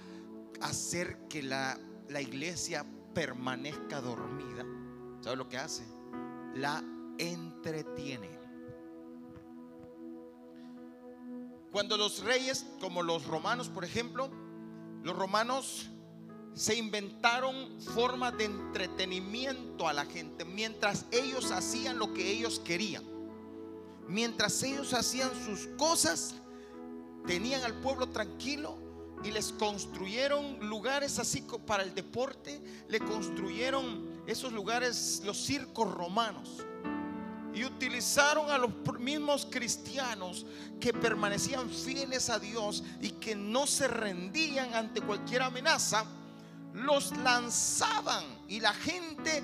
hacer 0.60 1.28
que 1.28 1.42
la, 1.42 1.78
iglesia 2.20 2.84
permanezca 3.14 4.00
dormida, 4.00 4.66
¿sabe 5.20 5.36
lo 5.36 5.48
que 5.48 5.58
hace? 5.58 5.84
La 6.54 6.82
entretiene. 7.18 8.28
Cuando 11.70 11.96
los 11.96 12.22
reyes, 12.22 12.66
como 12.80 13.02
los 13.02 13.26
romanos, 13.26 13.68
por 13.68 13.84
ejemplo, 13.84 14.30
los 15.02 15.16
romanos 15.16 15.88
se 16.54 16.76
inventaron 16.76 17.80
formas 17.80 18.36
de 18.36 18.44
entretenimiento 18.44 19.88
a 19.88 19.94
la 19.94 20.04
gente 20.04 20.44
mientras 20.44 21.06
ellos 21.10 21.50
hacían 21.50 21.98
lo 21.98 22.12
que 22.12 22.30
ellos 22.30 22.60
querían 22.60 23.12
mientras 24.08 24.62
ellos 24.62 24.92
hacían 24.92 25.30
sus 25.44 25.66
cosas, 25.78 26.34
tenían 27.26 27.62
al 27.62 27.74
pueblo 27.80 28.08
tranquilo 28.08 28.76
y 29.24 29.30
les 29.30 29.52
construyeron 29.52 30.58
lugares 30.68 31.18
así 31.18 31.44
para 31.66 31.82
el 31.82 31.94
deporte, 31.94 32.60
le 32.88 32.98
construyeron 32.98 34.22
esos 34.26 34.52
lugares, 34.52 35.22
los 35.24 35.36
circos 35.36 35.92
romanos. 35.92 36.64
Y 37.54 37.64
utilizaron 37.64 38.50
a 38.50 38.56
los 38.56 38.70
mismos 38.98 39.46
cristianos 39.50 40.46
que 40.80 40.92
permanecían 40.92 41.68
fieles 41.68 42.30
a 42.30 42.38
Dios 42.38 42.82
y 43.00 43.10
que 43.10 43.34
no 43.34 43.66
se 43.66 43.88
rendían 43.88 44.74
ante 44.74 45.02
cualquier 45.02 45.42
amenaza 45.42 46.06
los 46.74 47.16
lanzaban 47.18 48.24
y 48.48 48.60
la 48.60 48.72
gente, 48.72 49.42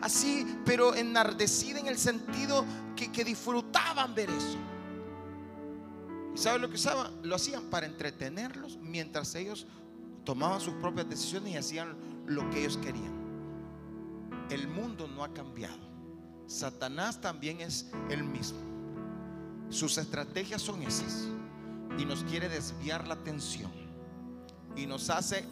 así, 0.00 0.58
pero 0.64 0.94
enardecida 0.94 1.80
en 1.80 1.86
el 1.86 1.98
sentido 1.98 2.64
que, 2.96 3.24
disfrutaban 3.24 4.14
ver 4.14 4.30
eso. 4.30 4.58
¿Y 6.34 6.38
saben 6.38 6.62
lo 6.62 6.68
que 6.68 6.76
usaban? 6.76 7.12
Lo 7.22 7.36
hacían 7.36 7.64
para 7.64 7.86
entretenerlos 7.86 8.78
mientras 8.78 9.34
ellos 9.34 9.66
tomaban 10.24 10.60
sus 10.60 10.74
propias 10.74 11.08
decisiones 11.08 11.52
y 11.52 11.56
hacían 11.56 11.96
lo 12.26 12.48
que 12.50 12.60
ellos 12.60 12.78
querían. 12.78 13.12
El 14.50 14.68
mundo 14.68 15.08
no 15.08 15.24
ha 15.24 15.32
cambiado. 15.32 15.78
Satanás 16.46 17.20
también 17.20 17.60
es 17.60 17.90
el 18.10 18.24
mismo. 18.24 18.58
Sus 19.70 19.96
estrategias 19.98 20.62
son 20.62 20.82
esas. 20.82 21.28
Y 21.98 22.04
nos 22.04 22.24
quiere 22.24 22.48
desviar 22.48 23.06
la 23.06 23.14
atención 23.14 23.70
y 24.76 24.86
nos 24.86 25.10
hace 25.10 25.44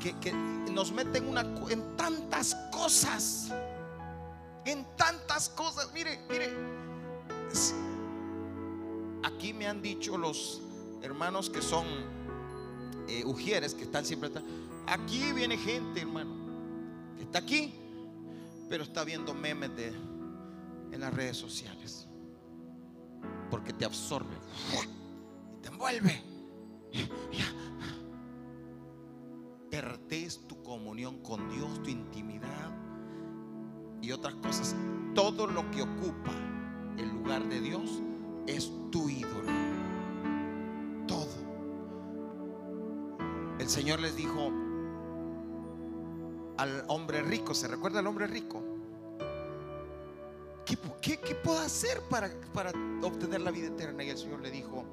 que, 0.00 0.32
nos 0.72 0.92
mete 0.92 1.18
en, 1.18 1.28
una, 1.28 1.42
en 1.70 1.96
tantas 1.96 2.54
cosas. 2.72 3.50
En 4.64 4.86
tantas 4.96 5.48
cosas. 5.50 5.90
Mire, 5.92 6.20
mire. 6.28 6.50
Aquí 9.22 9.52
me 9.52 9.66
han 9.66 9.82
dicho 9.82 10.16
los 10.16 10.62
hermanos 11.02 11.50
que 11.50 11.62
son 11.62 11.86
eh, 13.08 13.24
ujieres, 13.24 13.74
que 13.74 13.82
están 13.84 14.04
siempre 14.04 14.28
atrás. 14.28 14.44
Aquí 14.86 15.32
viene 15.32 15.56
gente, 15.56 16.00
hermano, 16.00 16.34
que 17.16 17.24
está 17.24 17.38
aquí, 17.38 17.74
pero 18.68 18.84
está 18.84 19.04
viendo 19.04 19.34
memes 19.34 19.74
de, 19.76 19.88
en 19.88 21.00
las 21.00 21.12
redes 21.12 21.36
sociales. 21.36 22.06
Porque 23.50 23.72
te 23.72 23.84
absorbe 23.84 24.36
y 25.54 25.62
te 25.62 25.68
envuelve. 25.68 26.22
Perdés 29.70 30.46
tu 30.46 30.62
comunión 30.62 31.22
con 31.22 31.48
Dios, 31.50 31.82
tu 31.82 31.90
intimidad 31.90 32.70
y 34.02 34.12
otras 34.12 34.34
cosas. 34.36 34.74
Todo 35.14 35.46
lo 35.46 35.68
que 35.70 35.82
ocupa 35.82 36.32
el 36.96 37.08
lugar 37.08 37.48
de 37.48 37.60
Dios 37.60 38.02
es 38.46 38.70
tu 38.90 39.08
ídolo. 39.08 39.50
Todo. 41.06 41.28
El 43.58 43.68
Señor 43.68 44.00
les 44.00 44.16
dijo 44.16 44.50
al 46.56 46.84
hombre 46.88 47.22
rico, 47.22 47.54
¿se 47.54 47.68
recuerda 47.68 48.00
al 48.00 48.06
hombre 48.06 48.26
rico? 48.26 48.62
¿Qué, 51.00 51.16
qué, 51.18 51.34
puedo 51.34 51.58
hacer 51.58 52.00
para, 52.10 52.30
para, 52.52 52.70
obtener 53.02 53.40
la 53.40 53.50
vida 53.50 53.68
eterna? 53.68 54.04
Y 54.04 54.10
el 54.10 54.18
Señor 54.18 54.40
le 54.40 54.50
dijo, 54.50 54.84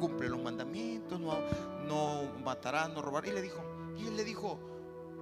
cumple 0.00 0.28
los 0.28 0.42
mandamientos, 0.42 1.20
no, 1.20 1.34
no 1.86 2.22
matarás, 2.42 2.90
no 2.90 3.02
robarás. 3.02 3.30
Y 3.30 3.34
le 3.34 3.42
dijo, 3.42 3.62
y 3.98 4.06
él 4.06 4.16
le 4.16 4.24
dijo, 4.24 4.58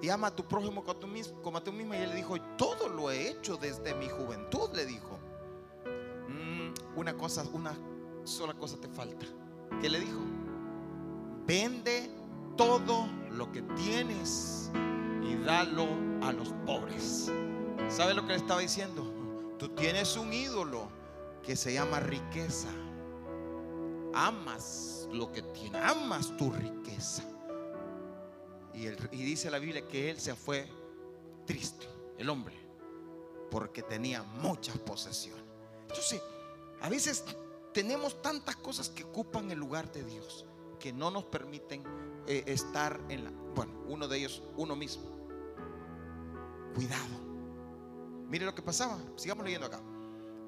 y 0.01 0.09
ama 0.09 0.29
a 0.29 0.37
tu 0.37 0.45
prójimo 0.45 0.83
como 0.83 0.93
a, 0.97 1.01
tú 1.01 1.07
mismo, 1.07 1.43
como 1.43 1.59
a 1.59 1.61
mismo. 1.61 1.95
Y 1.95 1.99
él 1.99 2.11
le 2.11 2.17
dijo, 2.17 2.41
todo 2.57 2.89
lo 2.89 3.11
he 3.11 3.29
hecho 3.29 3.57
desde 3.57 3.95
mi 3.95 4.09
juventud, 4.09 4.71
le 4.75 4.87
dijo. 4.87 5.18
Una 6.99 7.17
cosa, 7.17 7.45
una 7.53 7.79
sola 8.25 8.55
cosa 8.55 8.77
te 8.77 8.89
falta. 8.89 9.25
¿Qué 9.81 9.89
le 9.89 10.01
dijo? 10.01 10.19
Vende 11.47 12.11
todo 12.57 13.07
lo 13.31 13.53
que 13.53 13.63
tienes 13.63 14.69
y 15.23 15.37
dalo 15.37 15.87
a 16.23 16.33
los 16.33 16.49
pobres. 16.67 17.31
¿Sabe 17.89 18.15
lo 18.15 18.23
que 18.23 18.33
le 18.33 18.39
estaba 18.39 18.61
diciendo? 18.61 19.05
Tú 19.61 19.69
tienes 19.69 20.17
un 20.17 20.33
ídolo 20.33 20.89
que 21.45 21.55
se 21.55 21.73
llama 21.73 22.01
riqueza. 22.01 22.69
Amas 24.13 25.09
lo 25.13 25.31
que 25.31 25.43
tienes, 25.43 25.81
amas 25.81 26.37
tu 26.37 26.51
riqueza. 26.51 27.23
Y, 28.75 28.89
y 28.89 29.23
dice 29.23 29.53
la 29.53 29.61
Biblia 29.61 29.87
que 29.87 30.11
él 30.11 30.19
se 30.19 30.35
fue 30.35 30.67
triste, 31.47 31.87
el 32.19 32.29
hombre, 32.29 32.57
porque 33.53 33.85
tenía 33.85 34.25
muchas 34.25 34.77
posesiones. 34.79 35.45
Entonces, 35.83 36.21
a 36.81 36.89
veces 36.89 37.25
tenemos 37.73 38.21
tantas 38.23 38.57
cosas 38.57 38.89
que 38.89 39.05
ocupan 39.05 39.51
el 39.51 39.59
lugar 39.59 39.91
de 39.93 40.05
Dios, 40.05 40.45
que 40.79 40.93
no 40.93 41.11
nos 41.11 41.25
permiten 41.25 41.83
eh, 42.27 42.45
estar 42.47 43.01
en 43.09 43.25
la... 43.25 43.31
Bueno, 43.55 43.73
uno 43.87 44.07
de 44.07 44.19
ellos, 44.19 44.43
uno 44.57 44.77
mismo. 44.77 45.05
Cuidado. 46.75 47.29
Mire 48.29 48.45
lo 48.45 48.55
que 48.55 48.63
pasaba. 48.63 48.99
Sigamos 49.17 49.45
leyendo 49.45 49.67
acá. 49.67 49.81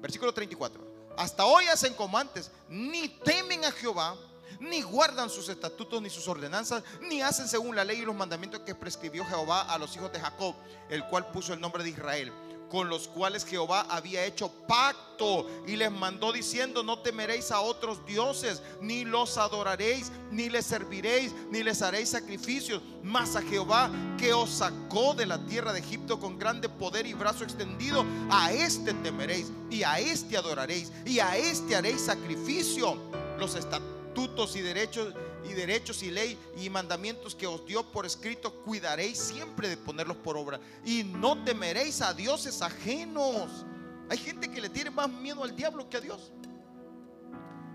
Versículo 0.01 0.33
34. 0.33 0.91
Hasta 1.17 1.45
hoy 1.45 1.65
hacen 1.65 1.93
como 1.93 2.17
antes, 2.17 2.49
ni 2.69 3.09
temen 3.09 3.65
a 3.65 3.71
Jehová, 3.71 4.15
ni 4.59 4.81
guardan 4.81 5.29
sus 5.29 5.49
estatutos 5.49 6.01
ni 6.01 6.09
sus 6.09 6.27
ordenanzas, 6.27 6.83
ni 7.01 7.21
hacen 7.21 7.47
según 7.47 7.75
la 7.75 7.83
ley 7.83 7.99
y 7.99 8.05
los 8.05 8.15
mandamientos 8.15 8.61
que 8.61 8.75
prescribió 8.75 9.25
Jehová 9.25 9.63
a 9.63 9.77
los 9.77 9.95
hijos 9.95 10.11
de 10.11 10.19
Jacob, 10.19 10.55
el 10.89 11.05
cual 11.07 11.29
puso 11.31 11.53
el 11.53 11.59
nombre 11.59 11.83
de 11.83 11.89
Israel 11.89 12.31
con 12.71 12.87
los 12.89 13.09
cuales 13.09 13.45
Jehová 13.45 13.85
había 13.89 14.23
hecho 14.23 14.49
pacto 14.65 15.45
y 15.67 15.75
les 15.75 15.91
mandó 15.91 16.31
diciendo, 16.31 16.83
no 16.83 16.99
temeréis 16.99 17.51
a 17.51 17.59
otros 17.59 18.03
dioses, 18.05 18.61
ni 18.79 19.03
los 19.03 19.37
adoraréis, 19.37 20.09
ni 20.31 20.49
les 20.49 20.65
serviréis, 20.65 21.35
ni 21.51 21.63
les 21.63 21.81
haréis 21.81 22.09
sacrificios, 22.09 22.81
mas 23.03 23.35
a 23.35 23.41
Jehová 23.41 23.91
que 24.17 24.33
os 24.33 24.49
sacó 24.49 25.13
de 25.13 25.25
la 25.25 25.45
tierra 25.45 25.73
de 25.73 25.79
Egipto 25.79 26.17
con 26.17 26.39
grande 26.39 26.69
poder 26.69 27.05
y 27.05 27.13
brazo 27.13 27.43
extendido, 27.43 28.05
a 28.29 28.53
este 28.53 28.93
temeréis 28.93 29.51
y 29.69 29.83
a 29.83 29.99
este 29.99 30.37
adoraréis 30.37 30.93
y 31.05 31.19
a 31.19 31.35
este 31.35 31.75
haréis 31.75 32.01
sacrificio. 32.01 32.97
Los 33.37 33.55
estatutos 33.55 34.55
y 34.55 34.61
derechos 34.61 35.13
y 35.49 35.53
derechos 35.53 36.03
y 36.03 36.11
ley 36.11 36.37
y 36.57 36.69
mandamientos 36.69 37.35
que 37.35 37.47
os 37.47 37.65
dio 37.65 37.83
por 37.91 38.05
escrito, 38.05 38.53
cuidaréis 38.63 39.17
siempre 39.17 39.69
de 39.69 39.77
ponerlos 39.77 40.17
por 40.17 40.37
obra. 40.37 40.59
Y 40.85 41.03
no 41.03 41.43
temeréis 41.43 42.01
a 42.01 42.13
dioses 42.13 42.61
ajenos. 42.61 43.65
Hay 44.09 44.17
gente 44.17 44.49
que 44.49 44.61
le 44.61 44.69
tiene 44.69 44.89
más 44.89 45.09
miedo 45.09 45.43
al 45.43 45.55
diablo 45.55 45.89
que 45.89 45.97
a 45.97 46.01
Dios. 46.01 46.31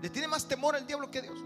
Le 0.01 0.09
tiene 0.09 0.27
más 0.27 0.47
temor 0.47 0.75
al 0.75 0.85
diablo 0.85 1.09
que 1.09 1.19
a 1.19 1.21
Dios. 1.23 1.39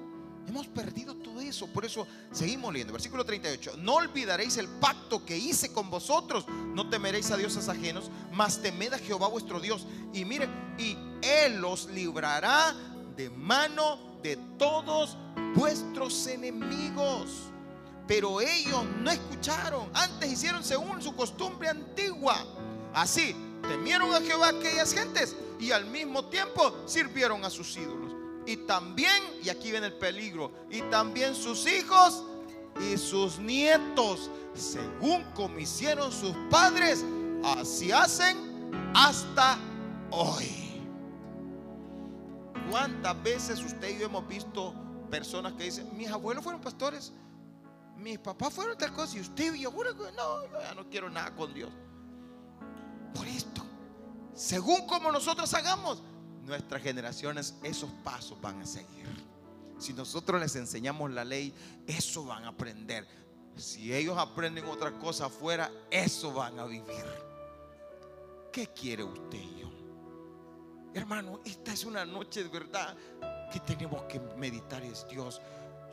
Hemos 0.48 0.68
perdido 0.68 1.16
todo 1.16 1.40
eso. 1.40 1.68
Por 1.68 1.86
eso 1.86 2.08
seguimos 2.32 2.74
leyendo. 2.74 2.94
Versículo 2.94 3.24
38. 3.24 3.78
No 3.78 3.96
olvidaréis 3.96 4.58
el 4.58 4.68
pacto 4.68 5.26
que 5.26 5.38
hice 5.38 5.72
con 5.72 5.90
vosotros. 5.90 6.46
No 6.48 6.90
temeréis 6.90 7.32
a 7.32 7.38
dioses 7.38 7.70
ajenos, 7.70 8.12
mas 8.34 8.62
temed 8.62 8.94
a 8.94 8.98
Jehová 8.98 9.28
vuestro 9.28 9.60
Dios. 9.60 9.86
Y 10.14 10.26
mire, 10.26 10.50
y 10.78 10.98
Él 11.22 11.64
os 11.64 11.90
librará 11.92 12.76
de 13.16 13.30
mano 13.30 14.11
de 14.22 14.38
todos 14.58 15.18
vuestros 15.56 16.28
enemigos. 16.28 17.52
Pero 18.08 18.42
ellos 18.42 18.84
no 19.00 19.12
escucharon. 19.12 19.90
Antes 19.94 20.32
hicieron 20.32 20.64
según 20.64 21.02
su 21.02 21.16
costumbre 21.16 21.70
antigua. 21.70 22.36
Así, 22.94 23.36
temieron 23.68 24.14
a 24.14 24.22
Jehová 24.22 24.50
aquellas 24.50 24.94
gentes 24.94 25.36
y 25.60 25.72
al 25.72 25.86
mismo 25.86 26.26
tiempo 26.26 26.74
sirvieron 26.86 27.46
a 27.46 27.50
sus 27.50 27.78
ídolos. 27.78 28.12
Y 28.46 28.58
también, 28.58 29.22
y 29.44 29.50
aquí 29.50 29.72
viene 29.72 29.88
el 29.88 29.94
peligro, 29.94 30.52
y 30.70 30.82
también 30.84 31.36
sus 31.36 31.68
hijos 31.68 32.24
y 32.80 32.98
sus 32.98 33.38
nietos, 33.38 34.32
según 34.56 35.24
como 35.36 35.60
hicieron 35.60 36.12
sus 36.12 36.36
padres, 36.50 37.06
así 37.44 37.92
hacen 37.92 38.38
hasta 38.96 39.60
hoy. 40.10 40.71
¿Cuántas 42.70 43.22
veces 43.24 43.64
usted 43.64 43.96
y 43.96 44.00
yo 44.00 44.06
hemos 44.06 44.28
visto 44.28 44.74
personas 45.10 45.54
que 45.54 45.64
dicen, 45.64 45.90
mis 45.98 46.10
abuelos 46.10 46.44
fueron 46.44 46.62
pastores, 46.62 47.12
mis 47.98 48.18
papás 48.18 48.54
fueron 48.54 48.78
tal 48.78 48.94
cosa, 48.94 49.18
y 49.18 49.22
usted 49.22 49.54
y 49.54 49.62
yo, 49.62 49.72
no, 49.72 50.46
yo 50.46 50.62
ya 50.62 50.74
no 50.74 50.90
quiero 50.90 51.10
nada 51.10 51.36
con 51.36 51.54
Dios. 51.54 51.72
Por 53.14 53.28
esto, 53.28 53.62
según 54.34 54.88
como 54.88 55.12
nosotros 55.12 55.54
hagamos, 55.54 56.02
nuestras 56.46 56.82
generaciones 56.82 57.56
esos 57.64 57.90
pasos 58.04 58.40
van 58.42 58.62
a 58.62 58.66
seguir. 58.66 59.08
Si 59.78 59.94
nosotros 59.94 60.40
les 60.40 60.56
enseñamos 60.56 61.12
la 61.12 61.26
ley, 61.26 61.54
eso 61.88 62.26
van 62.26 62.46
a 62.46 62.50
aprender. 62.50 63.08
Si 63.56 63.94
ellos 63.94 64.18
aprenden 64.18 64.66
otra 64.66 64.92
cosa 65.00 65.26
afuera, 65.26 65.72
eso 65.90 66.32
van 66.34 66.60
a 66.60 66.66
vivir. 66.66 67.06
¿Qué 68.52 68.68
quiere 68.68 69.04
usted 69.04 69.40
y 69.40 69.62
yo? 69.62 69.71
Hermano, 70.94 71.40
esta 71.46 71.72
es 71.72 71.86
una 71.86 72.04
noche 72.04 72.44
de 72.44 72.50
verdad 72.50 72.96
que 73.52 73.62
tenemos 73.62 74.04
que 74.04 74.20
meditar 74.38 74.84
es 74.84 75.08
Dios, 75.10 75.42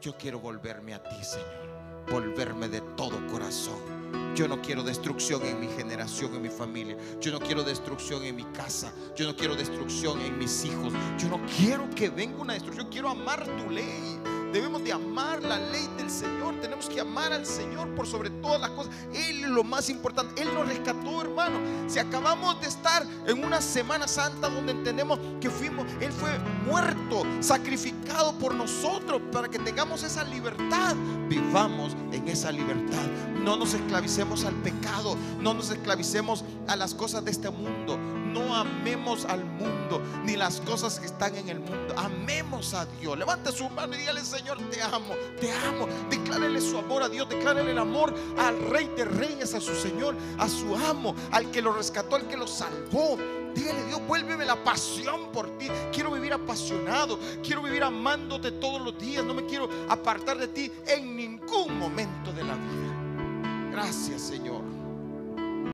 yo 0.00 0.16
quiero 0.16 0.40
volverme 0.40 0.92
a 0.94 1.02
ti, 1.02 1.22
Señor. 1.22 2.06
Volverme 2.10 2.68
de 2.68 2.80
todo 2.96 3.24
corazón. 3.28 4.34
Yo 4.34 4.48
no 4.48 4.60
quiero 4.60 4.82
destrucción 4.82 5.44
en 5.44 5.60
mi 5.60 5.68
generación, 5.68 6.34
en 6.34 6.42
mi 6.42 6.48
familia. 6.48 6.96
Yo 7.20 7.30
no 7.30 7.38
quiero 7.38 7.62
destrucción 7.62 8.24
en 8.24 8.36
mi 8.36 8.44
casa. 8.44 8.92
Yo 9.14 9.26
no 9.26 9.36
quiero 9.36 9.54
destrucción 9.54 10.20
en 10.20 10.36
mis 10.38 10.64
hijos. 10.64 10.92
Yo 11.18 11.28
no 11.28 11.40
quiero 11.56 11.88
que 11.90 12.08
venga 12.08 12.40
una 12.40 12.54
destrucción. 12.54 12.88
Quiero 12.88 13.08
amar 13.08 13.44
tu 13.44 13.70
ley. 13.70 14.18
Debemos 14.52 14.82
de 14.82 14.92
amar 14.92 15.42
la 15.42 15.58
ley 15.58 15.88
del 15.96 16.10
Señor. 16.10 16.60
Tenemos 16.60 16.88
que 16.88 17.00
amar 17.00 17.32
al 17.32 17.44
Señor 17.44 17.88
por 17.94 18.06
sobre 18.06 18.30
todas 18.30 18.60
las 18.60 18.70
cosas. 18.70 18.94
Él 19.12 19.44
es 19.44 19.50
lo 19.50 19.62
más 19.62 19.90
importante. 19.90 20.40
Él 20.40 20.52
nos 20.54 20.66
rescató, 20.68 21.20
hermano. 21.20 21.58
Si 21.86 21.98
acabamos 21.98 22.60
de 22.60 22.68
estar 22.68 23.04
en 23.26 23.44
una 23.44 23.60
Semana 23.60 24.08
Santa 24.08 24.48
donde 24.48 24.72
entendemos 24.72 25.18
que 25.40 25.50
fuimos, 25.50 25.86
Él 26.00 26.12
fue 26.12 26.30
muerto, 26.66 27.24
sacrificado 27.40 28.38
por 28.38 28.54
nosotros 28.54 29.20
para 29.32 29.48
que 29.48 29.58
tengamos 29.58 30.02
esa 30.02 30.24
libertad. 30.24 30.96
Vivamos 31.28 31.94
en 32.12 32.28
esa 32.28 32.50
libertad. 32.50 33.06
No 33.42 33.56
nos 33.56 33.74
esclavicemos 33.74 34.44
al 34.44 34.54
pecado. 34.54 35.16
No 35.40 35.54
nos 35.54 35.70
esclavicemos 35.70 36.44
a 36.66 36.76
las 36.76 36.94
cosas 36.94 37.24
de 37.24 37.30
este 37.30 37.50
mundo 37.50 37.98
no 38.32 38.54
amemos 38.54 39.24
al 39.24 39.44
mundo 39.44 40.00
ni 40.24 40.36
las 40.36 40.60
cosas 40.60 40.98
que 41.00 41.06
están 41.06 41.34
en 41.36 41.48
el 41.48 41.60
mundo. 41.60 41.94
Amemos 41.96 42.74
a 42.74 42.86
Dios. 43.00 43.18
Levante 43.18 43.52
su 43.52 43.68
mano 43.70 43.94
y 43.94 43.98
dígale, 43.98 44.24
Señor, 44.24 44.58
te 44.70 44.82
amo, 44.82 45.14
te 45.40 45.52
amo. 45.52 45.86
Declárele 46.10 46.60
su 46.60 46.78
amor 46.78 47.02
a 47.02 47.08
Dios, 47.08 47.28
declárele 47.28 47.72
el 47.72 47.78
amor 47.78 48.14
al 48.38 48.58
Rey 48.70 48.90
de 48.96 49.04
Reyes, 49.04 49.54
a 49.54 49.60
su 49.60 49.74
Señor, 49.74 50.14
a 50.38 50.48
su 50.48 50.76
amo, 50.76 51.14
al 51.30 51.50
que 51.50 51.62
lo 51.62 51.72
rescató, 51.72 52.16
al 52.16 52.28
que 52.28 52.36
lo 52.36 52.46
salvó. 52.46 53.16
Dígale, 53.54 53.84
Dios, 53.86 54.00
vuélveme 54.06 54.44
la 54.44 54.62
pasión 54.62 55.32
por 55.32 55.58
ti. 55.58 55.68
Quiero 55.92 56.10
vivir 56.10 56.32
apasionado. 56.32 57.18
Quiero 57.42 57.62
vivir 57.62 57.82
amándote 57.82 58.52
todos 58.52 58.80
los 58.80 58.98
días. 58.98 59.24
No 59.24 59.34
me 59.34 59.46
quiero 59.46 59.68
apartar 59.88 60.38
de 60.38 60.48
ti 60.48 60.72
en 60.86 61.16
ningún 61.16 61.78
momento 61.78 62.32
de 62.32 62.44
la 62.44 62.54
vida. 62.54 63.70
Gracias, 63.72 64.22
Señor. 64.22 64.67